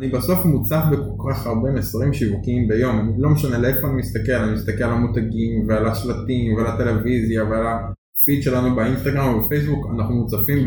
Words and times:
אני 0.00 0.08
בסוף 0.08 0.44
מוצף 0.44 0.82
בכל 0.92 1.32
כך 1.32 1.46
הרבה 1.46 1.70
מסרים 1.72 2.12
שיווקיים 2.12 2.68
ביום, 2.68 3.16
לא 3.18 3.30
משנה 3.30 3.58
לאיפה 3.58 3.86
אני 3.86 3.96
מסתכל, 3.96 4.32
אני 4.32 4.52
מסתכל 4.52 4.82
על 4.82 4.92
המותגים 4.92 5.68
ועל 5.68 5.86
השלטים 5.86 6.54
ועל 6.54 6.66
הטלוויזיה 6.66 7.44
ועל 7.44 7.66
הפיד 7.66 8.42
שלנו 8.42 8.76
באינסטגרם 8.76 9.34
ובפייסבוק, 9.34 9.86
אנחנו 9.94 10.14
מוצפים 10.14 10.58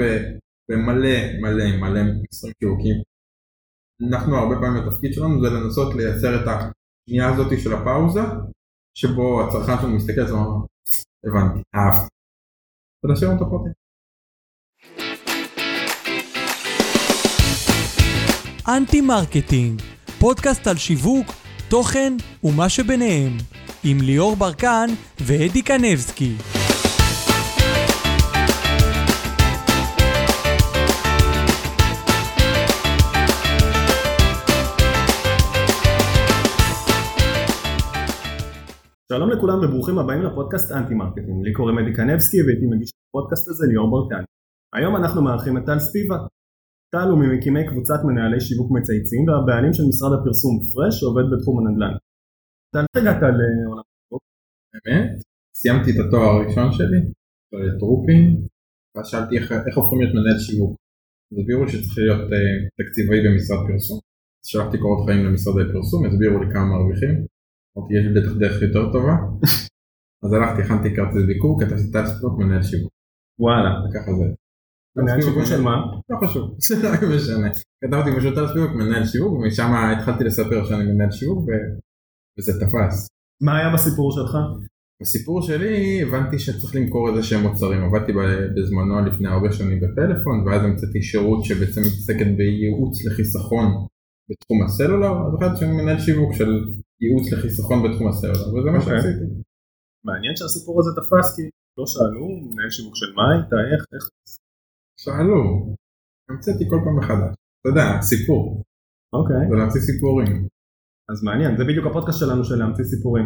במלא 0.69 1.17
מלא 1.41 1.77
מלא 1.81 2.01
מסרים 2.31 2.53
שיווקיים. 2.59 2.95
אנחנו 4.09 4.37
הרבה 4.37 4.55
פעמים 4.55 4.83
התפקיד 4.83 5.13
שלנו 5.13 5.41
זה 5.41 5.49
לנסות 5.49 5.95
לייצר 5.95 6.43
את 6.43 6.47
השנייה 6.47 7.33
הזאת 7.33 7.59
של 7.59 7.73
הפאוזה, 7.73 8.21
שבו 8.97 9.47
הצרכן 9.47 9.81
שלנו 9.81 9.95
מסתכל 9.95 10.21
ואומר, 10.21 10.65
הבנתי, 11.25 11.61
אהבתי. 11.75 12.09
ולהשאיר 13.03 13.31
אותו 13.31 13.49
פרטי. 13.49 13.86
Anti 18.75 19.01
Marketing, 19.01 19.81
פודקאסט 20.19 20.67
על 20.67 20.75
שיווק, 20.75 21.27
תוכן 21.69 22.13
ומה 22.43 22.69
שביניהם, 22.69 23.31
עם 23.83 23.97
ליאור 24.01 24.35
ברקן 24.35 24.87
ואדי 25.21 25.61
קנבסקי. 25.61 26.33
שלום 39.11 39.29
לכולם 39.29 39.57
וברוכים 39.63 39.99
הבאים 39.99 40.21
לפודקאסט 40.21 40.71
Anti 40.71 40.93
Marketing, 40.93 41.45
לי 41.45 41.53
קוראים 41.53 41.79
אדי 41.79 41.93
קנבסקי 41.95 42.37
ואיתי 42.41 42.65
מגיש 42.65 42.89
את 42.89 42.99
הפודקאסט 43.09 43.47
הזה 43.47 43.65
ליאור 43.67 43.91
ברקן. 43.91 44.23
היום 44.75 44.95
אנחנו 44.95 45.21
מארחים 45.23 45.57
את 45.57 45.65
טל 45.65 45.79
ספיבה, 45.79 46.17
טל 46.93 47.07
הוא 47.11 47.19
ממקימי 47.21 47.67
קבוצת 47.69 47.99
מנהלי 48.07 48.39
שיווק 48.47 48.69
מצייצים 48.77 49.21
והבעלים 49.27 49.73
של 49.73 49.83
משרד 49.89 50.11
הפרסום 50.15 50.53
פרש 50.71 50.93
שעובד 50.99 51.25
בתחום 51.31 51.55
הנדל"ן. 51.59 51.93
טל, 52.73 52.85
איך 52.95 53.03
הגעת 53.03 53.21
לעולם 53.21 53.85
השיווק? 53.91 54.21
באמת? 54.73 55.09
סיימתי 55.59 55.89
את 55.91 55.99
התואר 56.07 56.29
הראשון 56.29 56.71
שלי, 56.77 57.01
טרופין, 57.79 58.23
ואז 58.95 59.07
שאלתי 59.07 59.37
איך, 59.37 59.51
איך 59.67 59.75
הופכים 59.77 59.99
להיות 59.99 60.13
מנהל 60.15 60.39
שיווק. 60.47 60.73
הסבירו 61.31 61.67
שצריך 61.67 61.97
להיות 61.97 62.23
uh, 62.31 62.35
תקציבאי 62.79 63.19
במשרד 63.25 63.61
פרסום. 63.67 63.99
אז 64.41 64.47
שלחתי 64.51 64.77
קורות 64.77 65.01
חיים 65.05 65.25
למשרדי 65.25 65.65
פרסום, 65.73 65.99
הסבירו 66.05 66.37
לי 66.43 66.47
כמה 66.53 66.65
מרוויחים. 66.65 67.15
אמרתי 67.71 67.93
יש 67.97 68.03
לי 68.05 68.11
בטח 68.17 68.31
דרך 68.41 68.61
יותר 68.61 68.83
טובה. 68.93 69.15
אז 70.23 70.29
הלכתי, 70.33 70.61
הכנתי 70.61 70.89
כרטיס 70.95 71.23
ביקור, 71.27 71.53
כתבתי 71.61 72.09
ספוק 72.17 72.33
מנהל 72.39 72.63
שיווק. 72.63 72.93
וואלה. 73.39 73.71
וככה 73.83 74.11
זה. 74.19 74.27
מנהל 74.97 75.21
שיווק 75.21 75.45
של 75.45 75.61
מה? 75.61 75.75
לא 76.09 76.27
חשוב, 76.27 76.55
זה 76.67 76.75
לא 76.83 77.15
משנה. 77.15 77.49
כתבתי 77.83 78.09
פשוט 78.17 78.37
על 78.37 78.47
שיווק, 78.47 78.71
מנהל 78.71 79.05
שיווק, 79.05 79.33
ומשם 79.33 79.71
התחלתי 79.73 80.23
לספר 80.23 80.65
שאני 80.65 80.83
מנהל 80.83 81.11
שיווק, 81.11 81.45
וזה 82.39 82.51
תפס. 82.59 83.07
מה 83.41 83.57
היה 83.57 83.73
בסיפור 83.73 84.11
שלך? 84.11 84.37
בסיפור 85.01 85.41
שלי 85.41 86.01
הבנתי 86.01 86.39
שצריך 86.39 86.75
למכור 86.75 87.09
איזה 87.09 87.23
שהם 87.23 87.41
מוצרים, 87.41 87.83
עבדתי 87.83 88.11
בזמנו 88.55 89.05
לפני 89.05 89.27
הרבה 89.27 89.51
שנים 89.51 89.79
בפלאפון, 89.79 90.47
ואז 90.47 90.61
המצאתי 90.63 91.01
שירות 91.01 91.45
שבעצם 91.45 91.81
מתעסקת 91.81 92.27
בייעוץ 92.37 93.05
לחיסכון 93.05 93.65
בתחום 94.29 94.63
הסלולר, 94.65 95.13
אז 95.27 95.33
החלטתי 95.35 95.59
שאני 95.59 95.71
מנהל 95.71 95.99
שיווק 95.99 96.33
של 96.33 96.51
ייעוץ 97.01 97.31
לחיסכון 97.33 97.79
בתחום 97.83 98.07
הסלולר, 98.07 98.47
וזה 98.53 98.69
מה 98.71 98.79
אוקיי. 98.79 99.01
שעשיתי. 99.01 99.25
מעניין 100.05 100.35
שהסיפור 100.35 100.79
הזה 100.79 100.91
תפס 100.97 101.35
כי 101.35 101.41
לא 101.77 101.85
שאלו, 101.93 102.27
מנהל 102.51 102.69
שיווק 102.69 102.95
של 102.95 103.09
מה 103.15 103.25
היית, 103.31 103.51
איך, 103.73 103.81
איך? 103.93 104.09
שאלו, 105.03 105.41
המצאתי 106.29 106.63
כל 106.69 106.79
פעם 106.83 106.97
מחדש. 106.99 107.33
אתה 107.59 107.69
יודע, 107.71 108.01
סיפור, 108.01 108.63
אוקיי. 109.13 109.43
זה 109.49 109.55
להמציא 109.55 109.81
סיפורים. 109.81 110.47
אז 111.11 111.23
מעניין, 111.23 111.57
זה 111.57 111.63
בדיוק 111.69 111.85
הפודקאסט 111.87 112.19
שלנו 112.19 112.43
של 112.43 112.55
להמציא 112.55 112.83
סיפורים. 112.83 113.25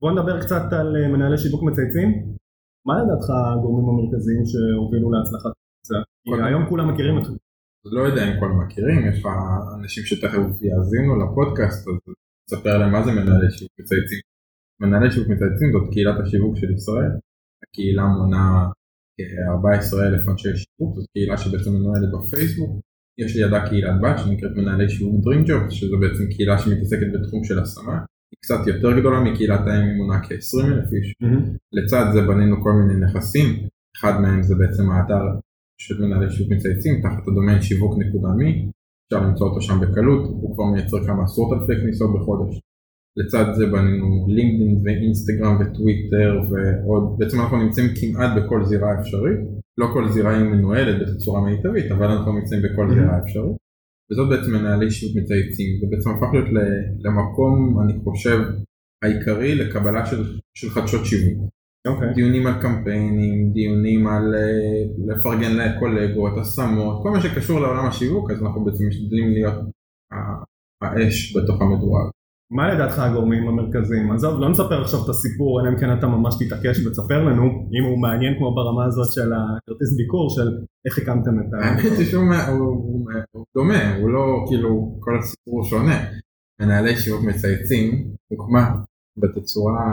בוא 0.00 0.10
נדבר 0.12 0.40
קצת 0.44 0.64
על 0.78 0.88
אה, 0.96 1.08
מנהלי 1.12 1.38
שיווק 1.38 1.62
מצייצים. 1.68 2.08
מה 2.86 2.94
לדעתך 3.00 3.28
הגורמים 3.30 3.86
המרכזיים 3.88 4.42
שהובילו 4.50 5.08
להצלחת 5.14 5.52
קבוצה? 5.56 5.98
כי 6.24 6.42
היום 6.48 6.62
כולם 6.68 6.86
מכירים 6.92 7.18
אתכם. 7.18 7.36
לא 7.96 8.02
יודע 8.08 8.22
אם 8.28 8.40
כולם 8.40 8.56
מכירים, 8.64 8.98
יש 9.08 9.16
לך 9.20 9.26
אנשים 9.78 10.04
שתכף 10.04 10.44
יאזינו 10.68 11.12
לפודקאסט, 11.22 11.88
אז 11.88 11.96
תספר 12.46 12.78
להם 12.78 12.92
מה 12.92 13.02
זה 13.04 13.10
מנהלי 13.12 13.50
שיווק 13.50 13.72
מצייצים. 13.80 14.20
מנהלי 14.82 15.10
שיווק 15.10 15.28
מצייצים 15.28 15.68
זאת 15.74 15.86
קהילת 15.92 16.16
השיווק 16.20 16.56
של 16.60 16.70
ישראל. 16.78 17.12
הקהילה 17.62 18.04
מונה 18.16 18.44
כ-14 19.26 20.02
אלף 20.06 20.28
אנשי 20.28 20.48
שיווק, 20.56 20.96
זאת 20.96 21.06
קהילה 21.12 21.36
שבעצם 21.38 21.70
מנוהלת 21.70 22.08
בפייסבוק. 22.14 22.80
יש 23.18 23.36
לידה 23.36 23.60
קהילת 23.68 23.96
בת 24.02 24.18
שנקראת 24.18 24.52
מנהלי 24.56 24.88
שיווק 24.88 25.14
Dream 25.24 25.48
Job, 25.48 25.70
שזו 25.70 25.96
בעצם 26.00 26.24
קהילה 26.32 26.58
שמתעסקת 26.58 27.06
בתחום 27.14 27.44
של 27.44 27.58
השמה. 27.58 27.96
היא 28.30 28.38
קצת 28.44 28.66
יותר 28.66 29.00
גדולה 29.00 29.20
מקהילת 29.20 29.60
האם, 29.66 29.84
היא 29.88 29.96
מונה 29.96 30.20
כ-20 30.24 30.64
אלף 30.66 30.92
איש. 30.92 31.14
לצד 31.72 32.04
זה 32.14 32.20
בנינו 32.20 32.62
כל 32.62 32.72
מיני 32.72 33.00
נכסים, 33.04 33.48
אחד 33.96 34.20
מהם 34.20 34.42
זה 34.42 34.54
בעצם 34.54 34.90
האתר 34.90 35.24
של 35.80 36.02
מנהלי 36.02 36.30
שיווק 36.30 36.52
מצייצים 36.52 37.02
תחת 37.02 37.28
הדומיין 37.28 37.62
שיווק 37.62 37.94
נקודה 37.98 38.28
מי, 38.28 38.70
אפשר 39.06 39.26
למצוא 39.26 39.46
אותו 39.48 39.60
שם 39.60 39.80
בקלות, 39.80 40.22
הוא 40.28 40.54
כבר 40.54 40.64
מייצר 40.64 41.06
כמה 41.06 41.24
עשרות 41.24 41.50
אלפי 41.52 41.80
כניסות 41.80 42.10
בחודש. 42.16 42.60
לצד 43.16 43.44
זה 43.56 43.66
בנינו 43.66 44.26
לינקדאין 44.28 44.80
ואינסטגרם 44.84 45.56
וטוויטר 45.60 46.40
ועוד, 46.50 47.18
בעצם 47.18 47.40
אנחנו 47.40 47.56
נמצאים 47.64 47.86
כמעט 48.00 48.42
בכל 48.42 48.64
זירה 48.64 49.00
אפשרית, 49.00 49.40
לא 49.78 49.86
כל 49.92 50.08
זירה 50.08 50.36
היא 50.36 50.44
מנוהלת 50.44 51.08
בצורה 51.08 51.40
מיטבית, 51.40 51.92
אבל 51.92 52.06
אנחנו 52.06 52.32
נמצאים 52.32 52.62
בכל 52.62 52.86
Mhm. 52.90 52.94
זירה 52.94 53.18
אפשרית. 53.18 53.56
וזאת 54.10 54.28
בעצם 54.28 54.52
מנהלי 54.52 54.90
שיווק 54.90 55.16
מצייצים, 55.16 55.66
זה 55.80 55.86
בעצם 55.90 56.10
הפך 56.10 56.32
להיות 56.32 56.48
למקום, 57.04 57.80
אני 57.82 57.92
חושב, 58.04 58.38
העיקרי 59.04 59.54
לקבלה 59.54 60.06
של, 60.06 60.38
של 60.54 60.70
חדשות 60.70 61.06
שיווק. 61.06 61.50
אוקיי. 61.86 62.14
דיונים 62.14 62.46
על 62.46 62.62
קמפיינים, 62.62 63.52
דיונים 63.52 64.06
על 64.06 64.34
אה, 64.34 64.82
לפרגן 65.06 65.56
לקולגות, 65.56 66.38
השמות, 66.38 67.02
כל 67.02 67.10
מה 67.10 67.20
שקשור 67.20 67.60
לעולם 67.60 67.86
השיווק, 67.86 68.30
אז 68.30 68.42
אנחנו 68.42 68.64
בעצם 68.64 68.88
משתדלים 68.88 69.32
להיות 69.32 69.54
האש 70.82 71.36
בתוך 71.36 71.62
המדורה. 71.62 72.10
מה 72.50 72.74
לדעתך 72.74 72.98
הגורמים 72.98 73.48
המרכזיים? 73.48 74.12
עזוב, 74.12 74.40
לא 74.40 74.48
נספר 74.50 74.82
עכשיו 74.82 75.00
את 75.04 75.08
הסיפור, 75.08 75.60
אלא 75.60 75.68
אם 75.68 75.78
כן 75.80 75.98
אתה 75.98 76.06
ממש 76.06 76.34
תתעקש 76.40 76.86
ותספר 76.86 77.24
לנו, 77.24 77.42
אם 77.44 77.84
הוא 77.90 77.98
מעניין 77.98 78.34
כמו 78.38 78.54
ברמה 78.54 78.84
הזאת 78.84 79.12
של 79.12 79.32
הכרטיס 79.32 79.96
ביקור, 79.96 80.30
של 80.30 80.48
איך 80.86 80.98
הקמתם 80.98 81.40
את 81.40 81.54
ה... 81.54 81.56
האמת 81.66 81.98
היא 81.98 82.06
שהוא 82.06 82.24
מה- 82.24 82.46
הוא- 82.46 82.58
הוא- 82.68 83.06
הוא 83.32 83.44
דומה, 83.56 83.96
הוא 83.96 84.10
לא 84.10 84.44
כאילו 84.48 84.96
כל 85.00 85.18
הסיפור 85.18 85.64
שונה. 85.64 85.98
מנהלי 86.60 86.96
שיווק 86.96 87.24
מצייצים 87.24 87.84
הוקמה 88.28 88.74
בתצורה 89.16 89.86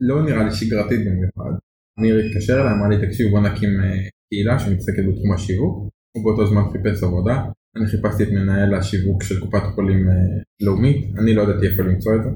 לא 0.00 0.22
נראה 0.22 0.44
לי 0.44 0.50
שגרתית 0.52 1.00
במיוחד. 1.06 1.58
ניר 1.98 2.16
התקשר 2.18 2.60
אליי, 2.60 2.72
אמר 2.72 2.88
לי 2.88 3.06
תקשיב 3.06 3.30
בוא 3.30 3.40
נקים 3.40 3.68
אה, 3.80 3.96
קהילה 4.30 4.58
שמתעסקת 4.58 5.02
בתחום 5.08 5.32
השיווק. 5.34 5.88
הוא 6.16 6.24
באותו 6.24 6.46
זמן 6.50 6.62
חיפש 6.72 7.02
עבודה. 7.02 7.42
אני 7.80 7.88
חיפשתי 7.88 8.22
את 8.22 8.28
מנהל 8.28 8.74
השיווק 8.74 9.22
של 9.22 9.40
קופת 9.40 9.62
חולים 9.74 10.08
אה, 10.08 10.14
לאומית, 10.60 11.10
אני 11.18 11.34
לא 11.34 11.42
ידעתי 11.42 11.66
איפה 11.66 11.82
למצוא 11.82 12.12
את 12.16 12.22
זה. 12.24 12.30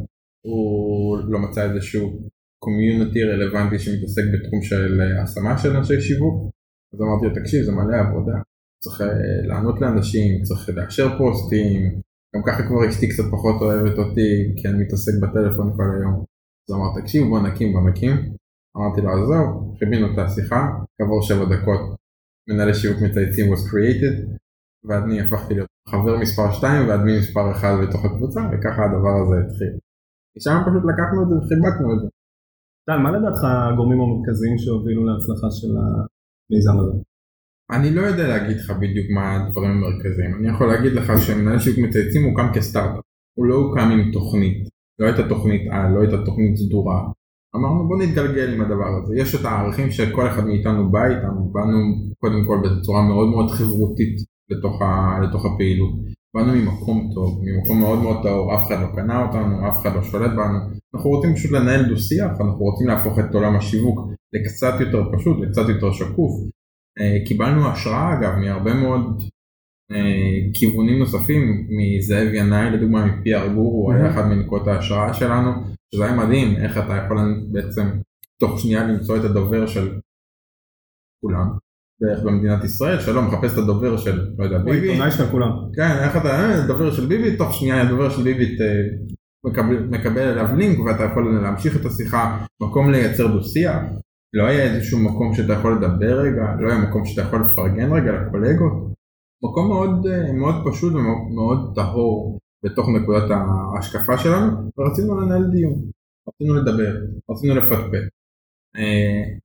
הוא 0.47 1.19
לא 1.28 1.38
מצא 1.38 1.71
איזשהו 1.71 2.28
קומיוניטי 2.65 3.25
רלוונטי 3.25 3.78
שמתעסק 3.78 4.22
בתחום 4.32 4.62
של 4.62 5.00
אה, 5.00 5.22
השמה 5.22 5.59
של 5.59 5.77
אנשי 5.77 6.00
שיווק. 6.00 6.50
אז 6.94 7.00
אמרתי 7.00 7.27
לו 7.27 7.34
תקשיב 7.34 7.62
זה 7.62 7.72
מלא 7.72 7.97
עבודה, 7.97 8.37
צריך 8.82 9.00
אה, 9.00 9.47
לענות 9.47 9.81
לאנשים, 9.81 10.43
צריך 10.43 10.69
לאשר 10.69 11.19
פוסטים, 11.19 12.00
גם 12.37 12.43
ככה 12.47 12.62
כבר 12.66 12.88
אשתי 12.88 13.09
קצת 13.09 13.25
פחות 13.31 13.62
אוהבת 13.62 13.99
אותי 13.99 14.31
כי 14.56 14.69
אני 14.69 14.84
מתעסק 14.84 15.12
בטלפון 15.22 15.72
כל 15.76 15.88
היום. 15.99 16.25
אז 16.69 16.75
אמר 16.75 17.00
תקשיב 17.00 17.26
בוא 17.28 17.41
נקים 17.41 17.72
בוא 17.72 17.91
נקים. 17.91 18.34
אמרתי 18.76 19.00
לו 19.00 19.11
עזוב, 19.11 19.76
חיבינו 19.78 20.06
את 20.12 20.19
השיחה, 20.19 20.69
כעבור 20.99 21.22
שבע 21.22 21.44
דקות 21.44 21.97
מנהלי 22.49 22.75
שיווק 22.75 23.03
מצייצים 23.03 23.53
was 23.53 23.59
created 23.71 24.44
ואני 24.84 25.21
הפכתי 25.21 25.55
להיות 25.55 25.69
חבר 25.89 26.19
מספר 26.19 26.53
2 26.53 26.89
ואדמין 26.89 27.19
מספר 27.19 27.50
1 27.53 27.69
בתוך 27.82 28.05
הקבוצה 28.05 28.41
וככה 28.53 28.85
הדבר 28.85 29.14
הזה 29.23 29.37
התחיל. 29.44 29.73
משם 30.37 30.56
פשוט 30.67 30.85
לקחנו 30.91 31.23
את 31.23 31.29
זה 31.29 31.35
וחיבקנו 31.38 31.88
את 31.94 32.00
זה. 32.03 32.09
טל, 32.87 32.99
מה 32.99 33.11
לדעתך 33.11 33.43
הגורמים 33.44 34.00
המרכזיים 34.00 34.59
שהובילו 34.59 35.05
להצלחה 35.05 35.49
של 35.50 35.73
המיזם 35.76 36.76
הזה? 36.81 36.97
אני 37.70 37.94
לא 37.94 38.00
יודע 38.00 38.29
להגיד 38.29 38.56
לך 38.56 38.70
בדיוק 38.70 39.06
מה 39.14 39.25
הדברים 39.35 39.70
המרכזיים, 39.70 40.35
אני 40.35 40.49
יכול 40.49 40.67
להגיד 40.67 40.93
לך 40.93 41.12
שמנהל 41.26 41.59
שיווק 41.59 41.79
מצייצים 41.79 42.25
הוקם 42.25 42.49
כסטארט-אפ, 42.55 43.05
הוא 43.38 43.47
לא 43.47 43.55
הוקם 43.55 43.88
עם 43.93 44.12
תוכנית, 44.12 44.69
לא 44.99 45.06
הייתה 45.06 45.29
תוכנית 45.29 45.62
על, 45.70 45.93
לא 45.93 46.00
הייתה 46.00 46.25
תוכנית 46.25 46.56
סדורה, 46.56 47.00
אמרנו 47.56 47.88
בוא 47.88 47.99
נתגלגל 48.03 48.55
עם 48.55 48.61
הדבר 48.61 48.91
הזה, 48.97 49.17
יש 49.17 49.35
את 49.35 49.44
הערכים 49.44 49.91
שכל 49.91 50.26
אחד 50.29 50.44
מאיתנו 50.44 50.91
בא 50.91 51.05
איתנו, 51.06 51.50
באנו 51.53 51.79
קודם 52.19 52.47
כל 52.47 52.59
בצורה 52.64 53.03
מאוד 53.03 53.29
מאוד 53.29 53.50
חברותית 53.50 54.34
לתוך, 54.50 54.82
ה, 54.82 55.19
לתוך 55.23 55.46
הפעילות, 55.46 55.94
באנו 56.35 56.52
ממקום 56.52 57.11
טוב, 57.14 57.41
ממקום 57.43 57.81
מאוד 57.81 57.99
מאוד 57.99 58.23
טהור, 58.23 58.55
אף 58.55 58.67
אחד 58.67 58.81
לא 58.82 58.87
קנה 58.96 59.26
אותנו, 59.26 59.69
אף 59.69 59.79
אחד 59.82 59.94
לא 59.94 60.02
שולט 60.02 60.31
בנו, 60.31 60.58
אנחנו 60.94 61.11
רוצים 61.11 61.35
פשוט 61.35 61.50
לנהל 61.50 61.88
דו 61.88 61.96
שיח, 61.99 62.31
אנחנו 62.41 62.64
רוצים 62.64 62.87
להפוך 62.87 63.19
את 63.19 63.35
עולם 63.35 63.56
השיווק 63.56 64.00
לקצת 64.32 64.75
יותר 64.81 65.02
פשוט, 65.12 65.37
לקצת 65.41 65.69
יותר 65.69 65.93
שקוף. 65.93 66.32
אה, 67.00 67.26
קיבלנו 67.26 67.69
השראה 67.69 68.19
אגב 68.19 68.32
מהרבה 68.35 68.75
מאוד 68.75 69.23
אה, 69.93 70.52
כיוונים 70.55 70.99
נוספים 70.99 71.67
מזאב 71.70 72.35
ינאי 72.35 72.70
לדוגמה 72.70 73.06
מפי 73.06 73.35
ארגור 73.35 73.73
הוא 73.73 73.93
היה 73.93 74.11
אחד 74.11 74.26
מנקודות 74.26 74.69
ההשראה 74.69 75.14
שלנו 75.14 75.50
שזה 75.94 76.05
היה 76.05 76.17
מדהים 76.17 76.56
איך 76.56 76.79
אתה 76.79 76.97
יכול 77.05 77.17
בעצם 77.52 77.87
תוך 78.40 78.61
שנייה 78.61 78.85
למצוא 78.85 79.17
את 79.17 79.25
הדובר 79.25 79.67
של 79.67 80.00
כולם 81.20 81.47
בערך 82.00 82.25
במדינת 82.25 82.64
ישראל. 82.64 83.00
שלא 83.00 83.23
מחפש 83.23 83.52
את 83.52 83.58
הדובר 83.58 83.96
של 83.96 84.35
לא 84.38 84.44
יודע 84.44 84.58
ביבי, 84.58 84.88
עיתונאי 84.88 85.11
של 85.11 85.26
כולם, 85.26 85.50
כן 85.75 85.96
איך 86.05 86.17
אתה 86.17 86.29
אה, 86.29 86.67
דובר 86.67 86.91
של 86.91 87.06
ביבי 87.06 87.37
תוך 87.37 87.55
שנייה 87.55 87.82
הדובר 87.82 88.11
של 88.11 88.23
ביבי 88.23 88.56
אה, 88.61 88.82
מקבל, 89.46 89.87
מקבל 89.87 90.20
אליו 90.20 90.56
לינק 90.56 90.79
ואתה 90.79 91.05
יכול 91.05 91.41
להמשיך 91.43 91.76
את 91.81 91.87
השיחה 91.87 92.44
מקום 92.62 92.91
לייצר 92.91 93.26
דו 93.26 93.44
שיח 93.44 93.76
לא 94.35 94.44
היה 94.46 94.75
איזשהו 94.75 94.99
מקום 94.99 95.35
שאתה 95.35 95.52
יכול 95.52 95.73
לדבר 95.73 96.20
רגע 96.20 96.55
לא 96.61 96.73
היה 96.73 96.79
מקום 96.79 97.05
שאתה 97.05 97.23
יכול 97.23 97.44
לפרגן 97.44 97.93
רגע 97.93 98.12
לקולגות. 98.12 98.94
מקום 99.44 99.69
מאוד 99.69 100.06
אה, 100.06 100.32
מאוד 100.32 100.55
פשוט 100.67 100.93
ומאוד 100.93 101.75
טהור 101.75 102.38
בתוך 102.64 102.88
נקודת 102.88 103.31
ההשקפה 103.31 104.19
שלנו 104.19 104.70
ורצינו 104.79 105.20
לנהל 105.20 105.50
דיון. 105.50 105.75
רצינו 106.29 106.55
לדבר 106.55 106.97
רצינו 107.31 107.55
לפטפט. 107.55 108.08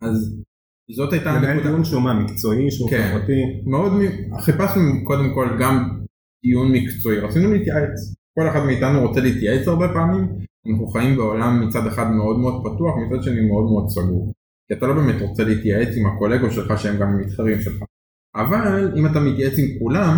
אז 0.01 0.41
זאת 0.95 1.13
הייתה 1.13 1.29
הנקודה. 1.29 1.53
לנהל 1.53 1.63
דיון 1.63 1.83
שהוא 1.83 2.01
מה 2.01 2.13
מקצועי 2.13 2.71
שהוא 2.71 2.89
כן, 2.89 3.09
חברתי. 3.11 3.41
מאוד 3.65 3.91
חיפשנו 4.39 5.03
קודם 5.03 5.33
כל 5.33 5.47
גם 5.59 5.99
דיון 6.45 6.71
מקצועי. 6.71 7.19
רצינו 7.19 7.53
להתייעץ. 7.53 8.15
כל 8.39 8.47
אחד 8.49 8.65
מאיתנו 8.65 9.07
רוצה 9.07 9.21
להתייעץ 9.21 9.67
הרבה 9.67 9.87
פעמים. 9.93 10.27
אנחנו 10.69 10.87
חיים 10.87 11.15
בעולם 11.15 11.67
מצד 11.67 11.87
אחד 11.87 12.11
מאוד 12.11 12.39
מאוד 12.39 12.61
פתוח 12.61 12.95
מצד 12.97 13.23
שני 13.23 13.41
מאוד 13.41 13.63
מאוד 13.63 13.89
סגור. 13.89 14.33
כי 14.67 14.73
אתה 14.73 14.87
לא 14.87 14.93
באמת 14.93 15.21
רוצה 15.21 15.43
להתייעץ 15.43 15.97
עם 15.97 16.05
הקולגות 16.05 16.51
שלך 16.51 16.79
שהם 16.79 16.99
גם 16.99 17.07
המתחרים 17.07 17.61
שלך. 17.61 17.83
אבל 18.35 18.91
אם 18.97 19.05
אתה 19.05 19.19
מתייעץ 19.19 19.53
עם 19.59 19.79
כולם 19.79 20.17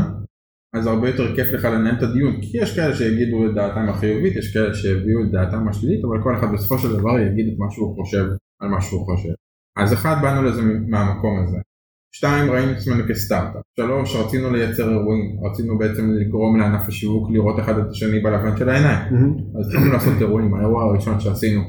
אז 0.73 0.87
הרבה 0.87 1.09
יותר 1.09 1.35
כיף 1.35 1.51
לך 1.51 1.65
לנהל 1.65 1.95
את 1.97 2.03
הדיון. 2.03 2.41
כי 2.41 2.57
יש 2.57 2.75
כאלה 2.75 2.95
שיגידו 2.95 3.45
את 3.45 3.53
דעתם 3.53 3.89
החיובית 3.89 4.35
יש 4.35 4.53
כאלה 4.53 4.73
שיביאו 4.73 5.23
את 5.23 5.31
דעתם 5.31 5.67
השלילית 5.67 6.05
אבל 6.05 6.23
כל 6.23 6.35
אחד 6.35 6.47
בסופו 6.53 6.77
של 6.77 6.97
דבר 6.97 7.19
יגיד 7.19 7.47
את 7.53 7.59
מה 7.59 7.65
שהוא 7.71 7.95
חושב 7.95 8.25
על 8.61 8.69
מה 8.69 8.81
שהוא 8.81 9.05
חושב 9.05 9.33
אז 9.77 9.93
אחד 9.93 10.15
באנו 10.21 10.43
לזה 10.43 10.61
מהמקום 10.87 11.43
הזה. 11.43 11.57
שתיים 12.15 12.51
ראינו 12.51 12.71
את 12.71 12.77
עצמנו 12.77 13.03
כסטארט-אפ. 13.09 13.61
שלוש 13.79 14.15
רצינו 14.15 14.49
לייצר 14.49 14.89
אירועים. 14.89 15.45
רצינו 15.45 15.77
בעצם 15.77 16.11
לגרום 16.11 16.59
לענף 16.59 16.87
השיווק 16.87 17.29
לראות 17.31 17.59
אחד 17.59 17.77
את 17.77 17.89
השני 17.89 18.19
בלבן 18.19 18.57
של 18.57 18.69
העיניים. 18.69 19.13
Mm-hmm. 19.13 19.59
אז 19.59 19.67
התחלנו 19.67 19.93
לעשות 19.93 20.13
אירועים. 20.21 20.53
האירוע 20.53 20.83
הראשון 20.83 21.19
שעשינו 21.19 21.61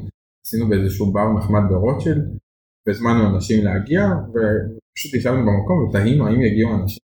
עשינו 0.46 0.68
באיזשהו 0.68 1.12
בר 1.12 1.32
נחמד 1.38 1.62
ברוטשילד. 1.70 2.38
והזמנו 2.86 3.34
אנשים 3.34 3.64
להגיע 3.64 4.02
ופשוט 4.30 5.14
ישבנו 5.14 5.42
במקום 5.46 5.88
ותהינו 5.88 6.26
האם 6.26 6.42
יגיעו 6.42 6.74
אנשים? 6.74 7.02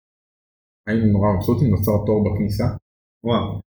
היינו 0.86 1.06
נורא 1.06 1.32
מבסוטים 1.36 1.70
נוצר 1.70 1.92
תור 2.06 2.24
בכניסה. 2.24 2.64
וואו 3.24 3.60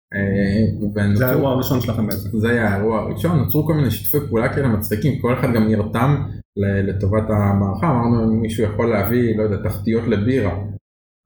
זה 1.14 1.26
האירוע 1.26 1.50
הראשון 1.50 1.80
שלכם 1.80 2.06
בעצם. 2.06 2.38
זה 2.38 2.50
היה 2.50 2.68
האירוע 2.68 3.00
הראשון 3.00 3.38
נוצרו 3.38 3.66
כל 3.66 3.74
מיני 3.74 3.90
שיתופי 3.90 4.26
פעולה 4.26 4.54
כאלה 4.54 4.68
מצחיקים 4.68 5.20
כל 5.20 5.34
אחד 5.38 5.48
גם 5.54 5.68
נרתם 5.68 6.14
לטובת 6.56 7.30
המערכה. 7.30 7.90
אמרנו 7.90 8.24
אם 8.24 8.40
מישהו 8.40 8.64
יכול 8.64 8.90
להביא 8.90 9.36
לא 9.36 9.42
יודע 9.42 9.68
תחתיות 9.68 10.08
לבירה 10.08 10.64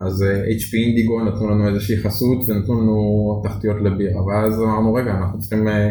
אז 0.00 0.22
אה, 0.22 0.44
HP 0.44 0.76
אינדיגו 0.86 1.24
נתנו 1.24 1.50
לנו 1.50 1.68
איזושהי 1.68 1.96
חסות 1.96 2.38
ונתנו 2.48 2.80
לנו 2.82 3.40
תחתיות 3.44 3.76
לבירה. 3.80 4.26
ואז 4.26 4.62
אמרנו 4.62 4.94
רגע 4.94 5.10
אנחנו 5.10 5.38
צריכים 5.38 5.68
אה, 5.68 5.90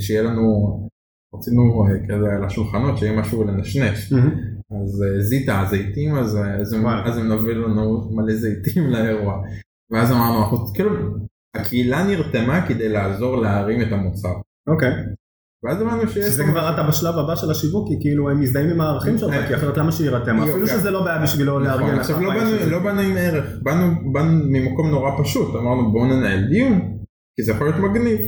שיהיה 0.00 0.22
לנו 0.22 0.78
רצינו 1.34 1.86
כזה 2.08 2.36
על 2.36 2.44
השולחנות 2.44 2.98
שיהיה 2.98 3.20
משהו 3.20 3.44
לנשנש. 3.44 4.12
אז 4.82 5.04
זיטה 5.18 5.60
הזיתים 5.60 6.14
אז 6.14 7.18
הם 7.18 7.32
נביא 7.32 7.54
לנו 7.54 8.10
מלא 8.10 8.34
זיתים 8.34 8.86
לאירוע. 8.90 9.42
ואז 9.90 10.12
אמרנו 10.12 10.42
אנחנו 10.42 10.66
כאילו 10.74 10.90
הקהילה 11.54 12.02
נרתמה 12.02 12.66
כדי 12.68 12.88
לעזור 12.88 13.36
להרים 13.36 13.82
את 13.82 13.92
המוצר. 13.92 14.34
אוקיי. 14.66 14.92
ואז 15.64 15.80
הבנו 15.80 16.08
שיש... 16.08 16.26
שזה 16.26 16.44
כבר 16.44 16.74
אתה 16.74 16.82
בשלב 16.82 17.18
הבא 17.18 17.36
של 17.36 17.50
השיווק, 17.50 17.88
כי 17.88 17.94
כאילו 18.00 18.30
הם 18.30 18.40
מזדהים 18.40 18.70
עם 18.70 18.80
הערכים 18.80 19.18
שלך, 19.18 19.46
כי 19.48 19.54
אחרת 19.54 19.76
למה 19.76 19.92
שירתם? 19.92 20.42
אפילו 20.42 20.66
שזה 20.66 20.90
לא 20.90 21.04
בעיה 21.04 21.22
בשבילו 21.22 21.60
נכון, 21.60 21.80
לארגן 21.80 21.94
לך. 21.94 22.00
עכשיו 22.00 22.20
לא 22.70 22.78
באנו 22.78 23.00
עם 23.00 23.16
ערך, 23.16 23.44
באנו 23.62 23.92
ממקום 24.50 24.90
נורא 24.90 25.10
פשוט, 25.22 25.54
אמרנו 25.54 25.92
בואו 25.92 26.04
ננהל 26.04 26.48
דיון, 26.48 26.98
כי 27.36 27.42
זה 27.42 27.52
יכול 27.52 27.66
להיות 27.66 27.80
מגניב. 27.80 28.20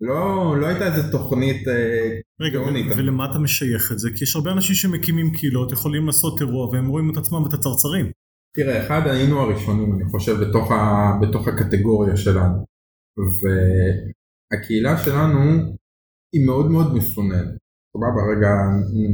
לא, 0.00 0.54
לא 0.60 0.66
הייתה 0.66 0.86
איזה 0.86 1.12
תוכנית 1.12 1.68
אה, 1.68 2.18
רגע, 2.40 2.60
ולמה 2.96 3.30
אתה 3.30 3.38
משייך 3.38 3.92
את 3.92 3.98
זה? 3.98 4.10
כי 4.16 4.24
יש 4.24 4.36
הרבה 4.36 4.52
אנשים 4.52 4.74
שמקימים 4.74 5.32
קהילות, 5.32 5.72
יכולים 5.72 6.06
לעשות 6.06 6.40
אירוע 6.40 6.68
והם 6.68 6.86
רואים 6.86 7.10
את 7.10 7.16
עצמם 7.16 7.42
ואת 7.42 7.54
הצרצרים. 7.54 8.10
תראה, 8.56 8.86
אחד 8.86 9.06
היינו 9.06 9.40
הראשונים, 9.40 9.94
אני 9.94 10.04
חושב, 10.04 10.32
בתוך, 10.40 10.70
ה, 10.70 11.12
בתוך 11.22 11.48
הקטגוריה 11.48 12.16
שלנו. 12.16 12.64
והקהילה 13.18 14.98
שלנו 14.98 15.40
היא 16.34 16.46
מאוד 16.46 16.70
מאוד 16.70 16.94
מסוננת. 16.94 17.56
סבבה, 17.96 18.22
רגע 18.32 18.50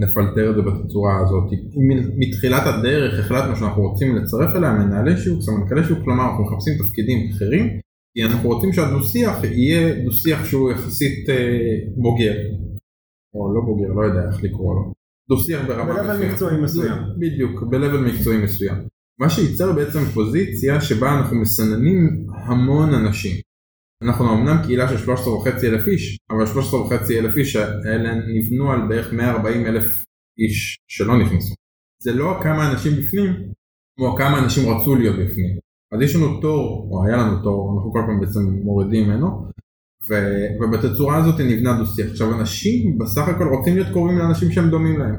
נפלטר 0.01 0.51
את 0.51 0.57
זה 0.57 0.63
בתצורה 0.63 1.21
הזאת. 1.21 1.51
מתחילת 2.19 2.63
הדרך 2.67 3.21
החלטנו 3.21 3.57
שאנחנו 3.57 3.83
רוצים 3.83 4.17
לצרף 4.17 4.57
אליה 4.57 4.73
מנהלי 4.73 5.17
שיווק, 5.17 5.43
סמנכ"לי 5.43 5.85
שיווק, 5.85 6.05
כלומר 6.05 6.25
אנחנו 6.25 6.45
מחפשים 6.45 6.75
תפקידים 6.79 7.29
בכירים, 7.29 7.81
כי 8.15 8.25
אנחנו 8.25 8.49
רוצים 8.49 8.73
שהדו 8.73 9.03
שיח 9.03 9.45
יהיה 9.45 10.05
דו 10.05 10.13
שיח 10.13 10.45
שהוא 10.45 10.73
יחסית 10.73 11.29
אה, 11.29 11.79
בוגר. 11.97 12.35
או 13.35 13.55
לא 13.55 13.61
בוגר, 13.61 13.93
לא 13.93 14.03
יודע 14.03 14.29
איך 14.29 14.45
לקרוא 14.45 14.75
לו. 14.75 14.93
דו 15.29 15.39
שיח 15.39 15.67
ברמה 15.67 15.93
מסוימת. 15.93 16.09
ב-level 16.09 16.33
מקצועי 16.33 16.63
מסוים. 16.63 16.99
בדיוק, 17.19 17.63
ב-level 17.63 18.01
מקצועי 18.09 18.45
מסוים. 18.45 18.92
מה 19.23 19.31
שייצר 19.31 19.73
בעצם 19.73 20.05
פוזיציה 20.05 20.81
שבה 20.81 21.19
אנחנו 21.19 21.37
מסננים 21.37 22.27
המון 22.47 22.95
אנשים. 22.95 23.37
אנחנו 24.03 24.35
אמנם 24.35 24.57
קהילה 24.63 24.89
של 24.89 24.99
13 24.99 25.35
וחצי 25.35 25.69
אלף 25.69 25.87
איש, 25.87 26.19
אבל 26.31 26.47
13 26.47 26.81
וחצי 26.81 27.19
אלף 27.19 27.37
איש 27.37 27.57
האלה 27.57 28.15
נבנו 28.15 28.73
על 28.73 28.89
בערך 28.89 29.13
140 29.13 29.67
אלף 29.67 30.05
איש 30.39 30.79
שלא 30.89 31.19
נכנסו. 31.19 31.55
זה 32.03 32.13
לא 32.13 32.39
כמה 32.43 32.73
אנשים 32.73 32.93
בפנים, 32.93 33.33
כמו 33.97 34.17
כמה 34.17 34.39
אנשים 34.45 34.69
רצו 34.69 34.95
להיות 34.95 35.17
בפנים. 35.17 35.59
אז 35.93 36.01
יש 36.01 36.17
לנו 36.17 36.41
תור, 36.41 36.89
או 36.91 37.07
היה 37.07 37.17
לנו 37.17 37.43
תור, 37.43 37.75
אנחנו 37.75 37.93
כל 37.93 38.01
פעם 38.07 38.21
בעצם 38.21 38.41
מורידים 38.65 39.09
ממנו, 39.09 39.47
ו, 40.09 40.15
ובתצורה 40.61 41.17
הזאת 41.17 41.41
נבנה 41.41 41.79
דו 41.79 41.87
שיח. 41.87 42.11
עכשיו 42.11 42.41
אנשים 42.41 42.99
בסך 42.99 43.29
הכל 43.29 43.49
רוצים 43.49 43.75
להיות 43.75 43.89
קרובים 43.89 44.19
לאנשים 44.19 44.53
שהם 44.53 44.71
דומים 44.71 44.99
להם. 44.99 45.17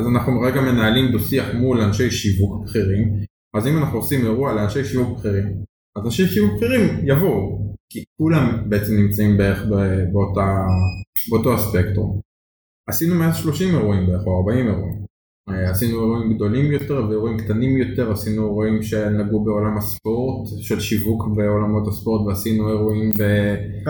אז 0.00 0.06
אנחנו 0.06 0.40
רגע 0.40 0.60
מנהלים 0.60 1.12
דו 1.12 1.18
שיח 1.20 1.54
מול 1.54 1.80
אנשי 1.80 2.10
שיווק 2.10 2.64
בכירים, 2.64 3.24
אז 3.54 3.66
אם 3.66 3.78
אנחנו 3.78 3.98
עושים 3.98 4.24
אירוע 4.24 4.52
לאנשי 4.52 4.84
שיווק 4.84 5.18
בכירים, 5.18 5.46
אז 5.96 6.04
אנשי 6.04 6.26
שיווק 6.26 6.56
בכירים 6.56 7.08
יבואו, 7.08 7.74
כי 7.92 8.04
כולם 8.20 8.68
בעצם 8.68 8.92
נמצאים 8.96 9.36
בערך 9.38 9.64
באותה, 10.12 10.66
באותו 11.30 11.54
הספקטרום. 11.54 12.20
עשינו 12.88 13.14
130 13.14 13.74
אירועים 13.74 14.06
בערך 14.06 14.26
או 14.26 14.36
40 14.36 14.66
אירועים. 14.66 15.04
אה, 15.48 15.70
עשינו 15.70 16.00
אירועים 16.00 16.34
גדולים 16.34 16.72
יותר 16.72 17.06
ואירועים 17.08 17.38
קטנים 17.38 17.76
יותר, 17.76 18.12
עשינו 18.12 18.42
אירועים 18.42 18.82
שנגעו 18.82 19.44
בעולם 19.44 19.78
הספורט, 19.78 20.48
של 20.60 20.80
שיווק 20.80 21.28
בעולמות 21.36 21.88
הספורט 21.88 22.26
ועשינו 22.26 22.68
אירועים 22.68 23.10
ב... 23.18 23.22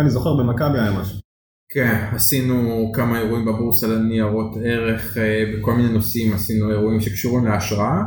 אני 0.01 0.11
זוכר 0.11 0.31
במכבי 0.37 0.79
היה 0.79 1.01
משהו. 1.01 1.30
כן, 1.73 2.11
עשינו 2.15 2.91
כמה 2.95 3.19
אירועים 3.19 3.45
בבורסה 3.45 3.87
לניירות 3.89 4.57
ערך 4.65 5.19
אה, 5.19 5.45
בכל 5.55 5.75
מיני 5.75 5.93
נושאים, 5.93 6.33
עשינו 6.33 6.71
אירועים 6.71 7.01
שקשורים 7.01 7.45
להשראה 7.45 8.03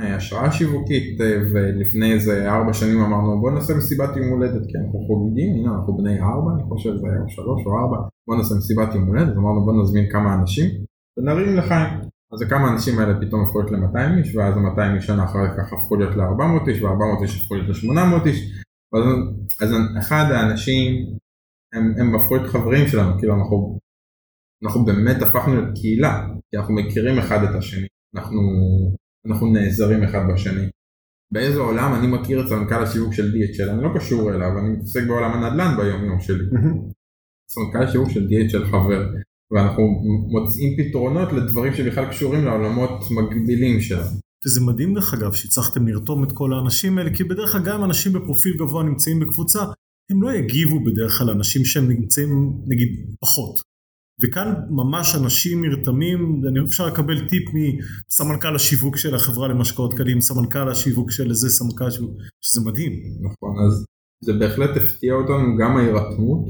אה, 0.00 0.16
השראה 0.16 0.52
שיווקית 0.52 1.20
אה, 1.20 1.36
ולפני 1.52 2.12
איזה 2.12 2.52
ארבע 2.52 2.72
שנים 2.72 3.00
אמרנו 3.00 3.40
בוא 3.40 3.50
נעשה 3.50 3.74
מסיבת 3.74 4.16
יום 4.16 4.28
הולדת 4.28 4.66
כי 4.68 4.78
אנחנו 4.78 4.98
חוגגים, 5.06 5.54
הנה 5.54 5.74
אנחנו 5.74 5.96
בני 5.96 6.20
ארבע 6.20 6.52
אני 6.54 6.62
חושב 6.68 6.90
זה 6.96 7.06
היה 7.06 7.28
שלוש 7.28 7.66
או 7.66 7.78
ארבע 7.78 7.96
בוא 8.28 8.36
נעשה 8.36 8.54
מסיבת 8.54 8.94
יום 8.94 9.06
הולדת 9.06 9.36
אמרנו 9.36 9.64
בוא 9.64 9.82
נזמין 9.82 10.10
כמה 10.10 10.34
אנשים 10.34 10.70
ונרים 11.18 11.56
לחיים. 11.56 11.88
אז 12.32 12.42
כמה 12.42 12.72
אנשים 12.72 12.98
האלה 12.98 13.20
פתאום 13.20 13.42
הפכו 13.42 13.60
להיות 13.60 13.72
ל-200 13.72 14.18
איש 14.18 14.36
ואז 14.36 14.54
ה-200 14.56 14.94
איש 14.96 15.06
שנה 15.06 15.24
אחרי 15.24 15.48
כך 15.58 15.72
הפכו 15.72 15.96
להיות 15.96 16.16
ל-400 16.16 16.68
איש 16.68 16.82
וה-400 16.82 17.22
איש 17.22 17.42
הפכו 17.42 17.54
להיות 17.54 17.68
ל-800 17.68 18.26
איש. 18.26 18.62
אז, 18.94 19.02
אז 19.60 19.74
אחד 19.98 20.24
האנשים 20.30 21.16
הם, 21.72 21.94
הם 22.00 22.14
הפכו 22.14 22.36
להיות 22.36 22.50
חברים 22.50 22.88
שלנו 22.88 23.18
כאילו 23.18 23.34
אנחנו 23.34 23.78
אנחנו 24.64 24.84
באמת 24.84 25.22
הפכנו 25.22 25.54
להיות 25.54 25.74
קהילה 25.74 26.26
כי 26.50 26.56
אנחנו 26.56 26.74
מכירים 26.74 27.18
אחד 27.18 27.42
את 27.42 27.54
השני 27.54 27.86
אנחנו 28.16 28.40
אנחנו 29.26 29.52
נעזרים 29.52 30.02
אחד 30.02 30.20
בשני. 30.32 30.68
באיזה 31.32 31.60
עולם 31.60 31.94
אני 31.94 32.06
מכיר 32.06 32.40
את 32.40 32.48
סמנכ"ל 32.48 32.82
השיווק 32.82 33.12
של 33.14 33.32
DHL, 33.32 33.70
אני 33.70 33.82
לא 33.82 33.88
קשור 33.96 34.30
אליו, 34.30 34.58
אני 34.58 34.68
מתעסק 34.68 35.00
בעולם 35.08 35.30
הנדל"ן 35.32 35.76
ביום 35.76 36.04
יום 36.04 36.20
שלי. 36.20 36.44
סמנכ"ל 37.52 37.82
השיווק 37.82 38.10
של 38.10 38.26
DHL 38.26 38.66
חבר, 38.66 39.08
ואנחנו 39.52 39.82
מוצאים 40.28 40.76
פתרונות 40.78 41.32
לדברים 41.32 41.74
שבכלל 41.74 42.10
קשורים 42.10 42.44
לעולמות 42.44 42.90
מקבילים 43.10 43.80
שלנו. 43.80 44.16
וזה 44.44 44.60
מדהים 44.60 44.94
דרך 44.94 45.14
אגב 45.14 45.32
שהצלחתם 45.32 45.88
לרתום 45.88 46.24
את 46.24 46.32
כל 46.32 46.52
האנשים 46.52 46.98
האלה, 46.98 47.14
כי 47.14 47.24
בדרך 47.24 47.52
כלל 47.52 47.62
גם 47.64 47.84
אנשים 47.84 48.12
בפרופיל 48.12 48.56
גבוה 48.56 48.82
נמצאים 48.84 49.20
בקבוצה, 49.20 49.64
הם 50.10 50.22
לא 50.22 50.32
יגיבו 50.32 50.84
בדרך 50.84 51.18
כלל 51.18 51.26
לאנשים 51.26 51.64
שהם 51.64 51.88
נמצאים 51.88 52.52
נגיד 52.66 52.88
פחות. 53.20 53.60
וכאן 54.22 54.54
ממש 54.70 55.14
אנשים 55.14 55.64
נרתמים, 55.64 56.42
אני 56.48 56.66
אפשר 56.66 56.86
לקבל 56.86 57.28
טיפ 57.28 57.42
מסמנכ"ל 57.54 58.54
השיווק 58.54 58.96
של 58.96 59.14
החברה 59.14 59.48
למשקאות 59.48 59.94
קלים, 59.94 60.20
סמנכ"ל 60.20 60.68
השיווק 60.68 61.10
של 61.10 61.30
איזה 61.30 61.48
סמנכ"ל 61.48 61.90
שיווק, 61.90 62.10
שזה 62.40 62.60
מדהים. 62.70 62.92
נכון, 63.20 63.66
אז 63.66 63.84
זה 64.24 64.32
בהחלט 64.32 64.76
הפתיע 64.76 65.14
אותנו 65.14 65.56
גם 65.58 65.76
ההירתמות, 65.76 66.48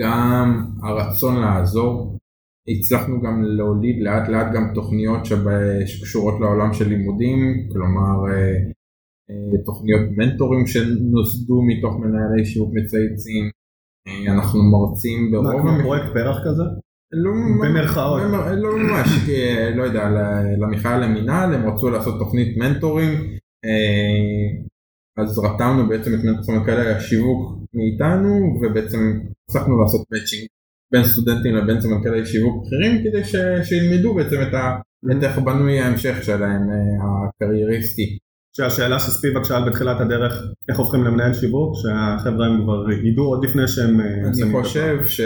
גם 0.00 0.72
הרצון 0.82 1.40
לעזור. 1.40 2.18
הצלחנו 2.68 3.22
גם 3.22 3.42
להוליד 3.42 4.02
לאט 4.02 4.28
לאט 4.28 4.46
גם 4.54 4.74
תוכניות 4.74 5.20
שקשורות 5.86 6.40
לעולם 6.40 6.74
של 6.74 6.88
לימודים, 6.88 7.68
כלומר 7.72 8.32
אה, 8.32 8.54
תוכניות 9.64 10.00
מנטורים 10.16 10.66
שנוסדו 10.66 11.62
מתוך 11.62 11.96
מנהלי 12.00 12.44
שיווק 12.44 12.70
מצייצים, 12.74 13.50
אה, 14.08 14.34
אנחנו 14.34 14.60
מרצים 14.62 15.30
ברוב... 15.32 15.60
כמו 15.60 15.82
פרויקט 15.82 16.06
פרח 16.12 16.36
כזה? 16.44 16.62
לא, 17.12 17.30
במרכאות. 17.62 18.22
לא 18.56 18.78
ממש, 18.78 19.08
לא 19.76 19.82
יודע, 19.82 20.10
למכלל 20.58 21.04
למינהל 21.04 21.54
הם 21.54 21.68
רצו 21.68 21.90
לעשות 21.90 22.18
תוכנית 22.18 22.56
מנטורים, 22.56 23.10
אז 25.16 25.38
רתמנו 25.38 25.88
בעצם 25.88 26.10
את 26.14 26.44
סמנכ"לי 26.44 26.90
השיווק 26.90 27.58
מאיתנו 27.74 28.58
ובעצם 28.62 28.98
הצלחנו 29.48 29.82
לעשות 29.82 30.06
מאצ'ינג 30.10 30.46
בין 30.92 31.04
סטודנטים 31.04 31.54
לבין 31.54 31.80
סמנכ"לי 31.80 32.26
שיווק 32.26 32.64
בכירים 32.64 33.04
כדי 33.04 33.24
ש, 33.24 33.36
שילמדו 33.68 34.14
בעצם 34.14 34.36
את, 34.48 34.54
ה, 34.54 34.80
את 35.12 35.22
איך 35.22 35.38
בנוי 35.38 35.80
ההמשך 35.80 36.22
שלהם 36.22 36.62
הקרייריסטי. 37.02 38.18
שהשאלה 38.56 38.98
שספיבק 38.98 39.44
שאל 39.44 39.68
בתחילת 39.68 40.00
הדרך 40.00 40.32
איך 40.68 40.78
הופכים 40.78 41.04
למנהל 41.04 41.34
שיווק 41.34 41.74
שהחבר'ה 41.76 42.46
הם 42.46 42.62
כבר 42.62 42.90
ידעו 42.92 43.24
עוד 43.24 43.44
לפני 43.44 43.68
שהם 43.68 44.00
אני 44.00 44.52
חושב, 44.52 45.06
ש... 45.06 45.20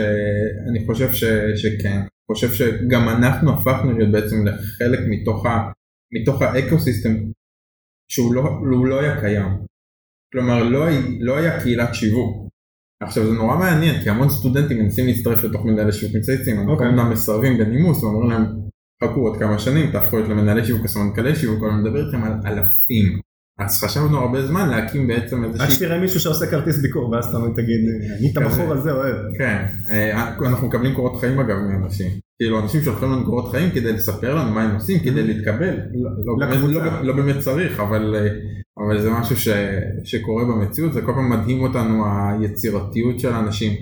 אני 0.70 0.86
חושב 0.86 1.12
ש... 1.12 1.24
שכן, 1.56 1.98
אני 1.98 2.34
חושב 2.34 2.52
שגם 2.52 3.08
אנחנו 3.08 3.52
הפכנו 3.52 3.98
להיות 3.98 4.12
בעצם 4.12 4.46
לחלק 4.46 5.00
מתוך, 5.08 5.46
ה... 5.46 5.70
מתוך 6.12 6.42
האקוסיסטם 6.42 7.14
שהוא 8.12 8.34
לא, 8.34 8.42
לא 8.88 9.00
היה 9.00 9.20
קיים. 9.20 9.48
כלומר 10.32 10.62
לא, 10.62 10.86
לא 11.20 11.36
היה 11.36 11.60
קהילת 11.62 11.94
שיווק. 11.94 12.48
עכשיו 13.02 13.26
זה 13.26 13.32
נורא 13.32 13.56
מעניין 13.56 14.02
כי 14.02 14.10
המון 14.10 14.30
סטודנטים 14.30 14.78
מנסים 14.78 15.06
להצטרף 15.06 15.44
לתוך 15.44 15.64
מנהלי 15.64 15.92
שיווק 15.92 16.16
מצייצים, 16.16 16.58
אנחנו 16.58 16.80
okay. 16.80 16.84
אמנם 16.84 17.10
מסרבים 17.10 17.58
בנימוס 17.58 18.02
ואומרים 18.02 18.30
להם 18.30 18.67
חכו 19.04 19.20
עוד 19.20 19.38
כמה 19.38 19.58
שנים 19.58 19.90
תהפכו 19.90 20.16
להיות 20.16 20.28
למנהלי 20.28 20.64
שיווק 20.64 20.82
או 20.82 20.88
סמנכ"לי 20.88 21.36
שיווק, 21.36 21.64
אני 21.64 21.82
מדבר 21.82 22.06
איתכם 22.06 22.24
על 22.24 22.32
אלפים. 22.46 23.20
אז 23.58 23.84
חשבנו 23.84 24.18
הרבה 24.18 24.46
זמן 24.46 24.68
להקים 24.68 25.06
בעצם 25.06 25.44
איזה 25.44 25.62
עד 25.62 25.70
שתראה 25.70 26.00
מישהו 26.00 26.20
שעושה 26.20 26.46
כרטיס 26.46 26.78
ביקור 26.78 27.10
ואז 27.10 27.26
אתה 27.26 27.38
תגיד 27.56 27.80
אני 28.18 28.32
את 28.32 28.36
הבחור 28.36 28.72
הזה 28.72 28.92
אוהב. 28.92 29.16
כן, 29.38 29.64
אה, 29.90 30.28
אנחנו 30.28 30.68
מקבלים 30.68 30.94
קורות 30.94 31.20
חיים 31.20 31.40
אגב 31.40 31.56
מאנשים. 31.56 32.10
כאילו 32.38 32.60
אנשים 32.60 32.82
שולחים 32.82 33.12
לנו 33.12 33.24
קורות 33.24 33.50
חיים 33.50 33.70
כדי 33.70 33.92
לספר 33.92 34.34
לנו 34.34 34.50
מה 34.50 34.62
הם 34.62 34.74
עושים 34.74 34.98
כדי 34.98 35.22
להתקבל. 35.22 35.74
לא, 35.94 36.10
לא, 36.38 36.72
לא, 36.72 37.02
לא 37.02 37.12
באמת 37.12 37.38
צריך 37.38 37.80
אבל 37.80 38.14
אה, 38.94 39.02
זה 39.02 39.10
משהו 39.10 39.52
שקורה 40.04 40.44
במציאות, 40.44 40.92
זה 40.92 41.02
כל 41.02 41.12
פעם 41.12 41.30
מדהים 41.30 41.60
אותנו 41.60 42.04
היצירתיות 42.06 43.20
של 43.20 43.32
האנשים. 43.32 43.72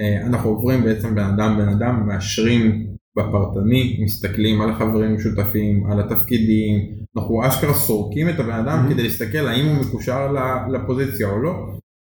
אה, 0.00 0.26
אנחנו 0.26 0.50
עוברים 0.50 0.84
בעצם 0.84 1.14
בן 1.14 1.24
אדם 1.24 1.56
בן 1.58 1.68
אדם, 1.68 2.06
מאשרים 2.06 2.86
בפרטני, 3.18 4.00
מסתכלים 4.04 4.60
על 4.60 4.70
החברים 4.70 5.10
המשותפים, 5.10 5.86
על 5.90 6.00
התפקידים, 6.00 7.00
אנחנו 7.16 7.48
אשכרה 7.48 7.74
סורקים 7.74 8.28
את 8.28 8.40
הבן 8.40 8.50
אדם 8.50 8.86
mm-hmm. 8.86 8.92
כדי 8.92 9.02
להסתכל 9.02 9.46
האם 9.46 9.66
הוא 9.66 9.76
מקושר 9.84 10.32
לפוזיציה 10.72 11.28
או 11.28 11.38
לא. 11.38 11.52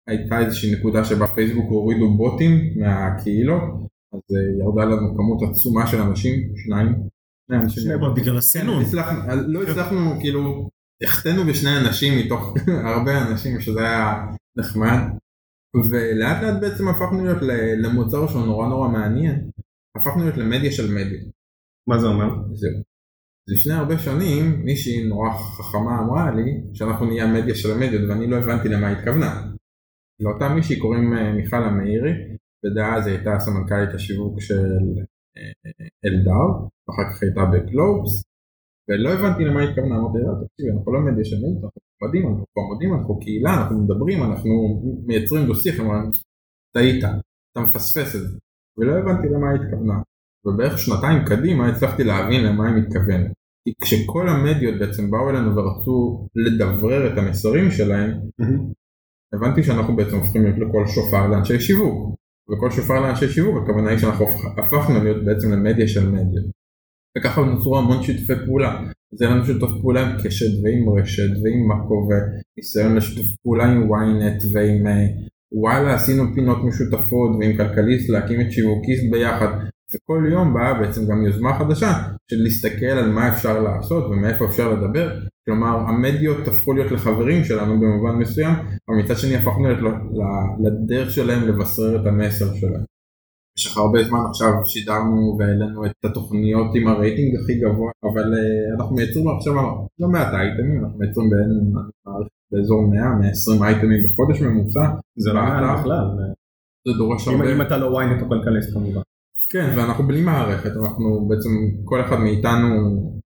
הייתה 0.09 0.39
איזושהי 0.39 0.75
נקודה 0.75 1.05
שבה 1.05 1.27
פייסבוק 1.27 1.71
הורידו 1.71 2.17
בוטים 2.17 2.51
מהקהילות, 2.77 3.63
אז 4.13 4.21
אה, 4.37 4.65
ירדה 4.65 4.85
לנו 4.85 5.17
כמות 5.17 5.51
עצומה 5.51 5.87
של 5.87 6.01
אנשים, 6.01 6.35
שניים. 6.57 6.95
שני 7.69 7.99
בוטים 7.99 8.23
בגלל 8.23 8.39
הסינון. 8.39 8.85
כן, 8.85 9.39
לא 9.47 9.63
הצלחנו 9.63 10.21
כאילו 10.21 10.69
החטאנו 11.03 11.45
בשני 11.45 11.77
אנשים 11.77 12.19
מתוך 12.19 12.55
הרבה 12.95 13.29
אנשים 13.29 13.61
שזה 13.61 13.81
היה 13.81 14.27
נחמד 14.59 14.99
ולאט 15.91 16.43
לאט 16.43 16.61
בעצם 16.61 16.89
הפכנו 16.89 17.25
להיות 17.25 17.39
למוצר 17.83 18.29
שהוא 18.29 18.47
נורא 18.47 18.69
נורא 18.69 18.89
מעניין 18.89 19.51
הפכנו 19.97 20.23
להיות 20.23 20.37
למדיה 20.37 20.73
של 20.73 20.95
מדיה. 20.95 21.21
מה 21.89 21.99
זה 21.99 22.07
אומר? 22.07 22.29
זהו. 22.55 22.83
לפני 23.49 23.73
הרבה 23.73 23.99
שנים 23.99 24.65
מישהי 24.65 25.09
נורא 25.09 25.31
חכמה 25.31 25.99
אמרה 25.99 26.31
לי 26.31 26.51
שאנחנו 26.75 27.07
נהיה 27.07 27.27
מדיה 27.27 27.55
של 27.55 27.71
המדיות 27.73 28.03
ואני 28.09 28.27
לא 28.27 28.37
הבנתי 28.37 28.69
למה 28.69 28.89
היא 28.89 28.97
התכוונה. 28.97 29.31
לאותה 30.21 30.49
מישהי 30.55 30.81
קוראים 30.81 31.13
אה, 31.13 31.33
מיכל 31.33 31.63
המאירי 31.65 32.13
ודאז 32.65 33.07
היא 33.07 33.17
הייתה 33.17 33.31
סמנכ"לית 33.39 33.95
השיווק 33.95 34.41
של 34.41 34.71
אה, 35.37 35.53
אה, 35.67 35.87
אלדר 36.05 36.47
ואחר 36.89 37.07
כך 37.11 37.23
הייתה 37.23 37.41
בגלובס 37.53 38.25
ולא 38.89 39.09
הבנתי 39.13 39.45
למה 39.45 39.63
התכוונה, 39.63 39.97
אמרתי 39.97 40.19
לה, 40.19 40.33
תקשיבי, 40.47 40.71
אנחנו 40.77 40.93
לא 40.93 41.01
מדיה 41.01 41.25
של 41.25 41.37
מדיט, 41.37 41.65
אנחנו 41.65 41.81
מדהים, 42.03 42.29
אנחנו 42.29 42.45
פה 42.55 42.61
עמודים, 42.61 42.95
אנחנו 42.95 43.21
קהילה, 43.21 43.55
אנחנו 43.59 43.85
מדברים, 43.85 44.23
אנחנו 44.23 44.51
מייצרים 45.07 45.47
דו 45.47 45.55
שיח, 45.55 45.81
אמרנו, 45.81 46.11
טעית, 46.75 47.05
אתה 47.53 47.61
מפספס 47.61 48.17
את 48.17 48.21
זה. 48.21 48.39
ולא 48.79 48.93
הבנתי 48.99 49.29
למה 49.29 49.51
היא 49.51 49.61
התכוונה. 49.61 49.95
ובערך 50.47 50.79
שנתיים 50.79 51.25
קדימה 51.25 51.69
הצלחתי 51.69 52.05
להבין 52.05 52.45
למה 52.45 52.69
היא 52.69 52.83
מתכוונת. 52.83 53.33
כי 53.65 53.73
כשכל 53.83 54.29
המדיות 54.29 54.79
בעצם 54.79 55.11
באו 55.11 55.31
אלינו 55.31 55.57
ורצו 55.57 56.27
לדברר 56.35 57.13
את 57.13 57.19
המסרים 57.19 57.71
שלהם, 57.71 58.11
הבנתי 59.35 59.63
שאנחנו 59.63 59.97
בעצם 59.97 60.17
הופכים 60.17 60.43
להיות 60.43 60.59
לכל 60.59 60.87
שופר 60.87 61.27
לאנשי 61.27 61.61
שיווק. 61.61 62.15
וכל 62.51 62.71
שופר 62.71 63.01
לאנשי 63.01 63.29
שיווק 63.29 63.63
הכוונה 63.63 63.91
היא 63.91 63.99
שאנחנו 63.99 64.27
הפכנו 64.59 65.05
להיות 65.05 65.25
בעצם 65.25 65.53
למדיה 65.53 65.89
של 65.89 66.11
מדיות. 66.11 66.45
וככה 67.19 67.41
נוצרו 67.41 67.79
המון 67.79 68.03
שיתופי 68.03 68.47
פעולה. 68.47 68.83
זה 69.13 69.27
לנו 69.27 69.47
שיתוף 69.47 69.71
פעולה 69.81 70.11
עם 70.11 70.23
קשת 70.25 70.63
ועם 70.63 70.99
רשת 70.99 71.31
ועם 71.43 71.69
מאקו 71.69 72.09
וניסיון 72.09 72.97
לשיתוף 72.97 73.27
פעולה 73.43 73.65
עם 73.65 73.83
ynet 73.83 74.45
ועם 74.53 74.87
אה, 74.87 75.07
וואלה 75.55 75.95
עשינו 75.95 76.25
פינות 76.35 76.59
משותפות 76.65 77.31
ועם 77.41 77.57
כלכליסט 77.57 78.09
להקים 78.09 78.41
את 78.41 78.53
שיווקיסט 78.53 79.05
ביחד. 79.11 79.49
וכל 79.95 80.27
יום 80.31 80.55
באה 80.55 80.75
בעצם 80.75 81.07
גם 81.07 81.25
יוזמה 81.27 81.59
חדשה 81.59 81.93
של 82.31 82.43
להסתכל 82.43 82.87
על 82.87 83.11
מה 83.11 83.29
אפשר 83.29 83.63
לעשות 83.63 84.05
ומאיפה 84.05 84.45
אפשר 84.45 84.73
לדבר. 84.73 85.21
כלומר 85.45 85.79
המדיות 85.89 86.49
הפכו 86.49 86.73
להיות 86.73 86.93
לחברים 86.93 87.45
שלנו 87.45 87.81
במובן 87.81 88.17
מסוים 88.17 88.55
אבל 88.89 88.97
מצד 88.97 89.17
שני 89.17 89.37
הפכנו 89.37 89.69
להיות 89.69 89.95
לדרך 90.65 91.11
שלהם 91.11 91.49
לבשר 91.49 92.01
את 92.01 92.07
המסר 92.07 92.55
שלהם. 92.55 92.85
במשך 93.57 93.77
הרבה 93.77 94.05
זמן 94.05 94.19
עכשיו 94.31 94.51
שידרנו 94.65 95.37
והעלינו 95.39 95.87
את 95.87 96.05
התוכניות 96.05 96.67
עם 96.75 96.89
הרייטינג 96.89 97.37
הכי 97.37 97.55
גבוה 97.61 97.91
אבל 98.05 98.33
uh, 98.35 98.81
אנחנו 98.81 98.97
מייצרים 98.97 99.29
עכשיו 99.29 99.55
לא 100.01 100.09
מעט 100.09 100.35
אייטמים 100.35 100.85
אנחנו 100.85 100.99
מייצרים 100.99 101.31
בין, 101.31 101.73
באזור 102.55 102.83
100-120 103.61 103.65
אייטמים 103.65 104.01
בחודש 104.07 104.43
ממוצע? 104.43 104.85
זה 105.17 105.33
לא 105.33 105.43
מעט 105.43 105.79
בכלל 105.79 106.07
זה 106.89 106.93
דורש 106.99 107.29
הרבה 107.29 107.53
אם 107.53 107.63
אתה 107.63 107.77
לא 107.77 108.01
ynet 108.01 108.23
או 108.23 108.29
כלכליסט 108.29 108.73
כמובן. 108.73 109.01
כן 109.51 109.75
ואנחנו 109.77 110.07
בלי 110.07 110.21
מערכת 110.21 110.71
אנחנו 110.71 111.29
בעצם 111.29 111.51
כל 111.85 112.01
אחד 112.01 112.17
מאיתנו 112.17 112.71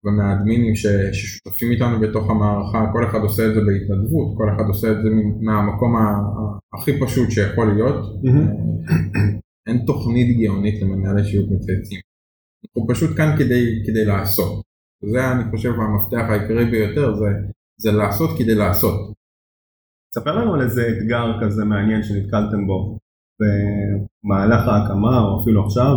ומהאדמינים 0.05 0.75
ששותפים 0.75 1.71
איתנו 1.71 2.01
בתוך 2.01 2.31
המערכה 2.31 2.87
כל 2.93 3.05
אחד 3.05 3.19
עושה 3.19 3.47
את 3.47 3.55
זה 3.55 3.61
בהתנדבות 3.61 4.35
כל 4.37 4.49
אחד 4.57 4.65
עושה 4.69 4.91
את 4.93 4.97
זה 5.03 5.09
מהמקום 5.41 5.97
הכי 6.75 7.01
פשוט 7.01 7.31
שיכול 7.31 7.75
להיות. 7.75 8.05
אין 9.67 9.79
תוכנית 9.87 10.39
גאונית 10.39 10.83
למנהלי 10.83 11.25
שיווק 11.25 11.51
מצייצים. 11.51 12.01
אנחנו 12.65 12.95
פשוט 12.95 13.17
כאן 13.17 13.35
כדי, 13.39 13.83
כדי 13.87 14.05
לעשות. 14.05 14.63
זה 15.13 15.33
אני 15.33 15.51
חושב 15.51 15.73
המפתח 15.73 16.25
העיקרי 16.29 16.65
ביותר 16.65 17.15
זה, 17.15 17.27
זה 17.83 17.93
לעשות 17.93 18.31
כדי 18.39 18.55
לעשות. 18.55 19.13
ספר 20.15 20.37
לנו 20.37 20.55
על 20.55 20.63
איזה 20.63 20.83
אתגר 20.89 21.27
כזה 21.41 21.65
מעניין 21.65 22.03
שנתקלתם 22.03 22.67
בו 22.67 22.99
במהלך 23.41 24.69
ההקמה 24.69 25.21
או 25.21 25.43
אפילו 25.43 25.65
עכשיו 25.65 25.95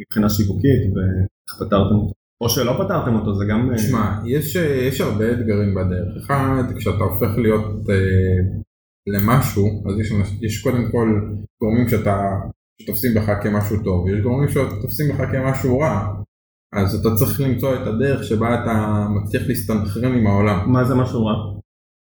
מבחינה 0.00 0.28
שיווקית 0.28 0.82
ואיך 0.94 1.54
פתרתם 1.60 1.94
אותו. 1.94 2.12
או 2.40 2.48
שלא 2.48 2.72
פתרתם 2.72 3.14
אותו 3.14 3.34
זה 3.34 3.44
גם... 3.50 3.70
תשמע, 3.74 4.20
יש, 4.26 4.56
יש 4.88 5.00
הרבה 5.00 5.32
אתגרים 5.32 5.74
בדרך. 5.74 6.24
אחד, 6.24 6.62
כשאתה 6.76 7.04
הופך 7.04 7.38
להיות 7.38 7.90
אה, 7.90 8.38
למשהו, 9.06 9.66
אז 9.88 10.00
יש, 10.00 10.12
יש 10.40 10.62
קודם 10.62 10.90
כל 10.92 11.08
גורמים 11.60 11.88
שאתה 11.88 12.16
שתופסים 12.82 13.14
בך 13.14 13.42
כמשהו 13.42 13.76
טוב, 13.84 14.08
יש 14.08 14.22
גורמים 14.22 14.48
שתופסים 14.48 15.12
בך 15.12 15.20
כמשהו 15.32 15.78
רע, 15.78 16.22
אז 16.72 16.94
אתה 16.94 17.08
צריך 17.14 17.40
למצוא 17.40 17.74
את 17.74 17.86
הדרך 17.86 18.24
שבה 18.24 18.62
אתה 18.62 19.06
מצליח 19.10 19.42
להסתנכרן 19.48 20.18
עם 20.18 20.26
העולם. 20.26 20.72
מה 20.72 20.84
זה 20.84 20.94
משהו 20.94 21.26
רע? 21.26 21.34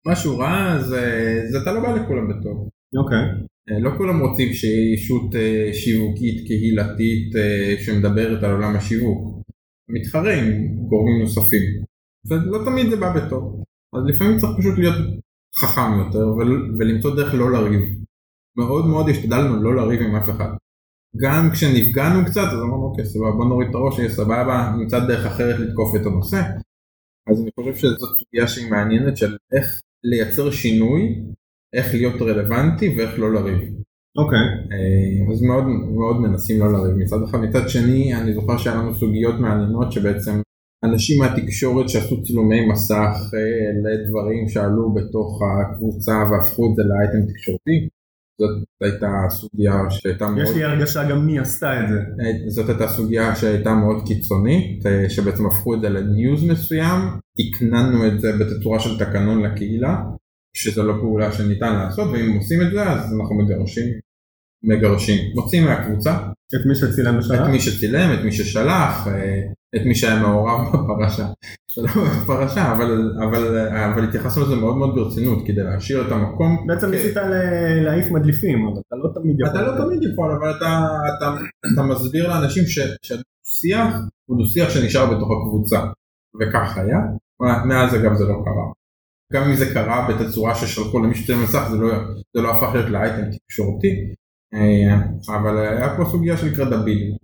משהו 0.08 0.39
רע 0.39 0.80
זה, 0.80 1.01
זה 1.51 1.58
אתה 1.63 1.72
לא 1.72 1.82
בא 1.82 1.96
לכולם 1.96 2.27
בטוב. 2.30 2.70
אוקיי. 2.98 3.18
Okay. 3.18 3.51
אה, 3.70 3.80
לא 3.80 3.98
כולם 3.98 4.20
רוצים 4.20 4.53
שיהיה 4.53 4.94
ישות 4.94 5.36
אה, 5.36 5.70
שיווקית 5.74 6.48
קהילתית 6.48 7.36
אה, 7.36 7.75
שמדברת 7.86 8.44
על 8.44 8.51
עולם 8.51 8.75
השיווק. 8.75 9.41
מתחרה 9.89 10.34
עם 10.34 10.68
גורמים 10.89 11.20
נוספים. 11.22 11.62
ולא 12.30 12.65
תמיד 12.65 12.89
זה 12.89 12.96
בא 12.96 13.13
בטוב. 13.15 13.63
אז 13.96 14.01
לפעמים 14.08 14.38
צריך 14.38 14.51
פשוט 14.60 14.77
להיות 14.77 14.96
חכם 15.56 16.00
יותר 16.00 16.27
ולמצוא 16.80 17.15
דרך 17.15 17.34
לא 17.34 17.51
לריב. 17.51 17.82
מאוד 18.58 18.86
מאוד 18.86 19.10
השתדלנו 19.10 19.63
לא 19.63 19.75
לריב 19.75 20.01
עם 20.01 20.15
אף 20.15 20.30
אחד. 20.30 20.50
גם 21.18 21.50
כשנפגענו 21.53 22.25
קצת 22.25 22.48
אז 22.48 22.60
אמרנו 22.60 22.86
אוקיי 22.86 23.06
סבבה 23.06 23.32
בוא 23.32 23.46
נוריד 23.46 23.70
את 23.70 23.75
הראש 23.75 24.00
יהיה 24.00 24.10
סבבה 24.10 24.74
נמצא 24.77 25.00
דרך 25.00 25.25
אחרת 25.25 25.60
לתקוף 25.60 25.96
את 25.96 26.06
הנושא. 26.06 26.41
אז 27.27 27.41
אני 27.41 27.50
חושב 27.60 27.75
שזאת 27.75 28.18
סוגיה 28.20 28.48
שהיא 28.48 28.72
מעניינת 28.72 29.18
של 29.18 29.38
איך 29.53 29.82
לייצר 30.03 30.51
שינוי 30.51 31.24
איך 31.74 31.94
להיות 31.94 32.22
רלוונטי 32.22 32.96
ואיך 32.98 33.20
לא 33.20 33.34
לריב. 33.34 33.60
אוקיי. 34.18 34.39
אה, 34.72 35.34
אז 35.34 35.41
מאוד 35.41 35.63
מאוד 35.96 36.22
מנסים 36.22 36.60
לא 36.60 36.74
לריב 36.74 36.96
מצד 36.98 37.18
אחד 37.30 37.38
מצד 37.38 37.70
שני 37.70 38.15
אני 38.15 38.34
זוכר 38.34 38.58
שהיה 38.58 38.75
לנו 38.75 38.96
סוגיות 38.96 39.36
מעניינות 39.39 39.91
שבעצם 39.91 40.41
אנשים 40.84 41.20
מהתקשורת 41.20 41.89
שעשו 41.89 42.24
צילומי 42.24 42.68
מסך 42.68 43.15
אה, 43.34 43.91
לדברים 43.91 44.48
שעלו 44.50 44.94
בתוך 44.94 45.41
הקבוצה 45.41 46.12
והפכו 46.12 46.72
את 46.72 46.75
זה 46.75 46.84
לאייטם 46.84 47.32
תקשורתי. 47.32 47.89
זאת 48.42 48.68
הייתה 48.82 49.12
סוגיה 49.30 49.74
שהייתה 49.90 50.30
מאוד, 50.30 50.48
יש 50.48 50.56
לי 50.56 50.64
הרגשה 50.64 51.10
גם 51.10 51.26
מי 51.26 51.40
עשתה 51.40 51.84
את 51.84 51.90
זה. 51.90 52.00
אה, 52.00 52.50
זאת 52.50 52.70
הייתה 52.70 52.88
סוגיה 52.88 53.36
שהייתה 53.36 53.74
מאוד 53.74 54.08
קיצונית 54.08 54.86
אה, 54.86 55.10
שבעצם 55.10 55.46
הפכו 55.46 55.76
את 55.76 55.82
זה 55.82 55.90
לניוז 55.90 56.44
מסוים, 56.44 57.00
תקננו 57.38 58.08
את 58.08 58.22
זה 58.22 58.32
בתצורה 58.40 58.80
של 58.80 59.00
תקנון 59.00 59.42
לקהילה, 59.44 60.04
שזו 60.54 60.84
לא 60.84 60.94
פעולה 60.94 61.32
שניתן 61.32 61.74
לעשות 61.74 62.10
ואם 62.12 62.38
עושים 62.38 62.62
את 62.62 62.72
זה 62.72 62.84
אז 62.84 63.14
אנחנו 63.14 63.36
מגרשים, 63.36 63.86
מגרשים, 64.64 65.32
מוצאים 65.36 65.64
מהקבוצה 65.66 66.18
את 66.56 66.66
מי 66.66 66.76
שצילם 66.76 67.16
את 67.16 67.20
בשלב? 67.20 67.48
מי 67.48 67.60
שצילם, 67.60 68.14
את 68.14 68.24
מי 68.24 68.32
ששלח, 68.32 69.08
אה, 69.08 69.42
את 69.75 69.82
מי 69.86 69.96
שהיה 69.96 70.20
מעורב 70.22 70.60
בפרשה. 70.74 71.25
זה 71.75 71.82
לא 71.82 71.90
בפרשה, 71.90 72.72
אבל, 72.72 73.12
אבל, 73.24 73.68
אבל 73.70 74.04
התייחסנו 74.04 74.44
לזה 74.44 74.56
מאוד 74.56 74.78
מאוד 74.78 74.96
ברצינות 74.96 75.48
כדי 75.48 75.63
להשאיר 75.63 76.08
את 76.08 76.12
המקום. 76.12 76.68
בעצם 76.68 76.86
כן. 76.88 76.92
ניסית 76.92 77.18
ל- 77.18 77.84
להעיף 77.86 78.12
מדליפים, 78.12 78.68
אבל 78.68 78.82
אתה 78.88 78.96
לא 78.96 79.10
תמיד 79.13 79.36
יכול. 79.40 79.60
אתה 79.60 79.62
לא 79.62 79.86
תמיד 79.86 80.00
יכול, 80.13 80.32
אבל 80.32 80.51
אתה, 80.58 80.80
אתה, 81.18 81.36
אתה 81.74 81.82
מסביר 81.84 82.30
לאנשים 82.30 82.63
ש- 82.63 82.80
שהשיח 83.01 83.96
הוא 84.25 84.38
דו 84.38 84.46
שיח 84.46 84.70
שנשאר 84.70 85.06
בתוך 85.16 85.30
הקבוצה. 85.32 85.80
וכך 86.42 86.78
היה, 86.78 86.98
מאז 87.66 87.96
אגב 87.96 88.13
זה 88.13 88.24
לא 88.25 88.34
קרה. 88.46 88.72
גם 89.34 89.44
אם 89.50 89.56
זה 89.56 89.74
קרה 89.74 90.08
בתצורה 90.10 90.56
ששלחו 90.56 91.00
למישהו 91.00 91.25
צילם 91.25 91.44
מסך 91.44 91.68
זה 91.72 91.78
לא, 91.78 91.94
זה 92.36 92.42
לא 92.42 92.51
הפך 92.51 92.74
להיות 92.74 92.90
לאייטם 92.90 93.30
תקשורתי. 93.32 93.88
אה, 94.54 94.96
אבל 95.38 95.58
היה 95.58 95.98
פה 95.98 96.06
סוגיה 96.12 96.38
של 96.38 96.56
קרדביליות. 96.56 97.18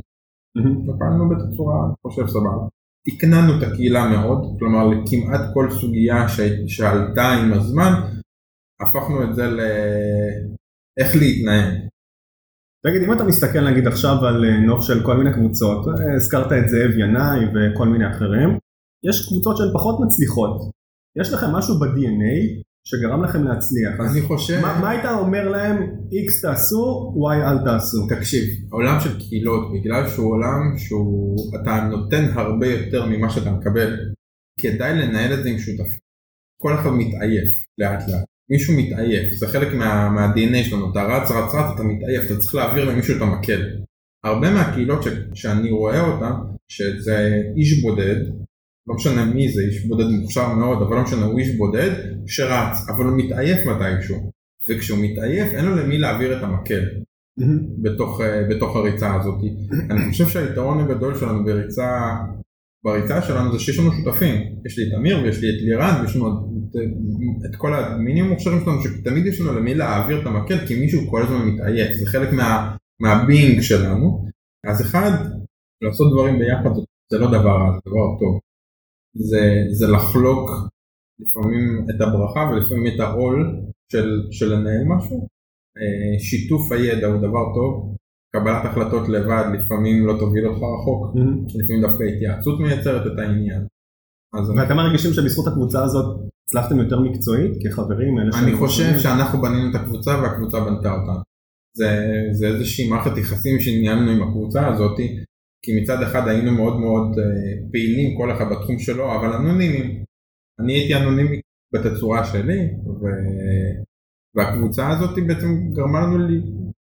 ופעלנו 0.88 1.30
בתצורה, 1.30 1.86
אני 1.86 1.94
חושב 2.02 2.28
סבבה. 2.28 2.68
תקננו 3.06 3.58
את 3.58 3.64
הקהילה 3.64 4.10
מאוד, 4.10 4.56
כלומר 4.60 4.88
לכמעט 4.88 5.42
כל 5.54 5.72
סוגיה 5.72 6.30
ש... 6.30 6.40
שעלתה 6.68 7.32
עם 7.32 7.54
הזמן, 7.54 7.94
הפכנו 8.82 9.24
את 9.24 9.36
זה 9.36 9.48
לאיך 9.48 11.16
להתנהל. 11.16 11.88
תגיד, 12.86 13.02
אם 13.04 13.14
אתה 13.14 13.24
מסתכל 13.24 13.70
נגיד 13.72 13.88
עכשיו 13.88 14.26
על 14.26 14.46
אה, 14.46 14.60
נוף 14.60 14.82
של 14.84 15.06
כל 15.06 15.18
מיני 15.18 15.34
קבוצות, 15.34 15.88
אה, 15.88 16.16
הזכרת 16.16 16.52
את 16.52 16.70
זאב 16.70 16.98
ינאי 16.98 17.40
וכל 17.54 17.88
מיני 17.88 18.12
אחרים, 18.12 18.50
יש 19.04 19.28
קבוצות 19.28 19.58
שהן 19.58 19.74
פחות 19.74 20.00
מצליחות. 20.06 20.72
יש 21.20 21.34
לכם 21.34 21.48
משהו 21.48 21.80
ב-DNA 21.80 22.62
שגרם 22.90 23.24
לכם 23.24 23.44
להצליח. 23.44 24.00
אז 24.00 24.18
אני 24.18 24.22
חושב, 24.22 24.62
מה, 24.62 24.80
מה 24.82 24.90
היית 24.90 25.06
אומר 25.06 25.50
להם, 25.50 25.78
X 26.12 26.42
תעשו, 26.42 27.14
Y 27.32 27.48
אל 27.50 27.58
תעשו? 27.66 28.08
תקשיב, 28.10 28.44
העולם 28.72 29.00
של 29.00 29.20
קהילות, 29.20 29.74
בגלל 29.74 30.10
שהוא 30.10 30.32
עולם 30.32 30.78
שהוא, 30.78 31.36
אתה 31.62 31.88
נותן 31.92 32.26
הרבה 32.34 32.68
יותר 32.68 33.06
ממה 33.06 33.30
שאתה 33.30 33.52
מקבל, 33.52 33.98
כדאי 34.60 34.96
לנהל 34.96 35.34
את 35.34 35.44
זה 35.44 35.50
עם 35.50 35.58
שותפים. 35.58 36.00
כל 36.62 36.74
אחד 36.74 36.90
מתעייף 36.90 37.66
לאט 37.78 38.10
לאט. 38.10 38.26
מישהו 38.50 38.74
מתעייף, 38.78 39.34
זה 39.34 39.48
חלק 39.48 39.74
מה, 39.74 40.10
מה-DNA 40.10 40.70
שלנו, 40.70 40.92
אתה 40.92 41.04
רץ 41.04 41.32
רץ 41.32 41.56
רץ, 41.56 41.72
אתה 41.76 41.84
מתעייף, 41.84 42.26
אתה 42.26 42.38
צריך 42.38 42.56
להעביר 42.56 42.86
למישהו 42.86 43.18
את 43.18 43.22
המקל. 43.22 43.62
הרבה 44.24 44.52
מהקהילות 44.52 45.04
ש, 45.04 45.08
שאני 45.34 45.72
רואה 45.72 46.02
אותן, 46.02 46.34
שזה 46.72 47.42
איש 47.58 47.82
בודד, 47.82 48.16
לא 48.88 48.96
משנה 48.96 49.26
מי 49.26 49.52
זה, 49.52 49.62
איש 49.62 49.86
בודד 49.86 50.06
מוכשר 50.06 50.54
מאוד, 50.54 50.82
אבל 50.82 50.96
לא 50.96 51.04
משנה, 51.04 51.26
הוא 51.26 51.40
איש 51.40 51.56
בודד 51.58 51.92
שרץ, 52.28 52.90
אבל 52.90 53.06
הוא 53.06 53.18
מתעייף 53.18 53.60
מתישהו. 53.66 54.32
וכשהוא 54.70 55.00
מתעייף 55.02 55.54
אין 55.54 55.66
לו 55.66 55.76
למי 55.76 55.98
להעביר 55.98 56.38
את 56.38 56.44
המקל 56.44 56.84
מהמם. 57.38 57.60
בתוך, 57.82 58.22
אה, 58.22 58.44
בתוך 58.50 58.76
הריצה 58.76 59.16
הזאת. 59.16 59.40
אני 59.92 60.12
חושב 60.12 60.28
שהיתרון 60.28 60.80
הגדול 60.80 61.16
שלנו 61.16 61.46
בריצה, 61.46 62.16
בריצה 62.86 63.22
שלנו 63.22 63.52
זה 63.52 63.60
שיש 63.60 63.80
לנו 63.80 63.92
שותפים. 63.92 64.36
יש 64.66 64.80
לי 64.80 64.88
את 64.88 64.94
אמיר 64.98 65.20
ויש 65.24 65.42
לי 65.42 65.50
את 65.50 65.62
לירן 65.62 66.02
ויש 66.02 66.16
לנו 66.16 66.28
את, 66.28 66.76
את 67.46 67.56
כל 67.56 67.74
המינימום 67.74 68.30
מוכשרים 68.30 68.60
שלנו 68.64 68.84
שתמיד 68.84 69.26
יש 69.26 69.42
לנו 69.42 69.54
למי 69.54 69.76
להעביר 69.76 70.22
את 70.22 70.28
המקל 70.28 70.68
כי 70.68 70.80
מישהו 70.80 71.10
כל 71.10 71.22
הזמן 71.22 71.48
מתעייף. 71.48 71.98
זה 71.98 72.06
חלק 72.06 72.34
מה, 72.34 72.76
מהבינג 73.00 73.62
שלנו. 73.62 74.26
אז 74.68 74.82
אחד, 74.82 75.12
לעשות 75.82 76.14
דברים 76.14 76.40
ביחד 76.40 76.70
זה 77.12 77.18
לא 77.18 77.28
דבר 77.28 77.58
רע, 77.58 77.72
זה 77.72 77.80
דבר 77.86 78.20
טוב. 78.20 78.40
זה, 79.20 79.64
זה 79.72 79.88
לחלוק 79.88 80.50
לפעמים 81.20 81.86
את 81.90 82.02
הברכה 82.02 82.50
ולפעמים 82.52 82.96
את 82.96 83.00
העול 83.00 83.62
של, 83.92 84.28
של 84.32 84.54
לנהל 84.54 84.84
משהו. 84.88 85.28
אה, 85.78 86.20
שיתוף 86.20 86.72
הידע 86.72 87.08
הוא 87.08 87.18
דבר 87.18 87.46
טוב, 87.56 87.96
קבלת 88.36 88.66
החלטות 88.66 89.10
לבד 89.10 89.46
לפעמים 89.54 90.08
לא 90.08 90.14
תוביל 90.20 90.48
אותך 90.48 90.62
רחוק, 90.64 91.16
מהמם. 91.16 91.46
לפעמים 91.46 91.82
דווקא 91.82 92.04
התייעצות 92.04 92.60
מייצרת 92.60 93.08
את 93.08 93.20
העניין. 93.20 93.66
אז 94.34 94.52
אני, 94.52 94.60
ואתם 94.60 94.76
מרגישים 94.76 95.14
שבזכות 95.14 95.48
הקבוצה 95.48 95.84
הזאת 95.84 96.20
הצלחתם 96.48 96.78
יותר 96.78 97.00
מקצועית 97.00 97.52
כחברים? 97.64 98.20
אני 98.20 98.58
חושב 98.58 98.84
ראשונים? 98.84 99.00
שאנחנו 99.00 99.42
בנינו 99.42 99.72
את 99.72 99.76
הקבוצה 99.76 100.12
והקבוצה 100.22 100.60
בנתה 100.60 100.92
אותה. 100.92 101.22
זה, 101.78 101.90
זה 102.32 102.48
איזושהי 102.48 102.90
מערכת 102.90 103.18
יחסים 103.18 103.60
שניהלנו 103.60 104.12
עם 104.12 104.24
הקבוצה 104.24 104.68
הזאת, 104.68 105.00
כי 105.68 105.82
מצד 105.82 106.02
אחד 106.02 106.28
היינו 106.28 106.52
מאוד 106.52 106.80
מאוד 106.80 107.20
אה, 107.20 107.70
פעילים 107.72 108.18
כל 108.18 108.32
אחד 108.32 108.46
בתחום 108.52 108.80
שלו, 108.80 109.16
אבל 109.16 109.34
אנונימיים. 109.34 110.04
אני 110.60 110.74
הייתי 110.74 110.96
אנונימי 110.96 111.40
בתצורה 111.74 112.26
שלי, 112.26 112.60
ו... 113.02 113.06
והקבוצה 114.36 114.90
הזאת 114.90 115.16
בעצם 115.28 115.48
גרמה 115.74 116.00
לנו 116.02 116.18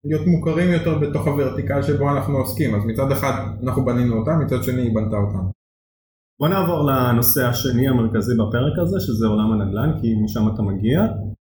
להיות 0.05 0.27
מוכרים 0.27 0.73
יותר 0.73 0.99
בתוך 0.99 1.27
הוורטיקל 1.27 1.83
שבו 1.83 2.11
אנחנו 2.11 2.39
עוסקים, 2.39 2.75
אז 2.75 2.83
מצד 2.85 3.13
אחד 3.13 3.33
אנחנו 3.63 3.85
בנינו 3.85 4.19
אותה, 4.19 4.37
מצד 4.37 4.63
שני 4.63 4.83
היא 4.83 4.95
בנתה 4.95 5.17
אותנו. 5.17 5.51
בוא 6.41 6.49
נעבור 6.49 6.91
לנושא 6.91 7.47
השני 7.47 7.89
המרכזי 7.89 8.35
בפרק 8.35 8.79
הזה, 8.83 9.01
שזה 9.01 9.27
עולם 9.27 9.53
הנדל"ן, 9.53 9.91
כי 10.01 10.15
משם 10.25 10.55
אתה 10.55 10.63
מגיע. 10.63 11.01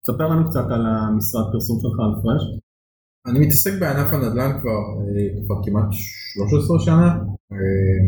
תספר 0.03 0.29
לנו 0.29 0.45
קצת 0.49 0.67
על 0.71 0.87
המשרד 0.87 1.45
פרסום 1.53 1.79
שלך 1.83 2.01
על 2.01 2.23
פרש. 2.23 2.43
אני 3.27 3.39
מתעסק 3.39 3.71
בענף 3.81 4.13
הנדל"ן 4.13 4.53
כבר, 4.61 4.81
אה, 5.01 5.45
כבר 5.45 5.57
כמעט 5.65 5.89
13 6.35 6.81
שנה, 6.81 7.09
אה, 7.53 7.57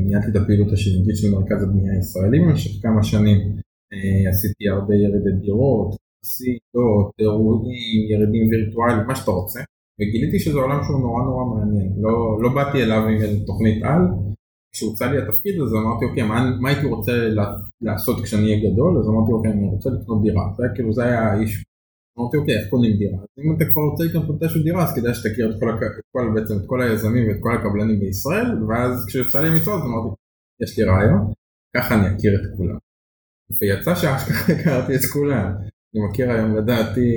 ניהלתי 0.06 0.28
את 0.30 0.36
הפעילות 0.36 0.72
השיווקית 0.72 1.16
של 1.16 1.30
מרכז 1.30 1.62
הבנייה 1.62 1.92
הישראלי 1.92 2.38
במשך 2.40 2.82
כמה 2.82 3.02
שנים, 3.02 3.38
אה, 3.92 4.30
עשיתי 4.30 4.68
הרבה 4.68 4.94
ירידי 4.94 5.32
דירות, 5.40 5.96
עשיתות, 6.24 7.10
אירועים, 7.18 8.00
ירידים 8.12 8.48
וירטואליים, 8.50 9.06
מה 9.06 9.16
שאתה 9.16 9.30
רוצה, 9.30 9.60
וגיליתי 10.00 10.38
שזה 10.38 10.58
עולם 10.58 10.80
שהוא 10.84 11.00
נורא 11.00 11.22
נורא 11.24 11.44
מעניין, 11.44 11.92
לא, 12.00 12.42
לא 12.42 12.48
באתי 12.54 12.82
אליו 12.82 13.02
עם 13.08 13.22
איזה 13.22 13.46
תוכנית 13.46 13.82
על, 13.82 14.02
כשהוצע 14.72 15.12
לי 15.12 15.18
התפקיד 15.18 15.60
הזה 15.60 15.76
אמרתי 15.76 16.04
אוקיי 16.04 16.22
מה, 16.22 16.56
מה 16.60 16.68
הייתי 16.68 16.86
רוצה 16.86 17.12
לעשות 17.80 18.24
כשאני 18.24 18.42
אהיה 18.42 18.70
גדול, 18.70 18.98
אז 18.98 19.08
אמרתי 19.08 19.32
אוקיי 19.32 19.50
אני 19.52 19.66
רוצה 19.68 19.90
לקנות 19.90 20.22
דירה, 20.22 20.44
זה 20.56 20.64
היה 20.64 20.74
כאילו 20.74 20.92
זה 20.92 21.04
היה 21.04 21.32
האיש 21.32 21.64
אמרתי 22.18 22.36
אוקיי 22.36 22.58
איך 22.58 22.68
קונים 22.70 22.96
דירה 22.96 23.18
אם 23.38 23.56
אתה 23.56 23.64
כבר 23.72 23.82
רוצה 23.90 24.04
לקנות 24.04 24.26
מתישהו 24.30 24.62
דירה 24.62 24.84
אז 24.84 24.96
כדאי 24.96 25.14
שתכיר 25.14 25.50
את 25.50 25.60
כל. 25.60 25.68
את 25.68 26.04
כל, 26.12 26.24
בעצם 26.34 26.54
את 26.56 26.66
כל 26.66 26.82
היזמים 26.82 27.28
ואת 27.28 27.36
כל 27.40 27.52
הקבלנים 27.56 28.00
בישראל 28.00 28.64
ואז 28.68 29.04
כשיצא 29.06 29.40
לי 29.42 29.48
המשרד 29.48 29.74
אז 29.78 29.84
אמרתי 29.86 30.14
יש 30.62 30.78
לי 30.78 30.84
רעיון 30.84 31.32
ככה 31.76 31.94
אני 31.94 32.06
אכיר 32.16 32.32
את 32.34 32.56
כולם. 32.56 32.78
ויצא 33.60 33.94
שאשכרה 33.94 34.42
הכרתי 34.56 34.94
את 34.94 35.04
כולם. 35.12 35.52
אני 35.94 36.00
מכיר 36.10 36.30
היום 36.30 36.56
לדעתי 36.56 37.08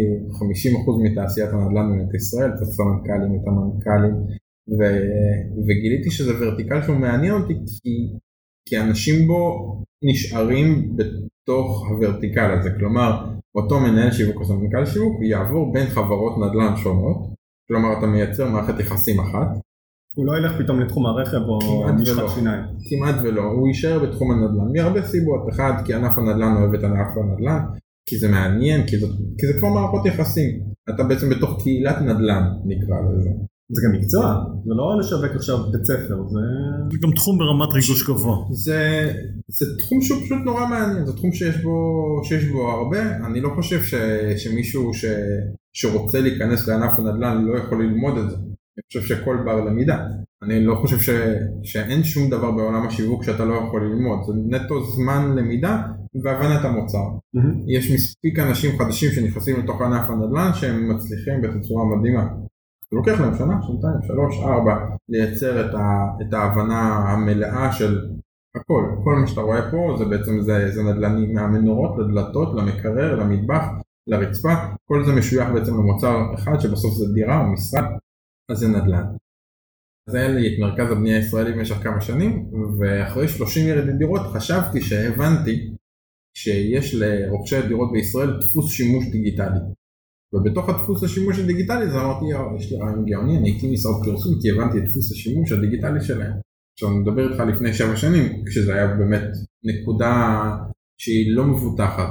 50% 1.08 1.12
מתעשיית 1.12 1.50
הנדל"ן 1.50 1.90
במדינת 1.90 2.14
ישראל, 2.14 2.50
את 2.50 2.62
הסמנכ"לים, 2.62 3.32
את 3.36 3.48
המנכ"לים 3.48 4.16
ו... 4.78 4.82
וגיליתי 5.68 6.12
שזה 6.12 6.34
ורטיקל 6.40 6.82
שהוא 6.82 6.98
מעניין 6.98 7.34
אותי 7.34 7.54
כי, 7.54 7.94
כי 8.70 8.80
אנשים 8.80 9.28
בו 9.28 9.72
נשארים 10.04 10.98
בתוך 10.98 11.88
הוורטיקל 11.90 12.52
הזה. 12.60 12.70
כלומר 12.80 13.26
אותו 13.56 13.80
מנהל 13.80 14.12
שיווק 14.12 14.36
או 14.36 14.46
סמנכ"ל 14.46 14.86
שיווק 14.86 15.22
יעבור 15.22 15.74
בין 15.74 15.88
חברות 15.88 16.38
נדל"ן 16.38 16.76
שונות, 16.76 17.18
כלומר 17.68 18.00
אתה 18.00 18.06
מייצר 18.06 18.50
מערכת 18.50 18.80
יחסים 18.80 19.20
אחת, 19.20 19.48
הוא 20.16 20.26
לא 20.26 20.38
ילך 20.38 20.62
פתאום 20.62 20.80
לתחום 20.80 21.06
הרכב 21.06 21.42
או 21.48 21.60
ולא. 21.88 22.30
שיניים. 22.30 22.64
כמעט 22.90 23.16
ולא, 23.24 23.44
הוא 23.44 23.68
יישאר 23.68 24.00
בתחום 24.00 24.32
הנדל"ן. 24.32 24.74
מהרבה 24.74 25.06
סיבות, 25.06 25.50
אחד 25.50 25.74
כי 25.86 25.94
ענף 25.94 26.18
הנדל"ן 26.18 26.56
אוהב 26.58 26.74
את 26.74 26.84
ענף 26.84 27.18
הנדל"ן, 27.18 27.60
כי 28.10 28.18
זה 28.18 28.28
מעניין, 28.28 28.88
כי, 28.88 28.98
זאת, 28.98 29.10
כי 29.38 29.48
זה 29.48 29.60
כבר 29.60 29.70
מערכות 29.70 30.06
יחסים, 30.06 30.60
אתה 30.90 31.04
בעצם 31.04 31.30
בתוך 31.30 31.62
קהילת 31.64 32.02
נדל"ן 32.02 32.44
נקרא 32.66 32.96
לזה. 33.02 33.30
זה 33.70 33.82
גם 33.86 34.00
מקצוע, 34.00 34.44
זה 34.66 34.74
לא 34.74 35.00
לשווק 35.00 35.36
עכשיו 35.36 35.58
בית 35.72 35.86
ספר, 35.86 36.28
זה... 36.28 36.40
זה 36.92 36.98
גם 37.02 37.12
תחום 37.12 37.38
ברמת 37.38 37.74
ריגוש 37.74 38.04
גבוה. 38.04 38.38
זה, 38.52 39.12
זה 39.48 39.66
תחום 39.80 40.02
שהוא 40.02 40.22
פשוט 40.22 40.38
נורא 40.46 40.68
מעניין, 40.68 41.06
זה 41.06 41.14
תחום 41.14 41.32
שיש 41.32 41.58
בו, 41.58 41.74
שיש 42.24 42.46
בו 42.46 42.72
הרבה, 42.72 43.16
אני 43.26 43.42
לא 43.42 43.50
חושב 43.56 43.84
ש, 43.84 43.94
שמישהו 44.38 44.94
ש, 44.94 45.06
שרוצה 45.74 46.20
להיכנס 46.22 46.68
לענף 46.68 47.00
הנדל"ן 47.00 47.46
לא 47.46 47.58
יכול 47.58 47.84
ללמוד 47.84 48.18
את 48.18 48.30
זה. 48.30 48.36
אני 48.36 48.84
חושב 48.88 49.16
שכל 49.16 49.38
בר 49.46 49.66
למידה. 49.66 50.08
אני 50.44 50.66
לא 50.66 50.76
חושב 50.76 51.00
ש, 51.00 51.10
שאין 51.64 52.04
שום 52.04 52.30
דבר 52.30 52.52
בעולם 52.52 52.88
השיווק 52.88 53.24
שאתה 53.24 53.46
לא 53.46 53.54
יכול 53.54 53.84
ללמוד, 53.84 54.20
זה 54.28 54.34
נטו 54.50 54.84
זמן 54.84 55.36
למידה 55.36 55.82
והבנת 56.24 56.66
המוצר. 56.66 57.06
יש 57.68 57.92
מספיק 57.92 58.40
אנשים 58.40 58.80
חדשים 58.80 59.12
שנכנסים 59.12 59.60
לתוך 59.60 59.82
ענף 59.82 60.10
הנדל"ן 60.10 60.52
שהם 60.54 60.96
מצליחים 60.96 61.42
בצורה 61.42 61.86
מדהימה. 61.86 62.28
זה 62.92 62.98
לוקח 62.98 63.22
להם 63.22 63.36
שנה, 63.38 63.62
שנתיים, 63.62 64.02
שלוש, 64.08 64.40
ארבע, 64.44 64.76
לייצר 65.10 65.66
את, 65.66 65.76
ה, 65.76 66.06
את 66.22 66.34
ההבנה 66.34 67.12
המלאה 67.12 67.74
של 67.74 68.10
הכל. 68.56 68.84
כל 69.04 69.16
מה 69.16 69.28
שאתה 69.28 69.42
רואה 69.42 69.72
פה 69.72 69.96
זה 69.98 70.06
בעצם 70.06 70.42
זה, 70.42 70.72
זה 70.72 70.84
נדל"ני 70.84 71.34
מהמנורות 71.34 71.98
לדלתות, 71.98 72.56
למקרר, 72.56 73.16
למטבח, 73.16 73.64
לרצפה, 74.08 74.54
כל 74.86 75.06
זה 75.06 75.12
משוייך 75.14 75.50
בעצם 75.50 75.74
למוצר 75.74 76.34
אחד 76.36 76.60
שבסוף 76.60 76.94
זה 76.94 77.14
דירה 77.14 77.42
או 77.42 77.54
משרד, 77.54 77.84
אז 78.52 78.58
זה 78.58 78.68
נדל"ן. 78.68 79.06
אז 80.10 80.16
היה 80.16 80.28
לי 80.28 80.48
את 80.48 80.60
מרכז 80.60 80.92
הבנייה 80.92 81.18
הישראלי 81.18 81.54
במשך 81.54 81.76
כמה 81.76 82.02
שנים, 82.02 82.52
ואחרי 82.80 83.28
30 83.28 83.68
ירידי 83.68 83.94
דירות 83.94 84.22
חשבתי 84.22 84.82
שהבנתי 84.82 85.74
שיש 86.38 86.96
לרוכשי 86.96 87.58
הדירות 87.58 87.92
בישראל 87.92 88.40
דפוס 88.40 88.72
שימוש 88.72 89.06
דיגיטלי. 89.12 89.60
ובתוך 90.36 90.70
הדפוס 90.70 91.04
השימוש 91.04 91.40
הדיגיטלי 91.40 91.90
זה 91.90 91.98
אמרתי, 92.02 92.26
יש 92.58 92.72
לי 92.72 92.78
רעיון 92.78 93.06
גאוני, 93.06 93.38
אני 93.38 93.58
אקים 93.58 93.74
משרד 93.74 93.94
פרסום 94.06 94.34
כי 94.42 94.52
הבנתי 94.52 94.78
את 94.78 94.84
דפוס 94.84 95.12
השימוש 95.12 95.52
הדיגיטלי 95.52 96.02
שלהם. 96.02 96.34
עכשיו 96.74 96.90
אני 96.90 96.98
מדבר 97.00 97.32
איתך 97.32 97.40
לפני 97.40 97.74
שבע 97.74 97.96
שנים, 97.96 98.44
כשזה 98.46 98.74
היה 98.76 98.88
באמת 98.88 99.28
נקודה 99.64 100.14
שהיא 101.02 101.36
לא 101.36 101.44
מבוטחת 101.46 102.10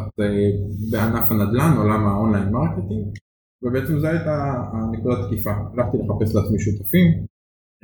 בענף 0.90 1.30
הנדל"ן, 1.30 1.76
עולם 1.76 2.06
ה 2.06 2.12
online 2.12 2.48
marketing, 2.52 3.06
ובעצם 3.62 3.98
זו 3.98 4.06
הייתה 4.06 4.54
הנקודת 4.72 5.18
תקיפה. 5.26 5.50
הלכתי 5.50 5.96
לחפש 5.98 6.34
לעצמי 6.34 6.58
שותפים 6.58 7.06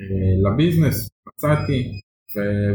אה, 0.00 0.50
לביזנס, 0.50 1.08
מצאתי, 1.28 2.00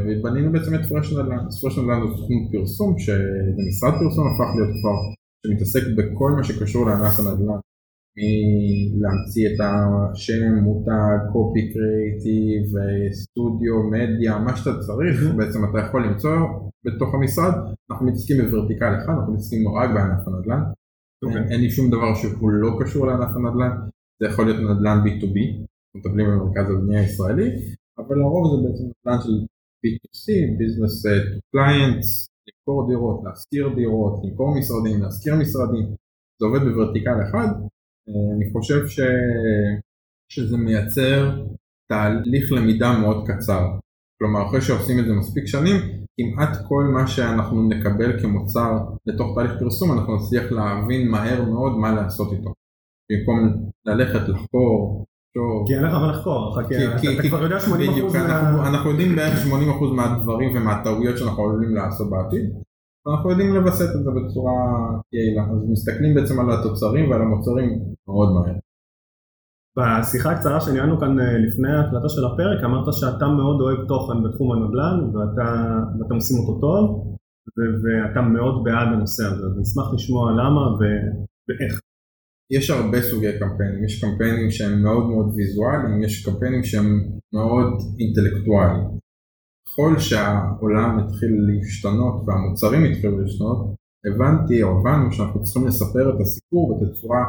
ובנינו 0.05 0.51
בעצם 0.51 0.75
את 0.75 0.85
פרש 0.89 1.13
נדל"ן. 1.13 1.45
פרש 1.61 1.77
נדל"ן 1.77 1.99
זו 2.01 2.13
תחום 2.13 2.49
פרסום, 2.51 2.99
שזה 2.99 3.61
משרד 3.67 3.93
פרסום 3.99 4.27
הפך 4.27 4.49
להיות 4.55 4.73
כבר, 4.81 4.99
שמתעסק 5.45 5.81
בכל 5.97 6.31
מה 6.31 6.43
שקשור 6.43 6.85
לענף 6.85 7.19
הנדל"ן. 7.19 7.59
מלהמציא 8.17 9.47
את 9.47 9.59
השם, 9.63 10.53
מותג, 10.63 11.17
קופי 11.33 11.73
קריאיטיב, 11.73 12.63
סטודיו, 13.11 13.83
מדיה, 13.91 14.39
מה 14.39 14.57
שאתה 14.57 14.79
צריך, 14.79 15.35
בעצם 15.37 15.59
אתה 15.69 15.79
יכול 15.79 16.05
למצוא 16.07 16.37
בתוך 16.85 17.13
המשרד, 17.13 17.53
אנחנו 17.91 18.05
מתעסקים 18.05 18.37
בוורטיקל 18.41 18.93
אחד, 18.97 19.13
אנחנו 19.17 19.33
מתעסקים 19.33 19.67
רק 19.67 19.89
בענף 19.89 20.27
הנדל"ן, 20.27 20.61
okay. 21.25 21.37
אין, 21.37 21.51
אין 21.51 21.61
לי 21.61 21.69
שום 21.69 21.87
דבר 21.91 22.15
שהוא 22.15 22.51
לא 22.51 22.69
קשור 22.81 23.07
לענף 23.07 23.35
הנדל"ן, 23.35 23.73
זה 24.19 24.27
יכול 24.27 24.45
להיות 24.45 24.59
נדל"ן 24.59 24.97
B2B, 25.05 25.37
אנחנו 25.47 25.99
מטפלים 25.99 26.25
במרכז 26.27 26.69
הבנייה 26.69 27.01
הישראלי, 27.01 27.49
אבל 27.97 28.15
לרוב 28.15 28.43
זה 28.51 28.67
בעצם 28.67 28.83
נדל"ן 28.83 29.21
של 29.23 29.45
B2C, 29.81 30.25
Business 30.59 30.95
to 31.03 31.39
Clients, 31.55 32.34
למכור 32.47 32.87
דירות, 32.89 33.21
להשכיר 33.23 33.69
דירות, 33.75 34.13
למכור 34.23 34.55
משרדים, 34.59 35.01
להשכיר 35.01 35.35
משרדים, 35.35 35.85
זה 36.39 36.45
עובד 36.45 36.59
בוורטיקל 36.59 37.17
אחד, 37.29 37.47
אני 38.07 38.51
חושב 38.53 38.87
ש... 38.87 38.99
שזה 40.29 40.57
מייצר 40.57 41.45
תהליך 41.89 42.51
למידה 42.51 42.99
מאוד 42.99 43.27
קצר. 43.27 43.63
כלומר, 44.19 44.47
אחרי 44.47 44.61
שעושים 44.61 44.99
את 44.99 45.05
זה 45.05 45.13
מספיק 45.13 45.45
שנים, 45.45 45.75
כמעט 46.17 46.49
כל 46.67 46.83
מה 46.93 47.07
שאנחנו 47.07 47.69
נקבל 47.69 48.21
כמוצר 48.21 48.71
לתוך 49.05 49.35
תהליך 49.35 49.51
פרסום, 49.59 49.91
אנחנו 49.91 50.15
נצליח 50.15 50.51
להבין 50.51 51.11
מהר 51.11 51.45
מאוד 51.49 51.77
מה 51.77 51.91
לעשות 51.91 52.33
איתו. 52.33 52.53
במקום 53.11 53.69
ללכת 53.85 54.29
לחקור, 54.29 55.05
כי 55.67 55.75
אין 55.75 55.83
לך 55.83 55.93
מה 55.93 56.11
לחקור, 56.11 56.59
אתה 56.59 57.27
כבר 57.29 57.43
יודע 57.43 57.57
80% 57.57 57.67
מה... 58.13 58.69
אנחנו 58.69 58.89
יודעים 58.89 59.15
בערך 59.15 59.45
80% 59.45 59.95
מהדברים 59.95 60.57
ומהטעויות 60.57 61.17
שאנחנו 61.17 61.43
עלולים 61.43 61.75
לעשות 61.75 62.09
בעתיד, 62.09 62.45
אנחנו 63.07 63.29
יודעים 63.29 63.55
לווסת 63.55 63.89
את 63.95 64.03
זה 64.03 64.11
בצורה 64.17 64.53
יעילה, 65.13 65.43
אז 65.51 65.69
מסתכלים 65.71 66.15
בעצם 66.15 66.39
על 66.39 66.51
התוצרים 66.51 67.11
ועל 67.11 67.21
המוצרים 67.21 67.69
מאוד 68.07 68.29
מהר. 68.33 68.55
בשיחה 69.77 70.31
הקצרה 70.31 70.61
שניהלנו 70.61 70.99
כאן 70.99 71.19
אה, 71.19 71.37
לפני 71.37 71.71
ההקלטה 71.71 72.09
של 72.09 72.25
הפרק 72.25 72.63
אמרת 72.63 72.93
שאתה 72.93 73.27
מאוד 73.27 73.61
אוהב 73.61 73.87
תוכן 73.87 74.23
בתחום 74.23 74.51
הנדל"ן 74.51 75.15
ואתה, 75.15 75.47
ואתם 75.99 76.15
עושים 76.15 76.37
אותו 76.39 76.59
טוב 76.61 76.83
ואתה 77.57 78.21
מאוד 78.21 78.63
בעד 78.63 78.87
הנושא 78.87 79.23
הזה, 79.25 79.45
אז 79.45 79.53
נשמח 79.59 79.93
לשמוע 79.93 80.31
למה 80.31 80.61
ואיך. 80.77 81.81
יש 82.51 82.69
הרבה 82.69 83.01
סוגי 83.01 83.39
קמפיינים, 83.39 83.83
יש 83.85 84.03
קמפיינים 84.03 84.51
שהם 84.51 84.83
מאוד 84.83 85.09
מאוד 85.09 85.33
ויזואליים, 85.35 86.03
יש 86.03 86.25
קמפיינים 86.25 86.63
שהם 86.63 87.09
מאוד 87.33 87.73
אינטלקטואליים. 87.99 89.05
ככל 89.67 89.99
שהעולם 89.99 90.99
התחיל 90.99 91.31
להשתנות 91.47 92.23
והמוצרים 92.27 92.83
התחילו 92.83 93.19
להשתנות, 93.21 93.75
הבנתי 94.05 94.63
או 94.63 94.69
הבנו 94.79 95.11
שאנחנו 95.11 95.43
צריכים 95.43 95.67
לספר 95.67 96.09
את 96.09 96.21
הסיפור 96.21 96.79
בתצורה 96.81 97.19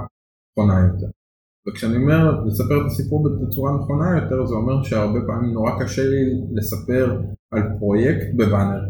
נכונה 0.50 0.80
יותר. 0.86 1.10
וכשאני 1.68 1.96
אומר 1.96 2.44
לספר 2.46 2.80
את 2.80 2.86
הסיפור 2.86 3.24
בתצורה 3.24 3.72
נכונה 3.78 4.22
יותר, 4.22 4.46
זה 4.46 4.54
אומר 4.54 4.82
שהרבה 4.82 5.20
פעמים 5.26 5.52
נורא 5.52 5.70
קשה 5.80 6.02
לי 6.02 6.22
לספר 6.54 7.20
על 7.52 7.62
פרויקט 7.78 8.26
בבאנר. 8.36 8.82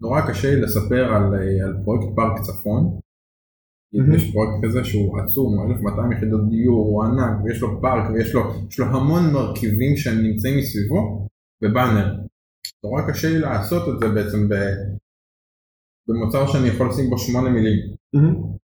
נורא 0.00 0.20
קשה 0.28 0.54
לי 0.54 0.60
לספר 0.60 1.04
על, 1.14 1.34
על 1.64 1.74
פרויקט 1.84 2.06
פארק 2.16 2.40
צפון. 2.40 3.00
Mm-hmm. 3.94 4.16
יש 4.16 4.32
פרויקט 4.32 4.64
כזה 4.64 4.84
שהוא 4.84 5.20
עצום, 5.20 5.58
הוא 5.58 5.72
1200 5.72 6.12
יחידות 6.12 6.48
דיור, 6.50 6.86
הוא 6.86 7.04
ענק, 7.04 7.44
ויש 7.44 7.60
לו 7.62 7.80
פארק, 7.80 8.10
ויש 8.10 8.34
לו, 8.34 8.42
לו 8.78 8.86
המון 8.86 9.32
מרכיבים 9.32 9.96
שנמצאים 9.96 10.58
מסביבו, 10.58 11.26
בבאנר. 11.62 12.16
נורא 12.84 13.02
קשה 13.08 13.28
לי 13.28 13.38
לעשות 13.38 13.88
את 13.88 14.00
זה 14.00 14.08
בעצם 14.08 14.48
במוצר 16.08 16.46
שאני 16.46 16.68
יכול 16.68 16.88
לשים 16.88 17.10
בו 17.10 17.18
שמונה 17.18 17.50
מילים. 17.50 17.78
Mm-hmm. 18.16 18.60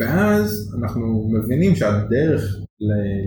ואז 0.00 0.74
אנחנו 0.78 1.28
מבינים 1.32 1.74
שהדרך 1.76 2.42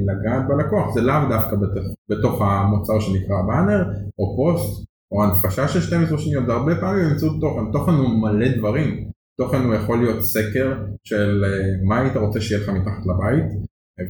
לגעת 0.07 0.47
בלקוח 0.47 0.93
זה 0.93 1.01
לאו 1.01 1.29
דווקא 1.29 1.55
בתוך, 1.55 1.83
בתוך 2.09 2.41
המוצר 2.41 2.99
שנקרא 2.99 3.41
באנר 3.47 3.83
או 4.19 4.35
פוסט 4.37 4.85
או 5.11 5.23
הנפשה 5.23 5.67
של 5.67 5.81
12 5.81 6.17
שניות, 6.17 6.45
זה 6.45 6.53
הרבה 6.53 6.75
פעמים 6.75 7.09
באמצעות 7.09 7.41
תוכן, 7.41 7.71
תוכן 7.71 7.91
הוא 7.91 8.09
מלא 8.21 8.57
דברים, 8.57 9.11
תוכן 9.38 9.58
הוא 9.58 9.76
יכול 9.76 9.98
להיות 9.98 10.24
סקר 10.24 10.69
של 11.04 11.43
אה, 11.45 11.86
מה 11.88 12.02
היית 12.02 12.15
רוצה 12.15 12.41
שיהיה 12.41 12.62
לך 12.62 12.69
מתחת 12.69 13.04
לבית 13.06 13.45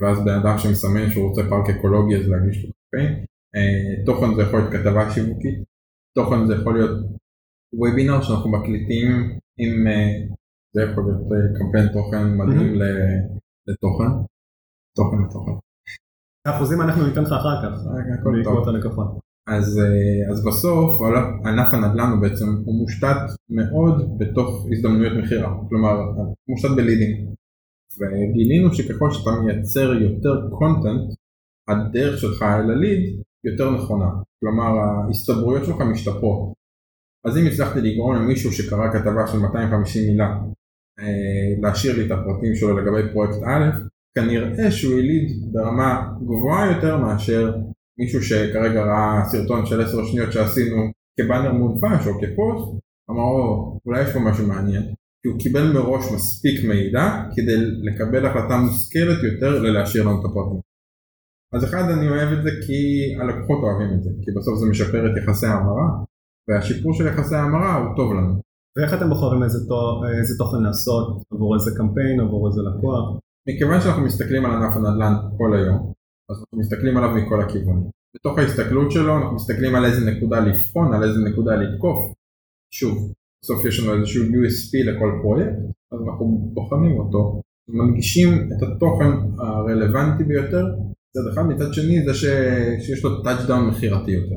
ואז 0.02 0.20
בן 0.26 0.40
אדם 0.42 0.58
שמסמן 0.58 1.10
שהוא 1.10 1.30
רוצה 1.30 1.42
פארק 1.50 1.70
אקולוגי 1.70 2.16
אז 2.16 2.30
להגיש 2.30 2.66
לו 2.66 2.72
קמפיין, 2.72 3.26
אה, 3.56 4.06
תוכן 4.06 4.36
זה 4.36 4.42
יכול 4.42 4.60
להיות 4.60 4.74
כתבה 4.74 5.12
שיווקית, 5.12 5.58
תוכן 6.16 6.48
זה 6.48 6.54
יכול 6.54 6.74
להיות 6.78 6.98
וובינר 7.74 8.22
שאנחנו 8.22 8.52
מקליטים 8.52 9.08
עם, 9.62 9.88
אה, 9.88 10.36
זה 10.76 10.82
יכול 10.92 11.04
להיות 11.04 11.22
קמפיין 11.60 11.88
תוכן 11.94 12.24
מדהים 12.38 12.74
לתוכן, 13.68 14.12
תוכן 14.98 15.18
לתוכן. 15.28 15.56
אחוזים 16.48 16.82
אנחנו 16.82 17.08
ניתן 17.08 17.22
לך 17.22 17.32
אחר 17.32 17.56
כך, 17.64 17.74
בעקבות 18.24 18.68
הלקוחות. 18.68 19.25
אז, 19.48 19.80
אז 20.32 20.46
בסוף 20.46 21.02
ענף 21.46 21.74
הנדל"ן 21.74 22.12
הוא 22.12 22.22
בעצם, 22.22 22.46
הוא 22.66 22.76
מושתת 22.82 23.18
מאוד 23.50 24.20
בתוך 24.20 24.66
הזדמנויות 24.72 25.14
מכירה, 25.24 25.58
כלומר 25.70 25.92
הוא 26.16 26.36
מושתת 26.48 26.72
בלידים. 26.76 27.36
וגילינו 28.00 28.74
שככל 28.74 29.12
שאתה 29.12 29.30
מייצר 29.46 29.94
יותר 29.94 30.50
קונטנט, 30.50 31.14
הדרך 31.68 32.18
שלך 32.18 32.42
אל 32.42 32.72
הליד 32.72 33.22
יותר 33.44 33.72
נכונה, 33.72 34.10
כלומר 34.40 34.80
ההסתברויות 34.80 35.66
שלך 35.66 35.82
משתפרות. 35.82 36.54
אז 37.26 37.38
אם 37.38 37.44
הצלחתי 37.52 37.82
לגרום 37.82 38.16
למישהו 38.16 38.52
שקרא 38.52 38.92
כתבה 38.94 39.28
של 39.28 39.38
250 39.38 40.12
מילה 40.12 40.38
אה, 41.00 41.62
להשאיר 41.62 41.98
לי 41.98 42.06
את 42.06 42.12
הפרטים 42.12 42.56
שלו 42.56 42.78
לגבי 42.78 43.14
פרויקט 43.14 43.36
א', 43.46 43.72
כנראה 44.16 44.72
שהוא 44.72 45.00
יליד 45.00 45.54
ברמה 45.54 46.14
גבוהה 46.24 46.72
יותר 46.72 46.98
מאשר 46.98 47.56
מישהו 48.00 48.24
שכרגע 48.24 48.84
ראה 48.84 49.26
סרטון 49.26 49.66
של 49.66 49.82
10 49.82 50.06
שניות 50.06 50.32
שעשינו 50.32 50.76
כבאנר 51.20 51.54
מונפש 51.54 52.08
או 52.08 52.14
כפוסט, 52.14 52.80
אמר 53.12 53.24
או 53.24 53.80
אולי 53.86 54.02
יש 54.02 54.14
פה 54.14 54.20
משהו 54.20 54.48
מעניין, 54.48 54.84
כי 55.22 55.28
הוא 55.30 55.40
קיבל 55.40 55.74
מראש 55.74 56.12
מספיק 56.16 56.66
מידע 56.70 57.24
כדי 57.36 57.58
לקבל 57.58 58.26
החלטה 58.26 58.58
מושכלת 58.58 59.24
יותר 59.24 59.60
ללהשאיר 59.60 60.04
לנו 60.04 60.20
את 60.20 60.26
הפרטים. 60.26 60.60
אז 61.54 61.64
אחד 61.64 61.84
אני 61.90 62.10
אוהב 62.10 62.30
את 62.38 62.44
זה 62.44 62.50
כי 62.66 62.80
הלקוחות 63.20 63.60
אוהבים 63.64 63.98
את 63.98 64.04
זה, 64.04 64.10
כי 64.22 64.32
בסוף 64.38 64.56
זה 64.60 64.66
משפר 64.72 65.02
את 65.06 65.24
יחסי 65.24 65.46
ההמרה, 65.46 65.88
והשיפור 66.48 66.94
של 66.94 67.08
יחסי 67.08 67.36
ההמרה 67.36 67.76
הוא 67.76 67.96
טוב 67.96 68.14
לנו. 68.14 68.42
ואיך 68.78 68.94
אתם 68.94 69.10
בוחרים 69.10 69.44
איזה, 69.44 69.68
תו, 69.68 70.02
איזה 70.20 70.38
תוכן 70.38 70.62
לעשות 70.64 71.24
עבור 71.32 71.56
איזה 71.56 71.72
קמפיין, 71.78 72.20
עבור 72.20 72.48
איזה 72.48 72.62
לקוח? 72.62 73.06
מכיוון 73.50 73.82
שאנחנו 73.82 74.04
מסתכלים 74.06 74.46
על 74.46 74.52
ענף 74.52 74.74
הנדל"ן 74.76 75.14
כל 75.38 75.58
היום, 75.58 75.94
אז 76.30 76.38
אנחנו 76.40 76.60
מסתכלים 76.60 76.98
עליו 76.98 77.16
מכל 77.16 77.42
הכיוונים. 77.42 77.90
בתוך 78.16 78.38
ההסתכלות 78.38 78.92
שלו 78.92 79.18
אנחנו 79.18 79.36
מסתכלים 79.36 79.76
על 79.76 79.86
איזה 79.86 80.12
נקודה 80.12 80.40
לבחון, 80.40 80.94
על 80.94 81.04
איזה 81.04 81.20
נקודה 81.30 81.56
לתקוף. 81.56 82.14
שוב, 82.74 83.14
בסוף 83.42 83.66
יש 83.66 83.80
לנו 83.80 83.94
איזשהו 83.94 84.24
USP 84.24 84.86
לכל 84.86 85.20
פרויקט, 85.22 85.58
אז 85.92 86.00
אנחנו 86.08 86.52
בוחנים 86.54 87.00
אותו, 87.00 87.42
מנגישים 87.70 88.30
את 88.30 88.64
התוכן 88.64 89.12
הרלוונטי 89.38 90.24
ביותר 90.24 90.66
מצד 91.16 91.28
אחד, 91.34 91.42
מצד 91.42 91.74
שני 91.74 92.06
זה 92.06 92.14
ש... 92.14 92.26
שיש 92.86 93.04
לו 93.04 93.24
touchdown 93.24 93.68
מכירתי 93.70 94.12
יותר. 94.12 94.36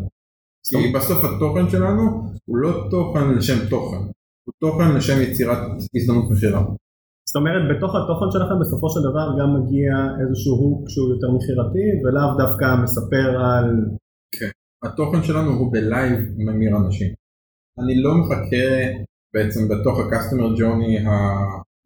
כי 0.68 0.92
בסוף 0.94 1.24
התוכן 1.24 1.70
שלנו 1.70 2.02
הוא 2.44 2.56
לא 2.56 2.88
תוכן 2.90 3.34
לשם 3.34 3.68
תוכן, 3.70 3.96
הוא 4.44 4.54
תוכן 4.60 4.96
לשם 4.96 5.22
יצירת 5.22 5.58
הזדמנות 5.94 6.30
מכירה. 6.30 6.64
זאת 7.28 7.36
אומרת 7.36 7.62
בתוך 7.70 7.92
התוכן 7.94 8.30
שלכם 8.34 8.58
בסופו 8.60 8.86
של 8.90 9.00
דבר 9.08 9.26
גם 9.38 9.48
מגיע 9.56 9.92
איזשהו 10.20 10.54
hook 10.62 10.88
שהוא 10.88 11.08
יותר 11.14 11.30
מכירתי 11.36 11.86
ולאו 12.02 12.30
דווקא 12.42 12.66
מספר 12.82 13.26
על... 13.46 13.66
כן. 14.36 14.50
התוכן 14.84 15.22
שלנו 15.22 15.50
הוא 15.50 15.72
ב 15.72 15.82
live 15.82 16.18
ממיר 16.36 16.76
אנשים. 16.76 17.08
אני 17.80 18.02
לא 18.02 18.12
מחכה 18.20 18.68
בעצם 19.34 19.60
בתוך 19.68 19.98
ה 19.98 20.04
customer 20.04 20.50
journey 20.58 20.94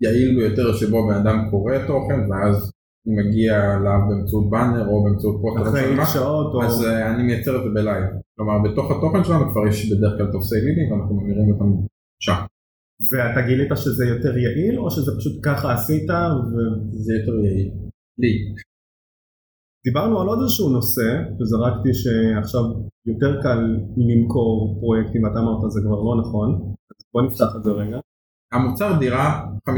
היעיל 0.01 0.31
ביותר 0.39 0.73
שבו 0.73 1.09
בן 1.09 1.15
אדם 1.15 1.39
קורא 1.51 1.79
תוכן 1.87 2.21
ואז 2.31 2.73
אני 3.07 3.15
מגיע 3.21 3.53
אליו 3.77 4.01
באמצעות 4.09 4.51
באנר 4.51 4.89
או 4.89 5.05
באמצעות 5.05 5.37
פוסט 5.43 5.69
אחרי 5.69 6.07
שעות 6.07 6.55
או... 6.55 6.63
אז 6.63 6.85
uh, 6.85 7.15
אני 7.15 7.23
מייצר 7.23 7.57
את 7.57 7.63
זה 7.65 7.71
ב 7.75 7.80
live. 7.80 8.05
כלומר 8.37 8.59
בתוך 8.65 8.91
התוכן 8.91 9.25
שלנו 9.25 9.53
כבר 9.53 9.67
יש 9.69 9.93
בדרך 9.93 10.13
כלל 10.19 10.33
טופסי 10.33 10.55
לידים 10.55 10.93
ואנחנו 10.93 11.15
ממירים 11.15 11.53
אותם 11.53 11.87
שם. 12.21 12.35
ואתה 13.11 13.41
גילית 13.47 13.71
שזה 13.75 14.05
יותר 14.05 14.39
יעיל 14.39 14.79
או 14.79 14.91
שזה 14.91 15.13
פשוט 15.19 15.41
ככה 15.43 15.73
עשית 15.75 16.11
ו... 16.51 16.55
זה 17.05 17.13
יותר 17.15 17.35
יעיל. 17.45 17.71
לי. 18.19 18.33
דיברנו 19.85 20.21
על 20.21 20.29
עוד 20.29 20.39
איזשהו 20.43 20.69
נושא 20.69 21.09
וזרקתי 21.41 21.95
שעכשיו 21.95 22.63
יותר 23.07 23.43
קל 23.43 23.61
למכור 23.97 24.81
פרויקטים 24.81 25.23
ואתה 25.25 25.39
אמרת 25.39 25.71
זה 25.71 25.81
כבר 25.87 26.01
לא 26.09 26.15
נכון 26.23 26.49
אז 26.91 27.07
בוא 27.13 27.23
נפתח 27.23 27.57
את 27.57 27.63
זה 27.65 27.71
רגע. 27.71 27.99
המוצר 28.53 28.99
דירה 28.99 29.45
50% 29.69 29.71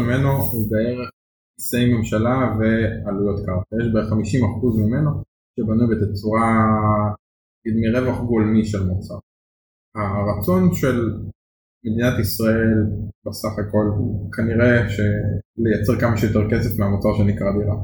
ממנו 0.00 0.28
הוא 0.28 0.70
בערך 0.70 1.10
מיסי 1.58 1.94
ממשלה 1.94 2.56
ועלויות 2.58 3.38
קרקע 3.46 3.76
יש 3.80 3.92
בערך 3.92 4.12
50% 4.12 4.14
ממנו 4.82 5.10
שבנוי 5.56 5.86
בתצורה 5.90 6.48
מרווח 7.82 8.20
גולמי 8.20 8.64
של 8.64 8.86
מוצר. 8.86 9.18
הרצון 9.96 10.74
של 10.74 10.96
מדינת 11.84 12.18
ישראל 12.18 12.86
בסך 13.26 13.54
הכל 13.58 13.86
כנראה 14.36 14.86
לייצר 15.58 16.00
כמה 16.00 16.16
שיותר 16.16 16.50
כסף 16.50 16.78
מהמוצר 16.78 17.08
שנקרא 17.18 17.52
דירה. 17.58 17.76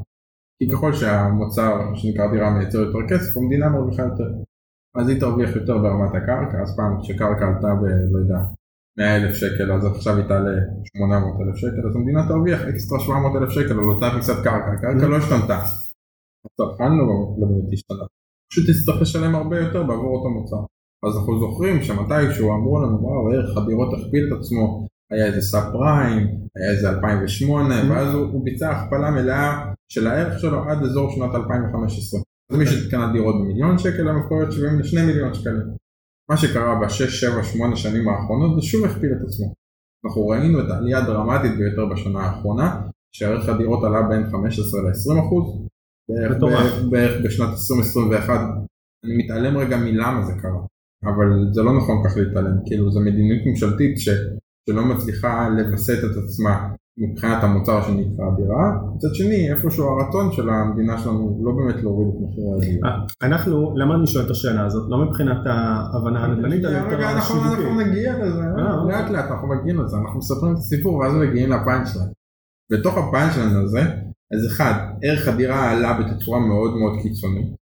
כי 0.59 0.71
ככל 0.71 0.93
שהמוצר 0.93 1.95
שנקרא 1.95 2.31
דירה 2.31 2.57
מייצר 2.57 2.77
יותר 2.77 2.99
כסף 3.09 3.37
המדינה 3.37 3.69
מרוויחה 3.69 4.03
יותר. 4.03 4.29
אז 4.95 5.09
היא 5.09 5.19
תרוויח 5.19 5.55
יותר 5.55 5.77
ברמת 5.77 6.15
הקרקע, 6.15 6.61
אז 6.61 6.75
פעם 6.77 7.01
כשקרקע 7.01 7.45
עלתה 7.47 7.67
ב... 7.81 7.83
לא 8.11 8.19
יודע, 8.19 8.39
100 8.97 9.17
אלף 9.17 9.35
שקל 9.35 9.71
אז 9.71 9.85
עכשיו 9.85 10.17
היא 10.17 10.27
תעלה 10.27 10.51
800 10.97 11.41
אלף 11.41 11.55
שקל 11.55 11.87
אז 11.87 11.95
המדינה 11.95 12.27
תרוויח 12.27 12.61
אקסטרה 12.61 12.99
700 12.99 13.41
אלף 13.41 13.49
שקל 13.49 13.73
על 13.73 13.89
אותה 13.93 14.07
פיסת 14.15 14.37
קרקע, 14.43 14.71
הקרקע 14.73 15.07
לא 15.07 15.17
השתנתה. 15.17 15.59
הצרכן 16.45 16.91
לא 16.97 17.03
באמת 17.39 17.73
השתנה. 17.73 18.05
פשוט 18.49 18.65
תצטרך 18.69 19.01
לשלם 19.01 19.35
הרבה 19.35 19.59
יותר 19.59 19.83
בעבור 19.83 20.17
אותו 20.17 20.29
מוצר. 20.29 20.76
אז 21.07 21.17
אנחנו 21.17 21.39
זוכרים 21.39 21.83
שמתישהו 21.83 22.55
אמרו 22.55 22.79
לנו 22.83 23.01
וואו 23.01 23.31
ערך 23.31 23.57
הדירות 23.57 23.93
הכפיל 23.93 24.27
את 24.27 24.39
עצמו 24.39 24.87
היה 25.11 25.25
איזה 25.25 25.41
סאב 25.41 25.71
פריים, 25.71 26.27
היה 26.55 26.71
איזה 26.71 26.89
2008 26.89 27.75
ואז 27.89 28.13
הוא, 28.13 28.27
הוא 28.31 28.45
ביצע 28.45 28.71
הכפלה 28.71 29.11
מלאה 29.11 29.71
של 29.91 30.07
הערך 30.07 30.39
שלו 30.39 30.63
עד 30.63 30.83
אזור 30.83 31.11
שנת 31.11 31.35
2015. 31.35 32.19
אז 32.51 32.57
מי 32.57 32.65
שקנה 32.65 33.11
דירות 33.13 33.35
במיליון 33.35 33.77
שקל 33.77 34.07
הם 34.07 34.19
יכולים 34.19 34.43
להיות 34.43 34.53
שווים 34.53 34.79
לשני 34.79 35.05
מיליון 35.05 35.33
שקלים. 35.33 35.67
מה 36.29 36.37
שקרה 36.37 36.79
בשש, 36.85 37.21
שבע, 37.21 37.43
שמונה 37.43 37.75
שנים 37.75 38.09
האחרונות 38.09 38.55
זה 38.55 38.67
שוב 38.67 38.85
הכפיל 38.85 39.09
את 39.11 39.27
עצמו. 39.27 39.53
אנחנו 40.05 40.27
ראינו 40.27 40.59
את 40.59 40.71
העלייה 40.71 40.97
הדרמטית 40.97 41.57
ביותר 41.57 41.85
בשנה 41.85 42.19
האחרונה, 42.19 42.81
שערך 43.15 43.49
הדירות 43.49 43.83
עלה 43.83 44.01
בין 44.01 44.29
15 44.31 44.81
ל-20 44.81 45.19
אחוז, 45.27 45.67
בערך, 46.09 46.37
בערך 46.89 47.25
בשנת 47.25 47.49
2021, 47.49 48.39
אני 49.05 49.17
מתעלם 49.17 49.57
רגע 49.57 49.77
מלמה 49.77 50.25
זה 50.25 50.33
קרה, 50.41 50.61
אבל 51.03 51.29
זה 51.51 51.61
לא 51.63 51.77
נכון 51.77 52.03
כך 52.05 52.17
להתעלם, 52.17 52.57
כאילו 52.65 52.91
זו 52.91 52.99
מדיניות 52.99 53.41
ממשלתית 53.45 53.99
ש, 53.99 54.09
שלא 54.69 54.85
מצליחה 54.85 55.49
לווסת 55.49 55.99
את 56.03 56.23
עצמה 56.23 56.67
מבחינת 56.97 57.43
המוצר 57.43 57.81
שנקרא 57.81 58.25
דירה, 58.37 58.71
מצד 58.95 59.07
שני 59.13 59.51
איפשהו 59.51 59.85
הרצון 59.85 60.31
של 60.31 60.49
המדינה 60.49 60.97
שלנו 60.97 61.41
לא 61.45 61.51
באמת 61.51 61.83
להוריד 61.83 62.07
את 62.07 62.15
מחירי 62.21 62.47
הדירה. 62.57 62.89
אה, 62.89 63.27
אנחנו, 63.27 63.73
למה 63.75 63.95
אני 63.95 64.07
שואל 64.07 64.25
את 64.25 64.31
השאלה 64.31 64.65
הזאת? 64.65 64.89
לא 64.89 65.05
מבחינת 65.05 65.37
ההבנה 65.45 66.25
הנדל"נית, 66.25 66.65
אלא 66.65 66.77
יותר 66.77 67.05
השיווקית. 67.05 67.51
אנחנו 67.51 67.81
נגיע 67.81 68.25
לזה, 68.25 68.41
אה, 68.41 68.79
אוקיי. 68.79 68.95
לאט 68.95 69.11
לאט 69.11 69.31
אנחנו 69.31 69.47
מגיעים 69.47 69.79
לזה, 69.79 69.97
אנחנו 69.97 70.19
מספרים 70.19 70.53
את 70.53 70.57
הסיפור 70.57 70.95
ואז 70.95 71.13
מגיעים 71.13 71.49
לפאנצ'ליין. 71.49 72.09
בתוך 72.71 72.97
הפאנצ'ליין 72.97 73.55
הזה, 73.55 73.81
אז 74.33 74.47
אחד, 74.47 74.73
ערך 75.03 75.27
הדירה 75.27 75.71
עלה 75.71 75.99
בתצורה 75.99 76.39
מאוד 76.39 76.77
מאוד 76.77 77.01
קיצונית. 77.01 77.66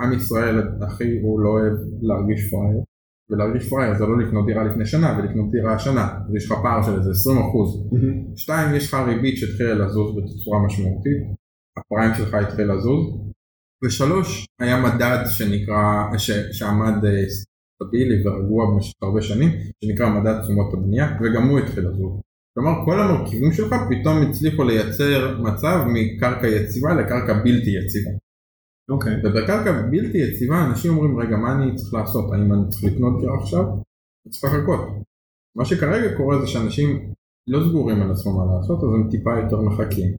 עם 0.00 0.12
ישראל 0.12 0.56
אחי 0.86 1.20
הוא 1.22 1.40
לא 1.40 1.48
אוהב 1.48 1.76
להרגיש 2.02 2.50
פראייר. 2.50 2.82
ולהרגיש 3.30 3.70
פראייר 3.70 3.94
זה 3.98 4.06
לא 4.06 4.18
לקנות 4.18 4.46
דירה 4.46 4.64
לפני 4.64 4.86
שנה 4.86 5.18
ולקנות 5.18 5.50
דירה 5.50 5.74
השנה, 5.74 6.04
אז 6.28 6.34
יש 6.36 6.50
לך 6.50 6.58
פער 6.62 6.82
של 6.82 6.94
איזה 6.98 7.10
20 7.10 7.38
אחוז. 7.38 7.88
שתיים, 8.42 8.74
יש 8.74 8.88
לך 8.88 8.94
ריבית 8.94 9.36
שהתחילה 9.36 9.74
לזוז 9.74 10.16
בתצורה 10.16 10.66
משמעותית, 10.66 11.20
הפריים 11.78 12.14
שלך 12.14 12.34
התחיל 12.34 12.72
לזוז. 12.72 13.26
ושלוש, 13.84 14.46
היה 14.60 14.82
מדד 14.82 15.24
שנקרא, 15.26 16.18
ש, 16.18 16.30
שעמד 16.30 17.04
אה, 17.04 17.24
סטבילי 17.28 18.26
ורגוע 18.26 18.70
במשך 18.70 18.94
הרבה 19.02 19.22
שנים, 19.22 19.50
שנקרא 19.84 20.20
מדד 20.20 20.42
תשומות 20.42 20.74
הבנייה, 20.74 21.18
וגם 21.20 21.48
הוא 21.48 21.58
התחיל 21.58 21.88
לזוז. 21.88 22.20
כלומר 22.54 22.84
כל 22.84 23.00
המרכיבים 23.00 23.52
שלך 23.52 23.74
פתאום 23.90 24.22
הצליחו 24.22 24.64
לייצר 24.64 25.42
מצב 25.42 25.78
מקרקע 25.94 26.46
יציבה 26.46 26.94
לקרקע 26.94 27.34
בלתי 27.44 27.70
יציבה. 27.70 28.10
אוקיי. 28.90 29.12
Okay. 29.14 29.28
ובקרקע 29.28 29.82
בלתי 29.90 30.18
יציבה 30.18 30.64
אנשים 30.70 30.90
אומרים 30.92 31.18
רגע 31.20 31.36
מה 31.36 31.52
אני 31.52 31.74
צריך 31.74 31.94
לעשות 31.94 32.32
האם 32.32 32.52
אני 32.52 32.68
צריך 32.68 32.84
לקנות 32.84 33.20
דירה 33.20 33.36
עכשיו? 33.42 33.62
אני 33.62 34.30
צריך 34.30 34.44
לחכות. 34.44 34.80
מה 35.56 35.64
שכרגע 35.64 36.16
קורה 36.16 36.40
זה 36.40 36.46
שאנשים 36.46 37.12
לא 37.46 37.58
סגורים 37.68 38.02
על 38.02 38.10
עצמם 38.10 38.32
מה 38.36 38.44
לעשות 38.56 38.78
אז 38.78 38.90
הם 38.94 39.10
טיפה 39.10 39.30
יותר 39.42 39.60
מחכים. 39.60 40.10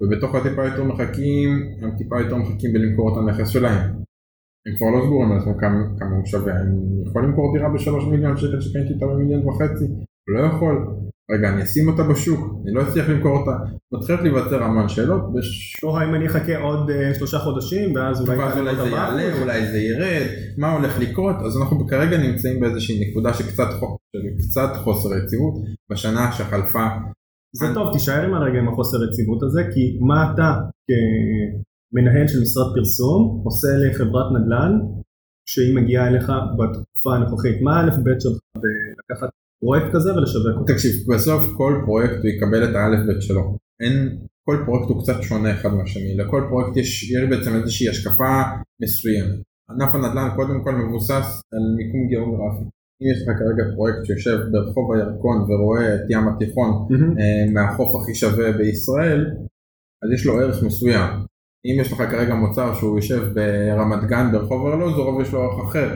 ובתוך 0.00 0.34
הטיפה 0.34 0.64
יותר 0.64 0.84
מחכים 0.84 1.50
הם 1.82 1.98
טיפה 1.98 2.20
יותר 2.20 2.36
מחכים 2.36 2.72
בלמכור 2.72 3.12
את 3.12 3.16
הנכס 3.18 3.48
שלהם. 3.48 3.82
הם 4.66 4.76
כבר 4.76 4.90
לא 4.94 5.06
סגורים 5.06 5.32
על 5.32 5.38
עצמם 5.38 5.58
כמה, 5.60 5.78
כמה 5.98 6.16
הוא 6.16 6.26
שווה. 6.26 6.60
אני 6.60 7.02
יכול 7.08 7.24
למכור 7.24 7.56
דירה 7.56 7.68
בשלוש 7.74 8.04
מיליון 8.04 8.36
שקל 8.36 8.60
שקניתי 8.60 8.94
אותה 8.94 9.06
במיליון 9.06 9.48
וחצי? 9.48 9.84
לא 10.28 10.40
יכול. 10.40 10.76
רגע 11.30 11.48
אני 11.48 11.62
אשים 11.62 11.88
אותה 11.88 12.02
בשוק, 12.02 12.40
אני 12.64 12.74
לא 12.74 12.82
אצליח 12.88 13.08
למכור 13.08 13.38
אותה, 13.38 13.50
מתחילות 13.92 14.22
להיווצר 14.22 14.62
המון 14.62 14.88
שאלות. 14.88 15.22
בש... 15.34 15.80
או 15.82 15.98
האם 15.98 16.14
אני 16.14 16.26
אחכה 16.26 16.58
עוד 16.58 16.90
uh, 16.90 17.18
שלושה 17.18 17.38
חודשים 17.38 17.94
ואז 17.94 18.20
אולי, 18.20 18.38
ואז 18.38 18.58
אולי 18.58 18.76
זה 18.76 18.88
יעלה, 18.88 19.40
אולי 19.40 19.66
זה 19.66 19.78
ירד, 19.78 20.26
מה 20.58 20.72
הולך 20.72 20.98
לקרות, 20.98 21.36
אז 21.46 21.56
אנחנו 21.56 21.86
כרגע 21.86 22.18
נמצאים 22.18 22.60
באיזושהי 22.60 23.10
נקודה 23.10 23.34
שקצת 23.34 23.68
קצת 24.38 24.70
חוסר 24.76 25.08
יציבות 25.16 25.54
בשנה 25.90 26.32
שחלפה. 26.32 26.86
זה 27.56 27.66
אני... 27.66 27.74
טוב, 27.74 27.92
תישאר 27.92 28.24
עם 28.24 28.34
הרגע 28.34 28.58
עם 28.58 28.68
החוסר 28.68 28.98
יציבות 29.04 29.42
הזה, 29.42 29.62
כי 29.74 29.98
מה 30.00 30.32
אתה 30.32 30.54
כמנהל 30.88 32.28
של 32.28 32.40
משרד 32.42 32.74
פרסום 32.74 33.42
עושה 33.44 33.68
לחברת 33.68 34.32
נדל"ן 34.32 34.72
שהיא 35.48 35.76
מגיעה 35.76 36.08
אליך 36.08 36.32
בתקופה 36.58 37.14
הנוכחית, 37.14 37.62
מה 37.62 37.80
האלף 37.80 37.94
בית 37.94 38.20
שלך 38.20 38.38
בלקחת 38.56 39.28
פרויקט 39.64 39.86
כזה 39.94 40.14
ולשווק 40.14 40.56
אותו. 40.58 40.72
תקשיב, 40.72 40.92
בסוף 41.14 41.42
כל 41.56 41.82
פרויקט 41.84 42.18
הוא 42.22 42.30
יקבל 42.32 42.64
את 42.64 42.74
האלף 42.74 43.06
בית 43.06 43.22
שלו. 43.22 43.56
אין, 43.82 44.18
כל 44.46 44.56
פרויקט 44.66 44.88
הוא 44.88 45.02
קצת 45.02 45.22
שונה 45.22 45.50
אחד 45.52 45.72
מהשני, 45.74 46.16
לכל 46.16 46.42
פרויקט 46.48 46.76
יש, 46.76 47.12
יש 47.12 47.22
בעצם 47.30 47.54
איזושהי 47.54 47.88
השקפה 47.88 48.34
מסוימת. 48.82 49.38
ענף 49.70 49.94
הנדל"ן 49.94 50.28
קודם 50.36 50.64
כל 50.64 50.74
מבוסס 50.74 51.26
על 51.52 51.64
מיקום 51.76 52.08
גיאוגרפי. 52.08 52.64
אם 53.00 53.06
יש 53.12 53.18
לך 53.22 53.28
כרגע 53.38 53.64
פרויקט 53.74 54.04
שיושב 54.04 54.38
ברחוב 54.52 54.92
הירקון 54.92 55.38
ורואה 55.48 55.94
את 55.94 56.00
ים 56.10 56.28
התיכון 56.28 56.70
mm-hmm. 56.70 57.52
מהחוף 57.54 58.02
הכי 58.02 58.14
שווה 58.14 58.52
בישראל, 58.52 59.20
אז 60.02 60.08
יש 60.14 60.26
לו 60.26 60.40
ערך 60.40 60.62
מסוים. 60.62 61.10
אם 61.66 61.80
יש 61.80 61.92
לך 61.92 61.98
כרגע 61.98 62.34
מוצר 62.34 62.74
שהוא 62.74 62.98
יושב 62.98 63.22
ברמת 63.34 64.04
גן 64.08 64.32
ברחוב 64.32 64.66
ארלוזורוב 64.66 65.20
יש 65.20 65.32
לו 65.32 65.42
ערך 65.42 65.64
אחר. 65.68 65.88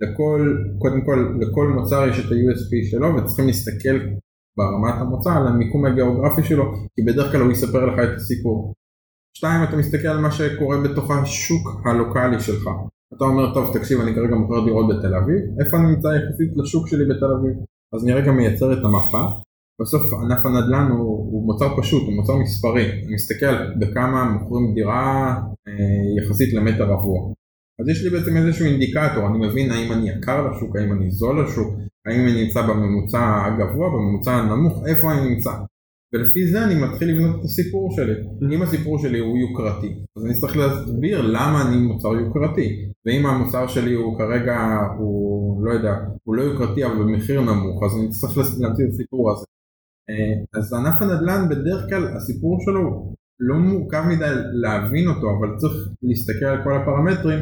לכל, 0.00 0.56
קודם 0.78 1.04
כל, 1.04 1.34
לכל 1.40 1.68
מוצר 1.68 2.08
יש 2.08 2.18
את 2.18 2.24
ה-USP 2.32 2.90
שלו 2.90 3.16
וצריכים 3.16 3.46
להסתכל 3.46 3.98
ברמת 4.56 4.94
המוצר 5.00 5.30
על 5.30 5.46
המיקום 5.46 5.86
הגיאוגרפי 5.86 6.42
שלו 6.42 6.64
כי 6.94 7.02
בדרך 7.02 7.32
כלל 7.32 7.40
הוא 7.40 7.52
יספר 7.52 7.86
לך 7.86 7.98
את 7.98 8.16
הסיפור. 8.16 8.74
שתיים, 9.36 9.64
אתה 9.64 9.76
מסתכל 9.76 10.08
על 10.08 10.18
מה 10.18 10.30
שקורה 10.30 10.76
בתוך 10.80 11.10
השוק 11.10 11.86
הלוקאלי 11.86 12.40
שלך. 12.40 12.64
אתה 13.16 13.24
אומר, 13.24 13.54
טוב, 13.54 13.78
תקשיב, 13.78 14.00
אני 14.00 14.14
כרגע 14.14 14.34
מוכר 14.34 14.64
דירות 14.64 14.86
בתל 14.88 15.14
אביב, 15.14 15.60
איפה 15.60 15.76
אני 15.76 15.86
נמצא 15.86 16.08
יחסית 16.08 16.50
לשוק 16.56 16.88
שלי 16.88 17.04
בתל 17.04 17.30
אביב? 17.40 17.52
אז 17.94 18.04
אני 18.04 18.12
רגע 18.12 18.32
מייצר 18.32 18.72
את 18.72 18.84
המפה. 18.84 19.24
בסוף 19.80 20.02
ענף 20.12 20.46
הנדל"ן 20.46 20.88
הוא, 20.90 21.32
הוא 21.32 21.46
מוצר 21.46 21.80
פשוט, 21.80 22.02
הוא 22.06 22.14
מוצר 22.14 22.36
מספרי. 22.36 22.90
אני 22.92 23.14
מסתכל 23.14 23.78
בכמה 23.78 24.24
מוכרים 24.24 24.74
דירה 24.74 25.36
אה, 25.68 26.22
יחסית 26.22 26.54
למטר 26.54 26.84
רבוע. 26.84 27.32
אז 27.80 27.88
יש 27.88 28.04
לי 28.04 28.10
בעצם 28.10 28.36
איזשהו 28.36 28.66
אינדיקטור, 28.66 29.26
אני 29.26 29.46
מבין 29.46 29.70
האם 29.70 29.92
אני 29.92 30.10
יקר 30.10 30.50
לשוק, 30.50 30.76
האם 30.76 30.92
אני 30.92 31.10
זול 31.10 31.44
לשוק, 31.44 31.74
האם 32.06 32.20
אני 32.20 32.44
נמצא 32.44 32.62
בממוצע 32.62 33.44
הגבוה, 33.44 33.88
בממוצע 33.88 34.32
הנמוך, 34.32 34.82
איפה 34.86 35.12
אני 35.12 35.28
נמצא. 35.28 35.50
ולפי 36.12 36.46
זה 36.46 36.64
אני 36.64 36.74
מתחיל 36.74 37.08
לבנות 37.08 37.40
את 37.40 37.44
הסיפור 37.44 37.92
שלי. 37.96 38.14
אם 38.54 38.62
הסיפור 38.62 38.98
שלי 38.98 39.18
הוא 39.18 39.38
יוקרתי, 39.38 39.94
אז 40.16 40.24
אני 40.24 40.34
צריך 40.34 40.56
להסביר 40.56 41.22
למה 41.22 41.68
אני 41.68 41.76
מוצר 41.76 42.08
יוקרתי. 42.08 42.90
ואם 43.06 43.26
המוצר 43.26 43.66
שלי 43.66 43.94
הוא 43.94 44.18
כרגע, 44.18 44.58
הוא 44.98 45.64
לא 45.64 45.70
יודע, 45.70 45.94
הוא 46.24 46.34
לא 46.34 46.42
יוקרתי 46.42 46.84
אבל 46.84 46.96
במחיר 46.96 47.40
נמוך, 47.40 47.82
אז 47.82 47.98
אני 47.98 48.08
צריך 48.08 48.38
להמציא 48.60 48.84
את 48.84 48.90
הסיפור 48.90 49.32
הזה. 49.32 49.46
אה, 50.10 50.60
אז 50.60 50.74
ענף 50.74 51.02
הנדל"ן 51.02 51.48
בדרך 51.48 51.88
כלל 51.88 52.16
הסיפור 52.16 52.58
שלו 52.60 53.14
לא 53.40 53.56
מורכב 53.56 54.02
מדי 54.08 54.34
להבין 54.52 55.08
אותו, 55.08 55.26
אבל 55.38 55.56
צריך 55.56 55.88
להסתכל 56.02 56.44
על 56.44 56.64
כל 56.64 56.72
הפרמטרים 56.76 57.40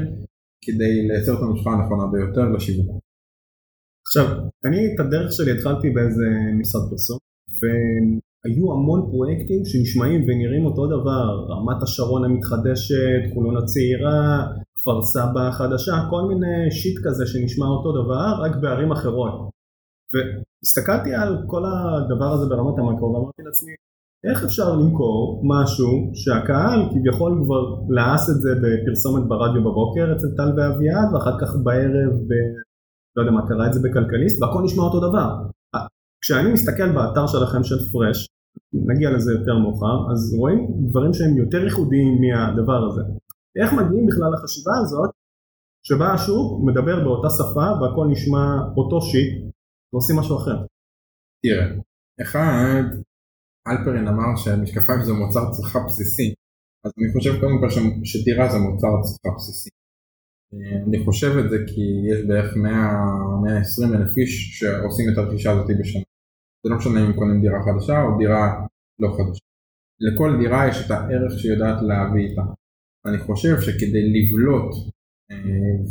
כדי 0.64 1.08
לייצר 1.08 1.32
את 1.34 1.42
הנוסחה 1.42 1.70
הנכונה 1.70 2.06
ביותר 2.12 2.48
לשיווק. 2.54 3.04
עכשיו, 4.06 4.26
אני 4.64 4.94
את 4.94 5.00
הדרך 5.00 5.32
שלי 5.32 5.50
התחלתי 5.52 5.90
באיזה 5.90 6.26
משרד 6.60 6.82
פרסום, 6.90 7.18
והיו 7.58 8.72
המון 8.72 9.00
פרויקטים 9.10 9.64
שנשמעים 9.64 10.20
ונראים 10.22 10.64
אותו 10.66 10.86
דבר, 10.86 11.28
רמת 11.52 11.82
השרון 11.82 12.24
המתחדשת, 12.24 13.22
חולון 13.34 13.56
הצעירה, 13.56 14.46
כפר 14.76 15.02
סבא 15.02 15.48
החדשה, 15.48 15.96
כל 16.10 16.22
מיני 16.28 16.70
שיט 16.70 16.96
כזה 17.04 17.26
שנשמע 17.26 17.66
אותו 17.66 17.90
דבר, 18.00 18.30
רק 18.44 18.56
בערים 18.62 18.92
אחרות. 18.92 19.50
והסתכלתי 20.12 21.14
על 21.14 21.32
כל 21.46 21.62
הדבר 21.66 22.30
הזה 22.32 22.46
ברמת 22.50 22.78
המקרו 22.78 23.12
ואמרתי 23.12 23.42
לעצמי, 23.42 23.72
איך 24.30 24.44
אפשר 24.44 24.76
למכור 24.76 25.42
משהו 25.52 25.90
שהקהל 26.14 26.80
כביכול 26.90 27.32
כבר 27.44 27.62
לעס 27.96 28.30
את 28.30 28.38
זה 28.42 28.50
בפרסומת 28.62 29.28
ברדיו 29.28 29.60
בבוקר 29.60 30.12
אצל 30.16 30.30
טל 30.36 30.50
ואביעד 30.56 31.08
ואחר 31.14 31.40
כך 31.40 31.50
בערב 31.64 32.12
ב... 32.28 32.32
לא 33.16 33.22
יודע 33.22 33.32
מה 33.32 33.48
קרא 33.48 33.66
את 33.66 33.72
זה 33.72 33.80
בכלכליסט 33.84 34.42
והכל 34.42 34.62
נשמע 34.64 34.82
אותו 34.82 35.00
דבר. 35.08 35.28
כשאני 36.22 36.52
מסתכל 36.52 36.88
באתר 36.94 37.26
שלכם 37.26 37.62
של 37.64 37.78
פרש, 37.92 38.28
נגיע 38.90 39.10
לזה 39.10 39.32
יותר 39.32 39.58
מאוחר, 39.58 40.12
אז 40.12 40.34
רואים 40.38 40.60
דברים 40.90 41.12
שהם 41.12 41.36
יותר 41.36 41.64
ייחודיים 41.64 42.12
מהדבר 42.22 42.80
הזה. 42.88 43.02
איך 43.60 43.72
מגיעים 43.72 44.06
בכלל 44.06 44.30
לחשיבה 44.34 44.72
הזאת 44.82 45.10
שבה 45.86 46.12
השוק 46.14 46.62
מדבר 46.66 47.04
באותה 47.04 47.28
שפה 47.30 47.66
והכל 47.80 48.06
נשמע 48.10 48.46
אותו 48.76 49.00
שיט 49.00 49.44
ועושים 49.92 50.16
משהו 50.16 50.36
אחר. 50.36 50.56
תראה, 51.42 51.66
אחד, 52.22 52.82
אלפרין 53.68 54.08
אמר 54.08 54.36
שמשקפיים 54.36 55.02
זה 55.02 55.12
מוצר 55.12 55.50
צריכה 55.50 55.78
בסיסי, 55.86 56.34
אז 56.84 56.92
אני 56.98 57.12
חושב 57.12 57.40
קודם 57.40 57.60
כל 57.60 57.68
שדירה 58.04 58.52
זה 58.52 58.58
מוצר 58.58 59.02
צריכה 59.02 59.30
בסיסי. 59.36 59.70
אני 60.88 61.04
חושב 61.04 61.38
את 61.44 61.50
זה 61.50 61.56
כי 61.66 61.82
יש 62.10 62.26
בערך 62.28 62.54
100-120 62.54 62.58
אלף 63.96 64.16
איש 64.18 64.58
שעושים 64.58 65.06
את 65.12 65.18
הרכישה 65.18 65.52
הזאת 65.52 65.66
בשנה. 65.80 66.02
זה 66.64 66.70
לא 66.70 66.76
משנה 66.76 67.06
אם 67.06 67.12
קונים 67.12 67.40
דירה 67.40 67.58
חדשה 67.62 68.02
או 68.02 68.18
דירה 68.18 68.66
לא 68.98 69.08
חדשה. 69.16 69.44
לכל 70.00 70.36
דירה 70.40 70.68
יש 70.68 70.86
את 70.86 70.90
הערך 70.90 71.32
שהיא 71.38 71.52
יודעת 71.52 71.82
להביא 71.82 72.28
איתה. 72.28 72.42
אני 73.06 73.18
חושב 73.18 73.60
שכדי 73.60 74.02
לבלוט 74.14 74.74
אה, 75.30 75.36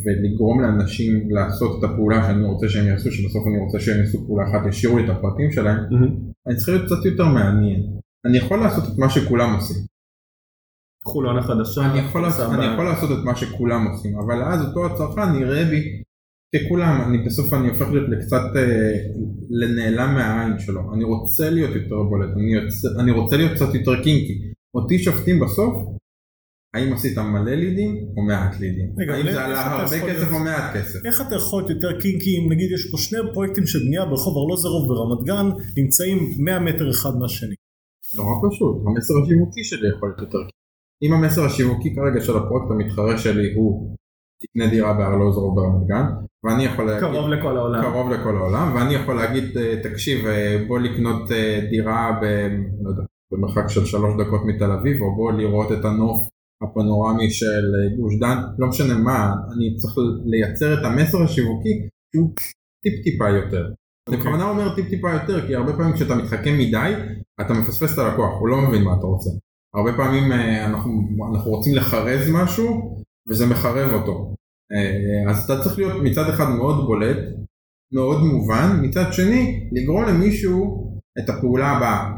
ולגרום 0.04 0.62
לאנשים 0.62 1.32
לעשות 1.32 1.80
את 1.80 1.90
הפעולה 1.90 2.24
שאני 2.24 2.46
רוצה 2.46 2.70
שהם 2.70 2.88
יעשו, 2.88 3.12
שבסוף 3.12 3.44
אני 3.48 3.58
רוצה 3.58 3.80
שהם 3.80 4.00
יעשו 4.00 4.26
פעולה 4.26 4.44
אחת, 4.50 4.68
ישאירו 4.70 4.98
לי 4.98 5.06
את 5.06 5.10
הפרטים 5.10 5.52
שלהם, 5.52 5.78
mm-hmm. 5.78 6.33
אני 6.47 6.56
צריך 6.56 6.69
להיות 6.69 6.86
קצת 6.86 7.06
יותר 7.06 7.25
מעניין. 7.25 7.99
אני 8.25 8.38
יכול 8.38 8.60
לעשות 8.60 8.84
את 8.84 8.97
מה 8.97 9.10
שכולם 9.10 9.56
עושים. 9.56 9.77
חולון 11.06 11.38
החדשה. 11.38 11.91
אני 11.91 11.99
יכול, 11.99 12.21
לעשות, 12.21 12.53
אני 12.53 12.65
יכול 12.73 12.86
לעשות 12.86 13.12
את 13.12 13.23
מה 13.25 13.36
שכולם 13.36 13.88
עושים, 13.88 14.19
אבל 14.19 14.43
אז 14.43 14.65
אותו 14.65 14.86
הצרכן 14.86 15.36
יראה 15.41 15.65
בי 15.65 16.03
ככולם, 16.56 17.01
אני 17.08 17.17
בסוף 17.25 17.53
אני 17.53 17.69
הופך 17.69 17.89
להיות 17.91 18.10
לקצת 18.10 18.41
אה, 18.56 18.95
לנעלם 19.49 20.13
מהעין 20.13 20.60
שלו, 20.60 20.93
אני 20.93 21.03
רוצה 21.03 21.49
להיות 21.49 21.75
יותר 21.75 22.03
בולט, 22.03 22.29
אני, 22.36 22.53
יוצא, 22.53 22.88
אני 22.99 23.12
רוצה 23.12 23.38
להיות 23.38 23.51
קצת 23.51 23.75
יותר 23.75 24.03
קינקי, 24.03 24.51
אותי 24.75 24.99
שופטים 24.99 25.39
בסוף, 25.39 25.73
האם 26.74 26.94
עשית 26.94 27.18
מלא 27.18 27.52
לידים 27.52 28.08
או 28.18 28.22
מעט 28.22 28.60
לידים, 28.60 28.90
רגע, 28.98 29.14
האם 29.14 29.32
זה 29.32 29.46
עלה 29.46 29.62
הרבה 29.62 30.14
כסף 30.14 30.32
או 30.34 30.40
מעט 30.40 30.76
כסף. 30.76 31.06
איך 31.06 31.22
אתה 31.28 31.36
יכול 31.36 31.62
להיות 31.62 31.70
יותר 31.70 32.00
קינקי 32.00 32.38
אם 32.38 32.52
נגיד 32.52 32.72
יש 32.72 32.92
פה 32.92 32.98
שני 32.98 33.20
פרויקטים 33.34 33.68
של 33.68 33.80
בנייה 33.80 34.06
ברחוב 34.06 34.38
ארלוזרוב 34.38 34.88
ברמת 34.88 35.26
גן, 35.26 35.48
נמצאים 35.78 36.18
100 36.40 36.60
מטר 36.60 36.90
אחד 36.90 37.16
מהשני. 37.20 37.56
נורא 38.18 38.50
פשוט, 38.50 38.76
המסר 38.88 39.14
השיווקי 39.24 39.64
שלי 39.64 39.88
יכול 39.96 40.10
להיות 40.10 40.20
יותר 40.20 40.38
קינקי. 40.38 40.64
אם 41.04 41.14
המסר 41.14 41.46
השיווקי 41.46 41.96
כרגע 41.96 42.22
של 42.26 42.38
הפרויקט 42.38 42.72
המתחרה 42.72 43.18
שלי 43.18 43.54
הוא 43.54 43.96
תקנה 44.42 44.68
דירה 44.68 44.94
בארלוזרוב 44.94 45.56
ברמת 45.56 45.88
גן, 45.88 46.06
ואני 46.44 46.64
יכול 46.64 46.86
להגיד, 46.86 47.10
קרוב 47.10 47.30
לכל 47.30 47.58
העולם, 47.58 47.82
קרוב 47.82 48.12
לכל 48.12 48.36
העולם, 48.36 48.76
ואני 48.76 48.94
יכול 48.94 49.16
להגיד 49.16 49.58
אה, 49.58 49.76
תקשיב 49.84 50.26
אה, 50.26 50.64
בוא 50.68 50.80
לקנות 50.80 51.32
אה, 51.32 51.60
דירה 51.70 52.20
ב, 52.22 52.26
לא 52.84 52.90
יודע, 52.90 53.04
במרחק 53.32 53.70
של 53.70 53.86
שלוש 53.86 54.14
דקות 54.22 54.42
מתל 54.46 54.72
אביב, 54.72 55.02
או 55.02 55.16
בוא 55.16 55.32
לראות 55.32 55.72
את 55.72 55.86
הנוף 55.86 56.33
הפנורמי 56.63 57.32
של 57.32 57.63
גוש 57.99 58.19
דן, 58.19 58.38
לא 58.58 58.67
משנה 58.67 58.97
מה, 58.97 59.34
אני 59.56 59.76
צריך 59.76 59.93
לייצר 60.26 60.73
את 60.73 60.86
המסר 60.86 61.23
השיווקי 61.23 61.88
שהוא 62.15 62.30
טיפ 62.84 63.04
טיפה 63.04 63.30
יותר. 63.30 63.65
Okay. 63.69 64.13
אני 64.13 64.17
בכוונה 64.17 64.49
אומר 64.49 64.76
טיפ 64.76 64.89
טיפה 64.89 65.12
יותר, 65.12 65.47
כי 65.47 65.56
הרבה 65.56 65.73
פעמים 65.73 65.93
כשאתה 65.93 66.15
מתחכם 66.15 66.58
מדי, 66.58 66.93
אתה 67.41 67.54
מפספס 67.54 67.93
את 67.93 67.97
הלקוח, 67.97 68.39
הוא 68.39 68.47
לא 68.47 68.58
מבין 68.62 68.84
מה 68.84 68.93
אתה 68.99 69.08
רוצה. 69.08 69.30
הרבה 69.76 69.93
פעמים 69.97 70.32
אנחנו, 70.65 70.91
אנחנו 71.32 71.52
רוצים 71.52 71.76
לחרז 71.76 72.30
משהו, 72.30 72.97
וזה 73.30 73.45
מחרב 73.45 73.93
אותו. 73.93 74.36
אה, 74.73 75.32
אז 75.32 75.43
אתה 75.43 75.63
צריך 75.63 75.78
להיות 75.78 76.04
מצד 76.04 76.30
אחד 76.30 76.49
מאוד 76.49 76.86
בולט, 76.86 77.17
מאוד 77.93 78.23
מובן, 78.23 78.80
מצד 78.82 79.13
שני 79.13 79.69
לגרום 79.71 80.04
למישהו 80.04 80.93
את 81.19 81.30
הפעולה 81.30 81.71
הבאה, 81.71 82.12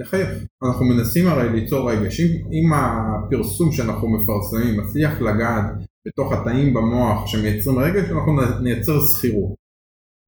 לחייך. 0.00 0.28
אנחנו 0.64 0.84
מנסים 0.84 1.26
הרי 1.26 1.60
ליצור 1.60 1.90
רגש, 1.90 2.20
אם, 2.20 2.72
הפרסום 2.72 3.72
שאנחנו 3.72 4.08
מפרסמים 4.08 4.80
מצליח 4.80 5.20
לגעת 5.20 5.64
בתוך 6.06 6.32
התאים 6.32 6.74
במוח 6.74 7.26
שמייצרים 7.26 7.78
רגש, 7.78 8.10
אנחנו 8.10 8.32
נייצר 8.62 9.00
שכירות. 9.00 9.54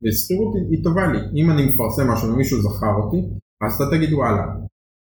ושכירות 0.03 0.55
היא 0.71 0.85
טובה 0.85 1.07
לי, 1.07 1.19
אם 1.35 1.51
אני 1.51 1.67
מפרסם 1.67 2.11
משהו 2.11 2.33
ומישהו 2.33 2.63
זכר 2.63 2.95
אותי, 3.03 3.17
אז 3.63 3.75
אתה 3.75 3.97
תגיד 3.97 4.13
וואלה, 4.13 4.47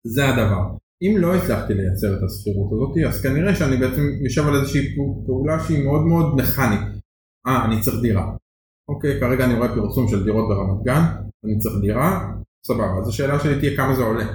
זה 0.07 0.29
הדבר. 0.29 0.63
אם 1.01 1.17
לא 1.17 1.36
הצלחתי 1.36 1.73
לייצר 1.73 2.17
את 2.17 2.23
הסחירות 2.23 2.71
הזאת, 2.71 2.97
אז 3.07 3.21
כנראה 3.21 3.55
שאני 3.55 3.77
בעצם 3.77 4.01
יושב 4.23 4.47
על 4.47 4.55
איזושהי 4.55 4.95
פעולה 5.25 5.60
שהיא 5.63 5.86
מאוד 5.86 6.01
מאוד 6.01 6.36
מכנית. 6.36 6.79
אה, 7.47 7.65
אני 7.65 7.81
צריך 7.81 7.97
דירה. 8.01 8.36
אוקיי, 8.89 9.19
כרגע 9.19 9.45
אני 9.45 9.53
רואה 9.53 9.75
פרסום 9.75 10.07
של 10.07 10.23
דירות 10.23 10.45
ברמת 10.49 10.83
גן, 10.83 11.01
אני 11.45 11.57
צריך 11.60 11.75
דירה, 11.81 12.33
סבבה, 12.67 12.99
אז 13.01 13.08
השאלה 13.08 13.39
שלי 13.39 13.60
תהיה 13.60 13.77
כמה 13.77 13.95
זה 13.95 14.03
עולה. 14.03 14.25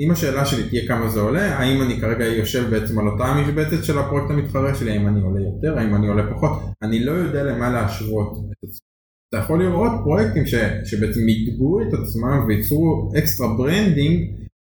אם 0.00 0.10
השאלה 0.10 0.44
שלי 0.44 0.68
תהיה 0.68 0.88
כמה 0.88 1.08
זה 1.08 1.20
עולה, 1.20 1.58
האם 1.58 1.82
אני 1.82 2.00
כרגע 2.00 2.24
יושב 2.24 2.70
בעצם 2.70 2.98
על 2.98 3.08
אותה 3.08 3.34
משבצת 3.34 3.84
של 3.84 3.98
הפרויקט 3.98 4.30
המתחרה 4.30 4.74
שלי, 4.74 4.90
האם 4.90 5.08
אני 5.08 5.20
עולה 5.20 5.40
יותר, 5.40 5.78
האם 5.78 5.94
אני 5.94 6.08
עולה 6.08 6.34
פחות, 6.34 6.52
אני 6.82 7.04
לא 7.04 7.12
יודע 7.12 7.42
למה 7.42 7.70
להשוות 7.70 8.32
את 8.32 8.68
עצמי. 8.68 8.90
אתה 9.28 9.38
יכול 9.38 9.62
לראות 9.62 9.92
פרויקטים 10.04 10.46
ש, 10.46 10.54
שבעצם 10.84 11.20
ידגו 11.28 11.80
את 11.80 11.94
עצמם 11.94 12.44
וייצרו 12.48 13.12
extra 13.18 13.56
branding 13.56 14.30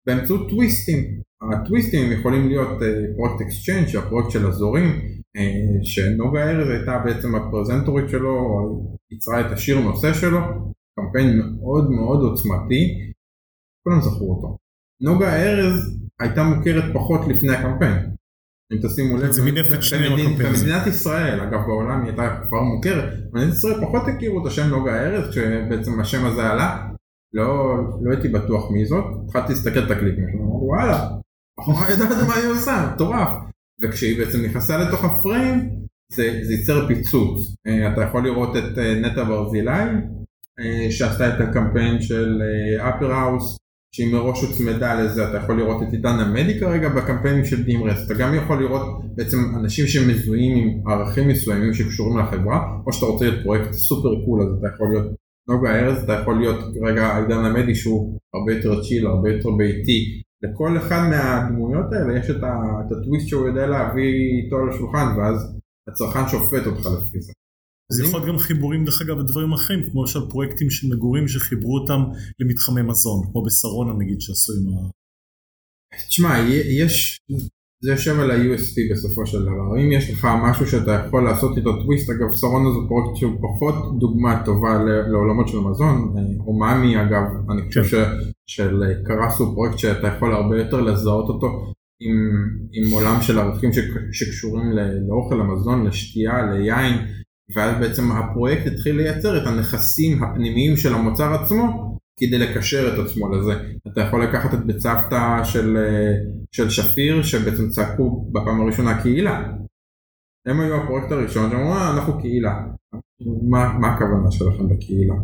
באמצעות 0.06 0.48
טוויסטים. 0.50 1.20
הטוויסטים 1.52 2.12
יכולים 2.12 2.48
להיות 2.48 2.82
אה, 2.82 2.88
פרויקט 3.16 3.40
Exchange, 3.40 3.96
הפרויקט 3.96 4.30
של 4.30 4.46
אזורים, 4.46 4.88
אה, 5.36 5.84
שנוגה 5.84 6.50
ארז 6.50 6.68
הייתה 6.70 6.98
בעצם 7.04 7.34
הפרזנטורית 7.34 8.08
שלו, 8.08 8.34
ייצרה 9.12 9.40
את 9.40 9.52
השיר 9.52 9.80
נושא 9.80 10.12
שלו, 10.12 10.40
קמפיין 11.00 11.38
מאוד 11.38 11.90
מאוד 11.90 12.20
עוצמתי, 12.22 13.12
כולם 13.84 14.00
זכרו 14.00 14.34
אותו. 14.34 14.58
נוגה 15.02 15.42
ארז 15.42 15.98
הייתה 16.20 16.42
מוכרת 16.42 16.84
פחות 16.94 17.20
לפני 17.28 17.56
הקמפיין. 17.56 18.12
אם 18.72 18.78
תשימו 18.82 19.16
לב, 19.16 19.30
זה 19.30 19.44
מין 19.44 19.58
אפקט 19.58 19.82
שני 19.82 20.06
הקמפיין. 20.06 20.52
במדינת 20.52 20.86
ישראל, 20.86 21.40
אגב 21.40 21.60
בעולם 21.66 22.00
היא 22.00 22.08
הייתה 22.08 22.40
כבר 22.48 22.62
מוכרת, 22.62 23.04
במדינת 23.30 23.54
ישראל 23.54 23.80
פחות 23.86 24.02
הכירו 24.08 24.42
את 24.42 24.46
השם 24.46 24.68
נוגה 24.68 25.02
ארז, 25.02 25.30
כשבעצם 25.30 26.00
השם 26.00 26.26
הזה 26.26 26.50
עלה, 26.50 26.88
לא, 27.32 27.76
לא 28.02 28.10
הייתי 28.10 28.28
בטוח 28.28 28.70
מי 28.70 28.86
זאת, 28.86 29.04
התחלתי 29.24 29.52
להסתכל 29.52 29.86
את 29.86 29.90
הקליפים 29.90 30.24
אמרתי 30.24 30.64
וואלה, 30.64 31.08
בחורה 31.58 31.90
יודעת 31.90 32.28
מה 32.28 32.34
היא 32.34 32.46
עושה, 32.46 32.90
מטורף. 32.94 33.28
וכשהיא 33.82 34.18
בעצם 34.18 34.44
נכנסה 34.44 34.78
לתוך 34.78 35.04
הפריים, 35.04 35.70
זה, 36.12 36.40
זה 36.42 36.52
ייצר 36.52 36.88
פיצוץ. 36.88 37.54
אה, 37.66 37.92
אתה 37.92 38.02
יכול 38.02 38.24
לראות 38.24 38.56
את 38.56 38.78
אה, 38.78 38.94
נטע 38.94 39.24
ברזילי, 39.24 39.84
שעשתה 40.90 41.28
את 41.28 41.40
הקמפיין 41.40 42.02
של 42.02 42.42
Upper 42.78 43.12
House, 43.12 43.56
שהיא 43.94 44.12
מראש 44.12 44.42
הוצמדה 44.42 45.02
לזה, 45.02 45.28
אתה 45.28 45.36
יכול 45.36 45.58
לראות 45.58 45.82
את 45.82 45.92
עידן 45.92 46.20
עמדי 46.20 46.60
כרגע 46.60 46.88
בקמפיינים 46.88 47.44
של 47.44 47.62
דימרס, 47.62 48.06
אתה 48.06 48.14
גם 48.14 48.34
יכול 48.34 48.62
לראות 48.62 48.82
בעצם 49.14 49.38
אנשים 49.60 49.86
שמזוהים 49.86 50.56
עם 50.56 50.90
ערכים 50.90 51.28
מסוימים 51.28 51.74
שקשורים 51.74 52.18
לחברה, 52.18 52.78
או 52.86 52.92
שאתה 52.92 53.06
רוצה 53.06 53.24
להיות 53.24 53.42
פרויקט 53.42 53.72
סופר 53.72 54.24
קול, 54.24 54.42
אז 54.42 54.58
אתה 54.58 54.68
יכול 54.74 54.88
להיות 54.88 55.12
נוגה 55.48 55.80
ארז 55.80 56.04
אתה 56.04 56.12
יכול 56.12 56.38
להיות 56.38 56.58
כרגע 56.74 57.16
עידן 57.16 57.44
עמדי 57.44 57.74
שהוא 57.74 58.18
הרבה 58.34 58.52
יותר 58.52 58.82
צ'יל, 58.82 59.06
הרבה 59.06 59.32
יותר 59.32 59.50
ביתי. 59.50 60.22
לכל 60.42 60.76
אחד 60.78 61.08
מהדמויות 61.10 61.92
האלה 61.92 62.18
יש 62.18 62.30
את, 62.30 62.42
ה, 62.42 62.52
את 62.86 62.92
הטוויסט 62.92 63.28
שהוא 63.28 63.48
יודע 63.48 63.66
להביא 63.66 64.42
איתו 64.44 64.66
לשולחן 64.66 65.18
ואז 65.18 65.58
הצרכן 65.88 66.28
שופט 66.28 66.66
אותך 66.66 66.86
לפי 66.86 67.20
זה. 67.20 67.32
זה 67.92 68.04
יכול 68.04 68.20
להיות 68.20 68.28
גם 68.28 68.38
חיבורים 68.38 68.84
דרך 68.84 69.02
אגב 69.02 69.18
בדברים 69.18 69.52
אחרים, 69.52 69.90
כמו 69.90 70.00
למשל 70.00 70.20
פרויקטים 70.30 70.70
של 70.70 70.86
מגורים 70.94 71.28
שחיברו 71.28 71.78
אותם 71.78 72.00
למתחמי 72.40 72.82
מזון, 72.82 73.20
כמו 73.32 73.44
בשרונה 73.44 73.92
נגיד 73.98 74.20
שעשו 74.20 74.52
עם 74.52 74.68
ה... 74.78 74.90
תשמע, 76.08 76.38
יש, 76.78 77.20
זה 77.84 77.90
יושב 77.90 78.20
על 78.20 78.30
ה 78.30 78.45
USP 78.45 78.92
בסופו 78.92 79.26
של 79.26 79.42
דבר, 79.42 79.76
אם 79.82 79.92
יש 79.92 80.10
לך 80.10 80.28
משהו 80.44 80.66
שאתה 80.66 81.04
יכול 81.06 81.24
לעשות 81.24 81.56
איתו 81.58 81.82
טוויסט, 81.82 82.10
אגב 82.10 82.30
סרונה 82.30 82.68
זה 82.70 82.88
פרויקט 82.88 83.16
שהוא 83.16 83.32
פחות 83.42 83.74
דוגמה 84.00 84.42
טובה 84.44 84.84
לעולמות 85.12 85.48
של 85.48 85.58
מזון, 85.58 86.14
אה, 86.16 86.22
אומאמי 86.46 87.02
אגב, 87.02 87.22
אני 87.50 87.68
חושב 87.68 87.84
ש- 87.84 87.94
של 88.46 88.82
אה, 88.82 88.94
קרס 89.04 89.38
הוא 89.38 89.54
פרויקט 89.54 89.78
שאתה 89.78 90.06
יכול 90.06 90.32
הרבה 90.34 90.58
יותר 90.58 90.80
לזהות 90.80 91.28
אותו 91.28 91.72
עם, 92.00 92.16
עם 92.72 92.90
עולם 92.92 93.22
של 93.22 93.38
ערכים 93.38 93.72
ש- 93.72 93.78
שקשורים 94.12 94.66
לאוכל, 95.08 95.34
למזון, 95.34 95.86
לשתייה, 95.86 96.46
ליין, 96.52 96.94
ואז 97.54 97.80
בעצם 97.80 98.12
הפרויקט 98.12 98.66
התחיל 98.66 98.96
לייצר 98.96 99.42
את 99.42 99.46
הנכסים 99.46 100.24
הפנימיים 100.24 100.76
של 100.76 100.94
המוצר 100.94 101.34
עצמו 101.34 101.92
כדי 102.20 102.38
לקשר 102.38 102.94
את 102.94 103.06
עצמו 103.06 103.28
לזה. 103.34 103.52
אתה 103.92 104.00
יכול 104.00 104.24
לקחת 104.24 104.54
את 104.54 104.66
בצוותא 104.66 105.44
של, 105.44 105.76
אה, 105.76 106.12
של 106.52 106.70
שפיר 106.70 107.22
שבעצם 107.22 107.68
צעקו 107.68 108.26
בפעם 108.32 108.60
הראשונה 108.60 109.02
קהילה. 109.02 109.52
הם 110.46 110.60
היו 110.60 110.76
הפרויקט 110.76 111.12
הראשון 111.12 111.50
שאמרו 111.50 111.72
"אה, 111.72 111.94
אנחנו 111.94 112.20
קהילה. 112.20 112.64
מה, 113.50 113.78
מה 113.78 113.94
הכוונה 113.94 114.30
שלכם 114.30 114.68
בקהילה? 114.68 115.14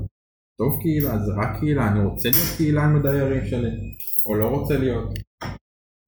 טוב 0.58 0.80
קהילה 0.82 1.18
זה 1.18 1.32
רק 1.36 1.60
קהילה 1.60 1.92
אני 1.92 2.04
רוצה 2.04 2.28
להיות 2.28 2.56
קהילה 2.56 2.84
עם 2.84 2.96
הדיירים 2.96 3.44
שלי 3.44 3.70
או 4.26 4.34
לא 4.34 4.48
רוצה 4.48 4.78
להיות. 4.78 5.14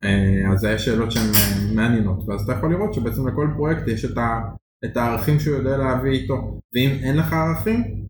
אה, 0.04 0.52
אז 0.52 0.60
זה 0.60 0.78
שאלות 0.78 1.12
שהן 1.12 1.30
מעניינות 1.74 2.28
ואז 2.28 2.42
אתה 2.42 2.52
יכול 2.52 2.72
לראות 2.72 2.94
שבעצם 2.94 3.28
לכל 3.28 3.48
פרויקט 3.56 3.88
יש 3.88 4.04
את, 4.04 4.18
ה, 4.18 4.40
את 4.84 4.96
הערכים 4.96 5.40
שהוא 5.40 5.56
יודע 5.56 5.76
להביא 5.76 6.10
איתו 6.10 6.60
ואם 6.74 6.90
אין 7.02 7.16
לך 7.16 7.32
ערכים 7.32 8.06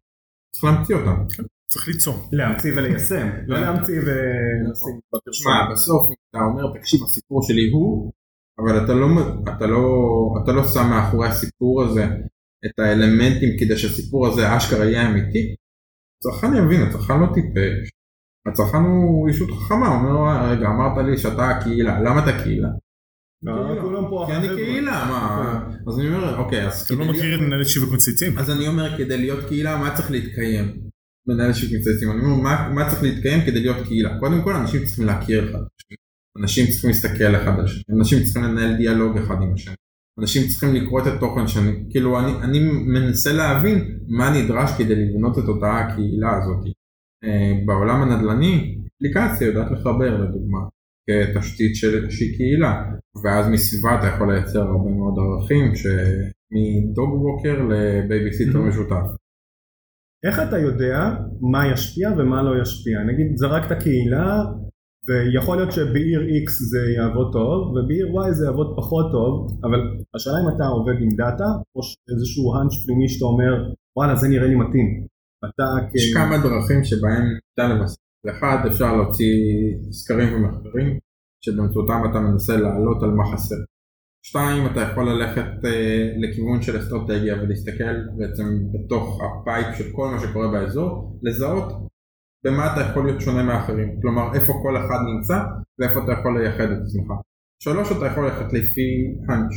צריך 0.52 0.64
להמציא 0.64 0.96
אותם. 0.96 1.24
צריך 1.70 1.88
ליצור. 1.88 2.28
להמציא 2.32 2.72
וליישם, 2.76 3.28
לא 3.48 3.60
להמציא 3.60 4.00
ולשים 4.00 5.00
תשמע 5.30 5.72
בסוף 5.72 6.10
אתה 6.30 6.38
אומר 6.38 6.78
תקשיב 6.78 7.00
הסיפור 7.02 7.42
שלי 7.42 7.70
הוא 7.72 8.12
אבל 8.58 8.84
אתה 8.84 8.94
לא, 8.94 9.06
אתה 9.56 9.66
לא, 9.66 9.84
אתה 10.42 10.52
לא 10.52 10.64
שם 10.64 10.86
מאחורי 10.90 11.28
הסיפור 11.28 11.82
הזה 11.82 12.04
את 12.66 12.78
האלמנטים 12.78 13.48
כדי 13.60 13.76
שהסיפור 13.76 14.26
הזה 14.26 14.56
אשכרה 14.56 14.84
יהיה 14.84 15.10
אמיתי. 15.10 15.54
הצרכן 16.18 16.56
יבין, 16.56 16.82
הצרכן 16.82 17.20
לא 17.20 17.26
טיפש. 17.34 17.90
הצרכן 18.48 18.78
הוא 18.78 19.28
אישות 19.28 19.50
חכמה, 19.50 19.88
הוא 19.88 19.96
אומר 19.96 20.50
רגע 20.50 20.66
אמרת 20.66 21.06
לי 21.06 21.18
שאתה 21.18 21.60
קהילה, 21.62 22.00
למה 22.00 22.24
אתה 22.24 22.42
קהילה? 22.42 22.68
לא, 23.42 23.80
כולם 23.80 24.04
פה 24.10 24.24
כי 24.26 24.36
אני. 24.36 24.48
קהילה, 24.48 25.06
מה? 25.10 25.68
אז 25.88 25.98
אני 25.98 26.08
אומר 26.08 26.38
אוקיי 26.38 26.66
אז 26.66 26.82
אתה 26.82 26.94
לא 26.94 27.04
מכיר 27.04 27.34
את 27.34 27.40
מנהלת 27.40 27.66
שיווק 27.66 27.92
מצייצים? 27.92 28.38
אז 28.38 28.50
אני 28.50 28.68
אומר 28.68 28.98
כדי 28.98 29.18
להיות 29.18 29.48
קהילה 29.48 29.76
מה 29.76 29.96
צריך 29.96 30.10
להתקיים? 30.10 30.80
מנהל 31.28 31.52
שיווק 31.52 31.74
מצייצים, 31.80 32.10
אני 32.10 32.20
אומר 32.20 32.68
מה, 32.74 32.88
צריך 32.90 33.02
להתקיים 33.02 33.40
כדי 33.46 33.60
להיות 33.60 33.86
קהילה? 33.86 34.18
קודם 34.18 34.42
כל 34.42 34.54
אנשים 34.54 34.84
צריכים 34.84 35.06
להכיר 35.06 35.50
אחד 35.50 35.58
אנשים 36.38 36.66
צריכים 36.66 36.90
להסתכל 36.90 37.36
אחד 37.36 37.58
על 37.58 37.64
השני, 37.64 37.82
אנשים 37.98 38.22
צריכים 38.24 38.42
לנהל 38.42 38.76
דיאלוג 38.76 39.18
אחד 39.18 39.34
עם 39.42 39.54
השני, 39.54 39.74
אנשים 40.20 40.48
צריכים 40.48 40.74
לקרוא 40.74 41.00
את 41.00 41.06
התוכן 41.06 41.48
שאני, 41.48 41.84
כאילו 41.90 42.20
אני, 42.20 42.32
אני 42.42 42.58
מנסה 42.68 43.32
להבין 43.32 43.98
מה 44.08 44.30
נדרש 44.30 44.70
כדי 44.78 44.94
לבנות 44.94 45.38
את 45.38 45.44
אותה 45.48 45.78
הקהילה 45.78 46.36
הזאת. 46.36 46.74
אה, 47.24 47.52
בעולם 47.66 48.02
הנדל"ני 48.02 48.78
אפליקציה 48.96 49.46
יודעת 49.46 49.70
לחבר 49.70 50.24
לדוגמה 50.24 50.58
כתשתית 51.10 51.76
של 51.76 52.10
שהיא 52.10 52.36
קהילה 52.36 52.74
ואז 53.24 53.48
מסביבה 53.48 53.98
אתה 53.98 54.06
יכול 54.06 54.32
לייצר 54.32 54.60
הרבה 54.60 54.90
מאוד 54.90 55.14
ערכים 55.18 55.72
שמ 55.74 56.42
dog 56.42 57.10
walker 57.22 57.54
לבייביסיטר 57.70 58.58
Mhm. 58.58 58.68
משותף. 58.68 59.06
איך 60.26 60.38
אתה 60.48 60.58
יודע 60.58 60.96
מה 61.52 61.72
ישפיע 61.72 62.10
ומה 62.18 62.42
לא 62.42 62.62
ישפיע? 62.62 62.98
נגיד 63.02 63.36
זרקת 63.36 63.82
קהילה 63.82 64.42
ויכול 65.08 65.56
להיות 65.56 65.72
שבעיר 65.72 66.20
X 66.20 66.48
זה 66.70 66.78
יעבוד 66.96 67.32
טוב 67.32 67.58
ובעיר 67.74 68.06
Y 68.28 68.32
זה 68.32 68.46
יעבוד 68.46 68.74
פחות 68.76 69.06
טוב 69.12 69.60
אבל 69.64 69.80
השאלה 70.14 70.36
אם 70.42 70.48
אתה 70.56 70.64
עובד 70.66 70.96
עם 71.02 71.08
data 71.16 71.48
או 71.76 71.80
איזשהו 72.10 72.44
hunch 72.54 72.76
פנימי 72.86 73.08
שאתה 73.08 73.24
אומר 73.24 73.52
וואלה 73.96 74.16
זה 74.16 74.28
נראה 74.28 74.46
לי 74.46 74.54
מתאים. 74.54 75.06
אתה 75.44 75.64
כ... 75.90 75.94
יש 75.94 76.14
כמה 76.14 76.36
דרכים 76.44 76.84
שבהם 76.84 77.22
ניתן 77.34 77.76
לבסס. 77.76 77.96
לאחד 78.24 78.66
אפשר 78.66 78.96
להוציא 78.96 79.34
סקרים 79.92 80.34
ומחקרים 80.34 80.98
שבאמצעותם 81.44 82.00
אתה 82.10 82.20
מנסה 82.20 82.56
לעלות 82.56 83.02
על 83.02 83.10
מה 83.10 83.24
חסר. 83.32 83.56
שתיים 84.26 84.66
אתה 84.66 84.80
יכול 84.80 85.10
ללכת 85.10 85.64
אה, 85.64 86.12
לכיוון 86.16 86.62
של 86.62 86.78
אסטרטגיה 86.78 87.42
ולהסתכל 87.42 87.94
בעצם 88.16 88.44
בתוך 88.72 89.20
ה 89.24 89.35
pipe 89.35 89.76
של 89.78 89.92
כל 89.92 90.08
מה 90.10 90.18
שקורה 90.20 90.48
באזור, 90.48 91.18
לזהות 91.22 91.72
במה 92.44 92.72
אתה 92.72 92.80
יכול 92.80 93.06
להיות 93.06 93.20
שונה 93.20 93.42
מאחרים, 93.42 94.00
כלומר 94.02 94.34
איפה 94.34 94.52
כל 94.62 94.76
אחד 94.76 94.98
נמצא 95.14 95.38
ואיפה 95.78 96.04
אתה 96.04 96.12
יכול 96.12 96.40
לייחד 96.40 96.64
את 96.64 96.78
עצמך. 96.84 97.10
שלוש 97.62 97.92
אתה 97.92 98.06
יכול 98.06 98.24
ללכת 98.24 98.52
לפי 98.52 98.88
ה 99.28 99.32
hunch. 99.32 99.52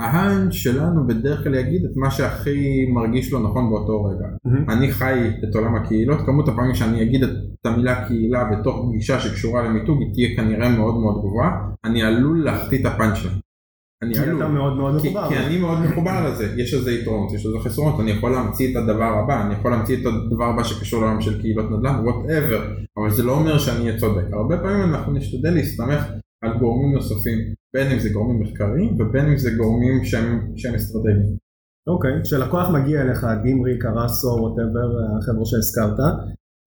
ה 0.00 0.09
hunch 0.09 0.52
שלנו 0.52 1.06
בדרך 1.06 1.44
כלל 1.44 1.54
יגיד 1.54 1.84
את 1.84 1.96
מה 1.96 2.10
שהכי 2.10 2.86
מרגיש 2.86 3.32
לו 3.32 3.38
נכון 3.38 3.70
באותו 3.70 4.04
רגע. 4.04 4.26
מהמם. 4.44 4.70
אני 4.70 4.92
חי 4.92 5.30
את 5.44 5.54
עולם 5.54 5.74
הקהילות, 5.74 6.18
כמות 6.26 6.48
הפעמים 6.48 6.74
שאני 6.74 7.02
אגיד 7.02 7.22
את 7.24 7.66
המילה 7.66 8.04
קהילה 8.06 8.44
בתוך 8.44 8.86
פגישה 8.88 9.20
שקשורה 9.20 9.62
למיתוג 9.62 10.00
היא 10.00 10.12
תהיה 10.14 10.36
כנראה 10.36 10.68
מאוד 10.68 10.94
מאוד 10.94 11.18
גבוהה, 11.18 11.68
אני 11.84 12.02
עלול 12.02 12.44
להחטיא 12.44 12.80
את 12.80 12.86
הפאנץ' 12.86 13.16
שלה. 13.16 13.32
אני 14.02 14.14
כי 14.14 14.20
עלול. 14.20 14.42
אתה 14.42 14.48
מאוד 14.48 14.76
מאוד 14.76 15.00
כי, 15.00 15.08
מחובר. 15.08 15.28
כי 15.28 15.36
אני 15.36 15.58
מאוד 15.58 15.78
מחובר 15.78 16.30
לזה, 16.30 16.54
יש 16.56 16.74
לזה 16.74 16.92
יתרונות, 16.92 17.32
יש 17.32 17.46
לזה 17.46 17.56
חסרונות, 17.64 18.00
אני 18.00 18.10
יכול 18.10 18.30
להמציא 18.30 18.70
את 18.70 18.76
הדבר 18.76 19.18
הבא, 19.24 19.46
אני 19.46 19.54
יכול 19.54 19.70
להמציא 19.70 19.96
את 20.00 20.06
הדבר 20.06 20.44
הבא 20.44 20.62
שקשור 20.62 21.00
לעולם 21.00 21.20
של 21.20 21.40
קהילות 21.40 21.70
נדל"ן, 21.70 22.04
whatever, 22.04 22.60
אבל 22.98 23.10
זה 23.10 23.22
לא 23.22 23.32
אומר 23.32 23.58
שאני 23.58 23.80
אהיה 23.88 23.98
צודק. 23.98 24.24
הרבה 24.32 24.58
פעמים 24.58 24.94
אנחנו 24.94 25.12
נשתדל 25.12 25.54
להסתמך 25.54 26.04
על 26.42 26.58
גורמים 26.58 26.94
נוספים, 26.94 27.38
בין 27.74 27.92
אם 27.92 27.98
זה 27.98 28.08
גורמים 28.12 28.42
מחקריים 28.42 29.00
ובין 29.00 29.26
אם 29.26 29.36
זה 29.36 29.50
גורמים 29.56 30.04
שהם, 30.04 30.52
שהם 30.56 30.74
אסטרטגיים. 30.74 31.36
אוקיי, 31.88 32.10
כשלקוח 32.22 32.68
מגיע 32.70 33.02
אליך, 33.02 33.26
דימרי, 33.42 33.78
קרסו, 33.78 34.28
ווטאבר, 34.28 34.88
החבר'ה 35.18 35.46
שהזכרת, 35.46 35.98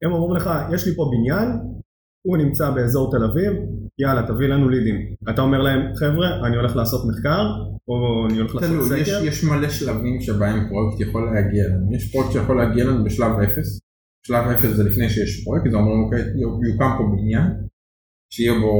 הם 0.04 0.12
אומרים 0.12 0.36
לך, 0.36 0.50
יש 0.74 0.88
לי 0.88 0.96
פה 0.96 1.12
בניין, 1.12 1.50
הוא 2.28 2.38
נמצא 2.38 2.72
באזור 2.72 3.12
תל 3.12 3.24
אביב, 3.24 3.54
יאללה, 4.00 4.28
תביא 4.28 4.48
לנו 4.48 4.70
לידים. 4.70 4.96
אתה 5.30 5.42
אומר 5.42 5.62
להם, 5.62 5.96
חבר'ה, 5.96 6.48
אני 6.48 6.56
הולך 6.56 6.76
לעשות 6.76 7.02
מחקר, 7.10 7.44
או 7.88 8.28
אני 8.30 8.38
הולך 8.38 8.56
לעשות 8.56 8.70
תלוי, 8.70 9.00
יש, 9.00 9.10
סקר. 9.10 9.26
יש 9.26 9.44
מלא 9.44 9.70
שלבים 9.70 10.22
שבהם 10.22 10.70
פרויקט 10.70 11.00
יכול 11.00 11.26
להגיע 11.34 11.68
לנו. 11.68 11.96
יש 11.96 12.12
פרויקט 12.12 12.32
שיכול 12.32 12.58
להגיע 12.58 12.86
לנו 12.86 13.04
בשלב 13.04 13.32
אפס. 13.40 13.80
שלב 14.28 14.46
אפס 14.48 14.76
זה 14.76 14.84
לפני 14.84 15.10
שיש 15.10 15.44
פרויקט, 15.44 15.72
זה 15.72 15.78
אומר 15.78 16.06
אוקיי, 16.06 16.22
יוקם 16.42 16.92
פה 16.98 17.04
בניין, 17.16 17.48
שיהיה 18.34 18.60
בו 18.60 18.74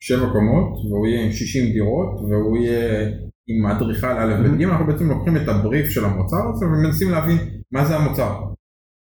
שבע 0.00 0.26
קומות, 0.32 0.90
והוא 0.90 1.06
יהיה 1.06 1.24
עם 1.24 1.32
60 1.32 1.72
דירות, 1.72 2.20
והוא 2.28 2.56
יהיה 2.56 3.08
עם 3.48 3.66
אדריכל 3.66 4.06
א' 4.06 4.34
ב' 4.42 4.58
ג', 4.58 4.62
אנחנו 4.62 4.86
בעצם 4.86 5.08
לוקחים 5.08 5.36
את 5.36 5.48
הבריף 5.48 5.90
של 5.90 6.04
המוצר 6.04 6.48
הזה 6.54 6.66
ומנסים 6.66 7.10
להבין 7.10 7.36
מה 7.72 7.84
זה 7.84 7.96
המוצר. 7.96 8.34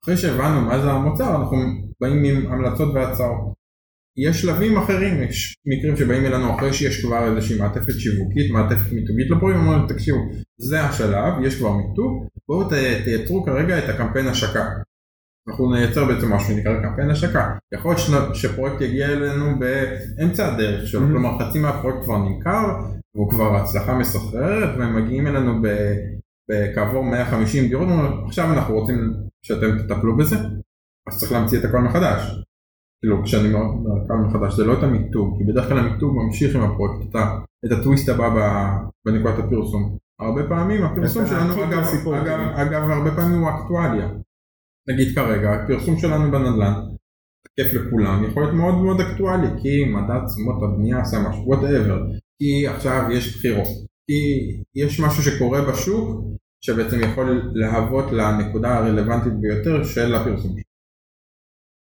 אחרי 0.04 0.16
שהבנו 0.16 0.60
מה 0.60 0.80
זה 0.80 0.90
המוצר, 0.90 1.36
אנחנו 1.36 1.56
באים 2.00 2.24
עם 2.24 2.52
המלצות 2.52 2.94
והצעות. 2.94 3.60
יש 4.16 4.42
שלבים 4.42 4.76
אחרים, 4.76 5.22
יש 5.22 5.56
מקרים 5.66 5.96
שבאים 5.96 6.24
אלינו 6.26 6.56
אחרי 6.56 6.72
שיש 6.72 7.04
כבר 7.04 7.28
איזושהי 7.28 7.58
מעטפת 7.58 7.94
שיווקית, 7.98 8.50
מעטפת 8.50 8.92
מיתוגית 8.92 9.30
לפרויקט, 9.30 9.58
אומרים 9.60 9.88
תקשיבו, 9.88 10.18
זה 10.58 10.80
השלב, 10.80 11.32
יש 11.44 11.58
כבר 11.58 11.72
מיתוג, 11.72 12.26
בואו 12.48 12.68
תייצרו 13.04 13.44
כרגע 13.44 13.78
את 13.78 13.88
הקמפיין 13.88 14.26
השקה. 14.26 14.64
אנחנו 15.50 15.72
נייצר 15.72 16.04
בעצם 16.04 16.32
משהו 16.32 16.54
שנקרא 16.54 16.82
קמפיין 16.82 17.10
השקה. 17.10 17.54
יכול 17.74 17.94
להיות 18.10 18.34
שפרויקט 18.36 18.80
יגיע 18.80 19.06
אלינו 19.06 19.58
באמצע 19.58 20.54
הדרך 20.54 20.86
שלו, 20.86 21.06
Mhm. 21.06 21.10
כלומר 21.10 21.38
חצי 21.38 21.58
מהפרויקט 21.58 22.02
כבר 22.04 22.18
נמכר, 22.18 22.64
והוא 23.14 23.30
כבר 23.30 23.56
הצלחה 23.56 23.98
מסחררת, 23.98 24.78
והם 24.78 24.96
מגיעים 24.96 25.26
אלינו 25.26 25.62
בכעבור 26.50 27.04
150 27.04 27.68
דירות, 27.68 27.88
עכשיו 28.26 28.52
אנחנו 28.52 28.74
רוצים 28.74 29.14
שאתם 29.42 29.78
תטפלו 29.78 30.16
בזה, 30.16 30.36
אז 31.08 31.18
צריך 31.18 31.32
להמציא 31.32 31.58
את 31.58 31.64
הכל 31.64 31.80
מחדש. 31.80 32.44
כאילו 33.04 33.24
כשאני 33.24 33.54
אומר 33.54 34.04
הכל 34.04 34.16
מחדש 34.16 34.54
זה 34.56 34.64
לא 34.64 34.72
את 34.78 34.82
המיתוג, 34.82 35.38
כי 35.38 35.44
בדרך 35.44 35.68
כלל 35.68 35.78
המיתוג 35.78 36.16
ממשיך 36.16 36.56
עם 36.56 36.62
הפרויקט, 36.62 37.16
את, 37.66 37.72
הטוויסט 37.72 38.08
הבא 38.08 38.28
בנקודת 39.06 39.38
הפרסום. 39.38 39.96
הרבה 40.20 40.48
פעמים 40.48 40.84
הפרסום 40.84 41.26
שלנו, 41.26 41.64
אגב, 41.64 41.84
אגב. 42.14 42.40
אגב 42.54 42.90
הרבה 42.90 43.10
פעמים 43.10 43.40
הוא 43.40 43.50
אקטואליה. 43.50 44.08
נגיד 44.92 45.14
כרגע, 45.14 45.50
הפרסום 45.50 45.98
שלנו 45.98 46.30
בנדל"ן, 46.30 46.74
כיף 47.56 47.72
לכולם, 47.74 48.24
יכול 48.24 48.42
להיות 48.42 48.54
מאוד 48.54 48.74
מאוד 48.74 49.00
אקטואלי, 49.00 49.48
כי 49.62 49.84
מדד 49.84 50.26
תשומות 50.26 50.62
הבנייה 50.62 51.00
עשה 51.00 51.16
משהו, 51.28 51.54
whatever, 51.54 51.98
כי 52.38 52.66
עכשיו 52.66 53.02
יש 53.12 53.36
בחירות, 53.36 53.68
כי 54.06 54.20
יש 54.74 55.00
משהו 55.00 55.22
שקורה 55.22 55.72
בשוק 55.72 56.24
שבעצם 56.64 57.00
יכול 57.00 57.52
להוות 57.54 58.12
לנקודה 58.12 58.78
הרלוונטית 58.78 59.32
ביותר 59.40 59.84
של 59.84 60.14
הפרסום. 60.14 60.56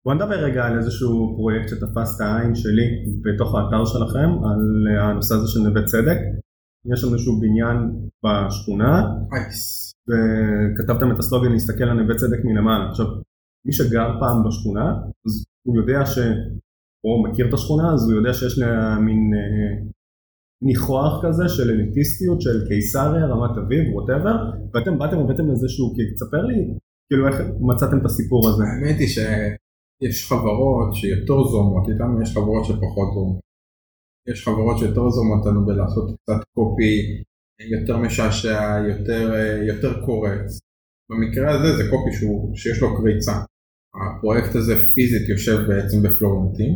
בוא 0.06 0.14
נדבר 0.14 0.36
רגע 0.36 0.66
על 0.66 0.78
איזשהו 0.78 1.34
פרויקט 1.38 1.70
שתפס 1.70 2.16
את 2.16 2.22
העין 2.22 2.56
שלי 2.56 2.88
בתוך 3.22 3.56
האתר 3.56 3.86
שלכם, 3.86 4.30
על 4.46 4.98
הנושא 5.02 5.36
הזה 5.36 5.48
של 5.48 5.60
נווה 5.60 5.84
צדק. 5.84 6.18
יש 6.94 7.02
שם 7.02 7.14
איזשהו 7.14 7.40
בניין 7.42 7.78
בשכונה, 8.24 9.02
אייס. 9.34 9.83
וכתבתם 10.08 11.12
את 11.12 11.20
הסלוגן 11.20 11.52
להסתכל 11.52 11.84
על 11.84 12.02
נווה 12.02 12.16
צדק 12.16 12.40
מלמעלה. 12.44 12.90
עכשיו, 12.90 13.06
מי 13.66 13.74
שגר 13.74 14.08
פעם 14.20 14.44
בשכונה, 14.48 14.92
אז 15.26 15.46
הוא 15.68 15.78
יודע 15.78 16.06
ש... 16.06 16.18
או 17.06 17.24
מכיר 17.24 17.50
את 17.50 17.54
השכונה, 17.54 17.94
אז 17.94 18.04
הוא 18.04 18.14
יודע 18.20 18.34
שיש 18.34 18.60
לה 18.60 19.00
מין 19.00 19.32
אה, 19.34 19.86
ניחוח 20.62 21.26
כזה 21.26 21.50
של 21.50 21.70
אליטיסטיות 21.70 22.42
של 22.42 22.68
קיסריה, 22.68 23.26
רמת 23.26 23.58
אביב, 23.58 23.94
ווטאבר, 23.94 24.36
ואתם 24.74 24.98
באתם 25.00 25.18
והבאתם 25.18 25.52
איזשהו 25.52 25.96
קיק. 25.96 26.14
תספר 26.14 26.42
לי, 26.46 26.74
כאילו 27.08 27.28
איך 27.28 27.36
מצאתם 27.60 27.98
את 27.98 28.06
הסיפור 28.06 28.50
הזה. 28.50 28.64
האמת 28.64 29.00
היא 29.00 29.08
שיש 29.08 30.28
חברות 30.30 30.96
שיותר 30.96 31.44
זורמות 31.52 31.90
איתנו, 31.90 32.22
יש 32.22 32.34
חברות 32.34 32.66
שפחות 32.66 33.10
זורמות. 33.14 33.40
יש 34.30 34.46
חברות 34.46 34.78
שיותר 34.78 35.10
זורמות 35.10 35.46
לנו 35.46 35.66
בלעשות 35.66 36.06
קצת 36.12 36.44
קופי 36.56 37.24
יותר 37.72 37.98
משעשע, 37.98 38.78
יותר, 38.90 39.34
אה, 39.36 39.64
יותר 39.68 40.06
קורץ. 40.06 40.60
במקרה 41.12 41.52
הזה 41.52 41.78
זה 41.78 41.90
קופי 41.90 42.18
שהוא, 42.18 42.56
שיש 42.56 42.82
לו 42.82 42.98
קריצה. 42.98 43.34
הפרויקט 43.96 44.56
הזה 44.56 44.76
פיזית 44.94 45.30
יושב 45.30 45.58
בעצם 45.68 46.04
בפלורנטין, 46.04 46.76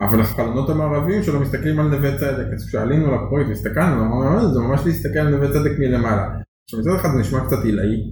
אבל 0.00 0.20
החלונות 0.20 0.70
המערביים 0.70 1.22
שלו 1.22 1.40
מסתכלים 1.40 1.80
על 1.80 1.86
נווה 1.86 2.18
צדק, 2.18 2.46
אז 2.54 2.68
כשעלינו 2.68 3.14
לפרויקט 3.14 3.48
והסתכלנו, 3.48 4.02
אמרנו, 4.02 4.38
"אה, 4.38 4.54
זה 4.54 4.60
ממש 4.60 4.80
להסתכל 4.86 5.18
על 5.18 5.28
נווה 5.34 5.48
צדק 5.52 5.78
מלמעלה. 5.78 6.26
עכשיו 6.64 6.80
מצד 6.80 6.90
אחד 7.00 7.08
זה 7.14 7.20
נשמע 7.20 7.46
קצת 7.46 7.64
עילאי, 7.64 8.10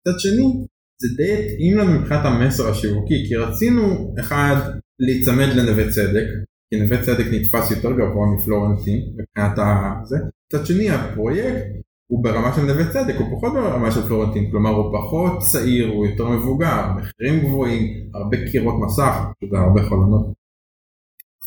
מצד 0.00 0.20
שני 0.20 0.66
זה 1.00 1.08
די 1.16 1.32
התאים 1.32 1.78
לנו 1.78 2.00
מבחינת 2.00 2.24
המסר 2.24 2.70
השיווקי, 2.70 3.28
כי 3.28 3.36
רצינו 3.36 4.14
אחד 4.20 4.56
להיצמד 5.00 5.48
לנווה 5.56 5.90
צדק, 5.90 6.26
כי 6.74 6.80
נווה 6.80 7.02
צדק 7.02 7.24
נתפס 7.32 7.70
יותר 7.70 7.92
גבוה 7.92 8.26
מפלורנטין 8.34 9.00
מבחינת 9.16 9.58
הזה, 9.58 10.18
מצד 10.46 10.66
שני 10.66 10.90
הפרויקט 10.90 11.66
הוא 12.06 12.24
ברמה 12.24 12.52
של 12.56 12.62
נווה 12.62 12.92
צדק, 12.92 13.14
הוא 13.18 13.36
פחות 13.36 13.52
ברמה 13.52 13.90
של 13.90 14.02
פלורנטין, 14.02 14.50
כלומר 14.50 14.70
הוא 14.70 14.98
פחות 14.98 15.38
צעיר, 15.38 15.88
הוא 15.88 16.06
יותר 16.06 16.28
מבוגר, 16.28 16.92
מחירים 16.96 17.40
גבוהים, 17.44 18.10
הרבה 18.14 18.36
קירות 18.50 18.74
מסך, 18.86 19.14
שזה 19.44 19.58
הרבה 19.58 19.82
חלונות. 19.82 20.26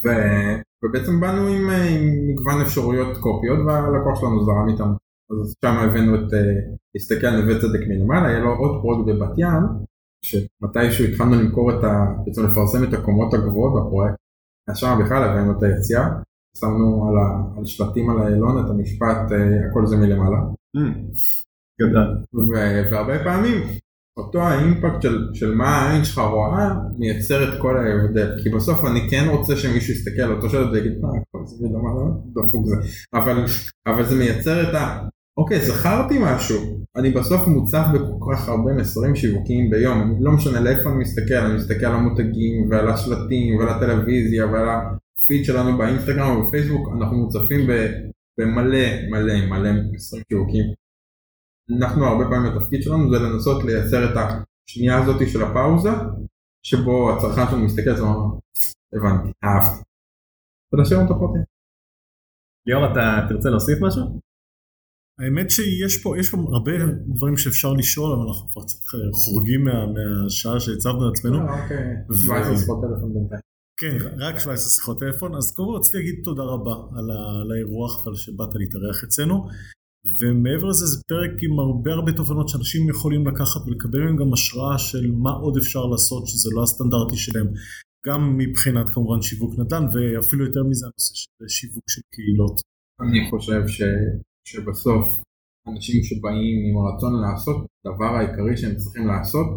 ו... 0.03 0.09
ובעצם 0.83 1.19
באנו 1.19 1.47
עם, 1.47 1.69
אה, 1.69 1.89
עם 1.89 2.27
מגוון 2.27 2.61
אפשרויות 2.61 3.17
קופיות 3.17 3.59
והלקוח 3.67 4.19
שלנו 4.19 4.45
זרם 4.45 4.69
איתם. 4.69 4.91
אז 5.31 5.55
שם 5.65 5.77
הבאנו 5.77 6.15
את, 6.15 6.33
אה, 6.33 6.39
להסתכל 6.95 7.27
על 7.27 7.41
נווה 7.41 7.61
צדק 7.61 7.79
מלמעלה, 7.87 8.27
היה 8.27 8.39
לו 8.39 8.55
עוד 8.55 8.81
פרויקט 8.81 9.05
בבת 9.07 9.37
ים, 9.37 9.63
שמתישהו 10.21 11.05
התחלנו 11.05 11.35
למכור 11.35 11.71
את 11.71 11.83
ה... 11.83 12.05
בעצם 12.25 12.45
לפרסם 12.45 12.83
את 12.83 12.93
הקומות 12.93 13.33
הגבוהות 13.33 13.73
בפרויקט, 13.85 14.26
שם 14.75 14.99
בכלל 15.05 15.23
הבאנו 15.23 15.57
את 15.57 15.63
היציאה, 15.63 16.07
שמנו 16.57 17.09
על, 17.09 17.17
ה... 17.17 17.57
על 17.57 17.65
שלטים 17.65 18.09
על 18.09 18.19
האלון 18.19 18.65
את 18.65 18.69
המשפט 18.69 19.31
אה, 19.31 19.69
הכל 19.69 19.85
זה 19.85 19.97
מלמעלה. 19.97 20.39
גדל. 21.81 22.07
ו- 22.35 22.91
והרבה 22.91 23.23
פעמים 23.23 23.61
אותו 24.17 24.41
האימפקט 24.41 25.01
של, 25.01 25.29
של 25.33 25.55
מה 25.55 25.67
העין 25.67 26.03
שלך 26.05 26.17
רואה 26.17 26.73
מייצר 26.97 27.43
את 27.43 27.61
כל 27.61 27.77
ההבדל 27.77 28.39
כי 28.43 28.49
בסוף 28.49 28.85
אני 28.85 29.09
כן 29.09 29.25
רוצה 29.29 29.55
שמישהו 29.55 29.93
יסתכל 29.93 30.21
על 30.21 30.33
אותו 30.33 30.49
שלט 30.49 30.69
ויגיד 30.73 30.99
מה 31.01 31.07
הכל 31.07 31.45
זה 31.45 31.55
מלמעלה 31.67 32.11
דפוק 32.31 32.65
זה 32.65 32.75
אבל, 33.13 33.45
אבל 33.87 34.05
זה 34.05 34.15
מייצר 34.15 34.69
את 34.69 34.75
ה... 34.75 35.07
אוקיי 35.37 35.59
זכרתי 35.65 36.17
משהו 36.21 36.57
אני 36.95 37.11
בסוף 37.11 37.47
מוצף 37.47 37.85
בכל 37.93 38.35
כך 38.35 38.49
הרבה 38.49 38.73
מסרים 38.73 39.15
שיווקיים 39.15 39.69
ביום 39.69 40.01
אני 40.01 40.23
לא 40.23 40.31
משנה 40.31 40.59
לאיפה 40.59 40.89
אני 40.89 40.97
מסתכל 40.97 41.33
אני 41.33 41.55
מסתכל 41.55 41.85
על 41.85 41.93
המותגים 41.93 42.71
ועל 42.71 42.89
השלטים 42.89 43.57
ועל 43.57 43.69
הטלוויזיה 43.69 44.45
ועל 44.45 44.69
הפיד 44.69 45.45
שלנו 45.45 45.77
באינסטגרם 45.77 46.37
ובפייסבוק 46.37 46.87
אנחנו 46.97 47.17
מוצפים 47.17 47.67
במלא 48.37 48.87
מלא 49.11 49.45
מלא 49.49 49.71
מסרים 49.91 50.23
שיווקיים 50.29 50.65
אנחנו 51.79 52.05
הרבה 52.05 52.25
פעמים 52.29 52.51
התפקיד 52.51 52.83
שלנו 52.83 53.11
זה 53.11 53.19
לנסות 53.19 53.63
לייצר 53.63 54.11
את 54.11 54.17
השנייה 54.17 54.97
הזאת 55.03 55.29
של 55.29 55.43
הפאוזה 55.43 55.89
שבו 56.63 57.17
הצרכן 57.17 57.45
שלנו 57.49 57.65
מסתכל 57.65 57.89
על 57.89 57.95
זה 57.95 58.03
ואומר 58.03 58.37
הבנתי, 58.93 59.31
אהבתי. 59.43 59.83
ולהשאיר 60.73 60.99
אותו 60.99 61.19
פרטי. 61.19 61.39
ליאור, 62.65 62.91
אתה 62.91 63.25
תרצה 63.29 63.49
להוסיף 63.49 63.77
משהו? 63.81 64.26
האמת 65.19 65.49
שיש 65.51 66.03
פה, 66.03 66.19
יש 66.19 66.29
פה 66.29 66.37
הרבה 66.53 66.71
דברים 67.07 67.37
שאפשר 67.37 67.73
לשאול, 67.73 68.11
אבל 68.13 68.27
אנחנו 68.27 68.47
כבר 68.47 68.61
קצת 68.63 68.77
חורגים 69.13 69.63
מה, 69.65 69.85
מהשעה 69.85 70.59
שהצבנו 70.59 71.07
לעצמנו. 71.07 71.37
אוקיי. 71.41 71.93
ו- 72.09 72.15
17 72.15 72.57
שיחות 72.57 72.81
טלפון 72.81 73.13
בינתיים. 73.13 73.41
כן, 73.79 73.97
רק 74.19 74.39
17 74.39 74.69
שיחות 74.69 74.99
טלפון, 74.99 75.35
אז 75.35 75.51
קודם 75.51 75.69
כל 75.69 75.77
רציתי 75.77 75.97
להגיד 75.97 76.15
תודה 76.23 76.43
רבה 76.43 76.75
על 77.43 77.51
האירוח 77.51 78.05
ועל 78.05 78.15
שבאת 78.15 78.55
להתארח 78.55 79.03
אצלנו. 79.03 79.47
ומעבר 80.19 80.67
לזה 80.67 80.85
זה 80.85 81.01
פרק 81.07 81.31
עם 81.41 81.59
הרבה 81.59 81.91
הרבה 81.91 82.11
תובנות 82.11 82.49
שאנשים 82.49 82.89
יכולים 82.89 83.27
לקחת 83.27 83.61
ולקבל 83.67 83.99
מהם 83.99 84.17
גם 84.17 84.33
השראה 84.33 84.77
של 84.77 85.11
מה 85.11 85.31
עוד 85.31 85.57
אפשר 85.57 85.85
לעשות 85.85 86.27
שזה 86.27 86.49
לא 86.55 86.63
הסטנדרטי 86.63 87.17
שלהם. 87.17 87.47
גם 88.07 88.37
מבחינת 88.37 88.89
כמובן 88.89 89.21
שיווק 89.21 89.59
נדל"ן 89.59 89.85
ואפילו 89.93 90.45
יותר 90.45 90.63
מזה 90.63 90.85
הנושא 90.85 91.15
של 91.15 91.47
שיווק 91.47 91.83
של 91.89 92.01
קהילות. 92.13 92.61
אני 93.01 93.29
חושב 93.29 93.67
ש, 93.67 93.81
שבסוף 94.49 95.05
אנשים 95.67 96.03
שבאים 96.03 96.57
עם 96.67 96.75
הרצון 96.77 97.13
לעשות, 97.21 97.57
הדבר 97.85 98.11
העיקרי 98.15 98.57
שהם 98.57 98.75
צריכים 98.75 99.07
לעשות 99.07 99.47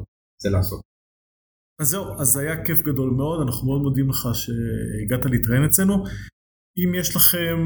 זה 0.43 0.51
לעשות. 0.51 0.81
אז 1.81 1.89
זהו, 1.89 2.05
אז 2.21 2.27
זה 2.27 2.41
היה 2.41 2.65
כיף 2.65 2.81
גדול 2.83 3.11
מאוד, 3.11 3.41
אנחנו 3.47 3.67
מאוד 3.69 3.83
מודים 3.83 4.09
לך 4.09 4.29
שהגעת 4.33 5.25
להתראיין 5.25 5.65
אצלנו. 5.65 6.05
אם 6.79 6.95
יש 6.95 7.17
לכם 7.17 7.57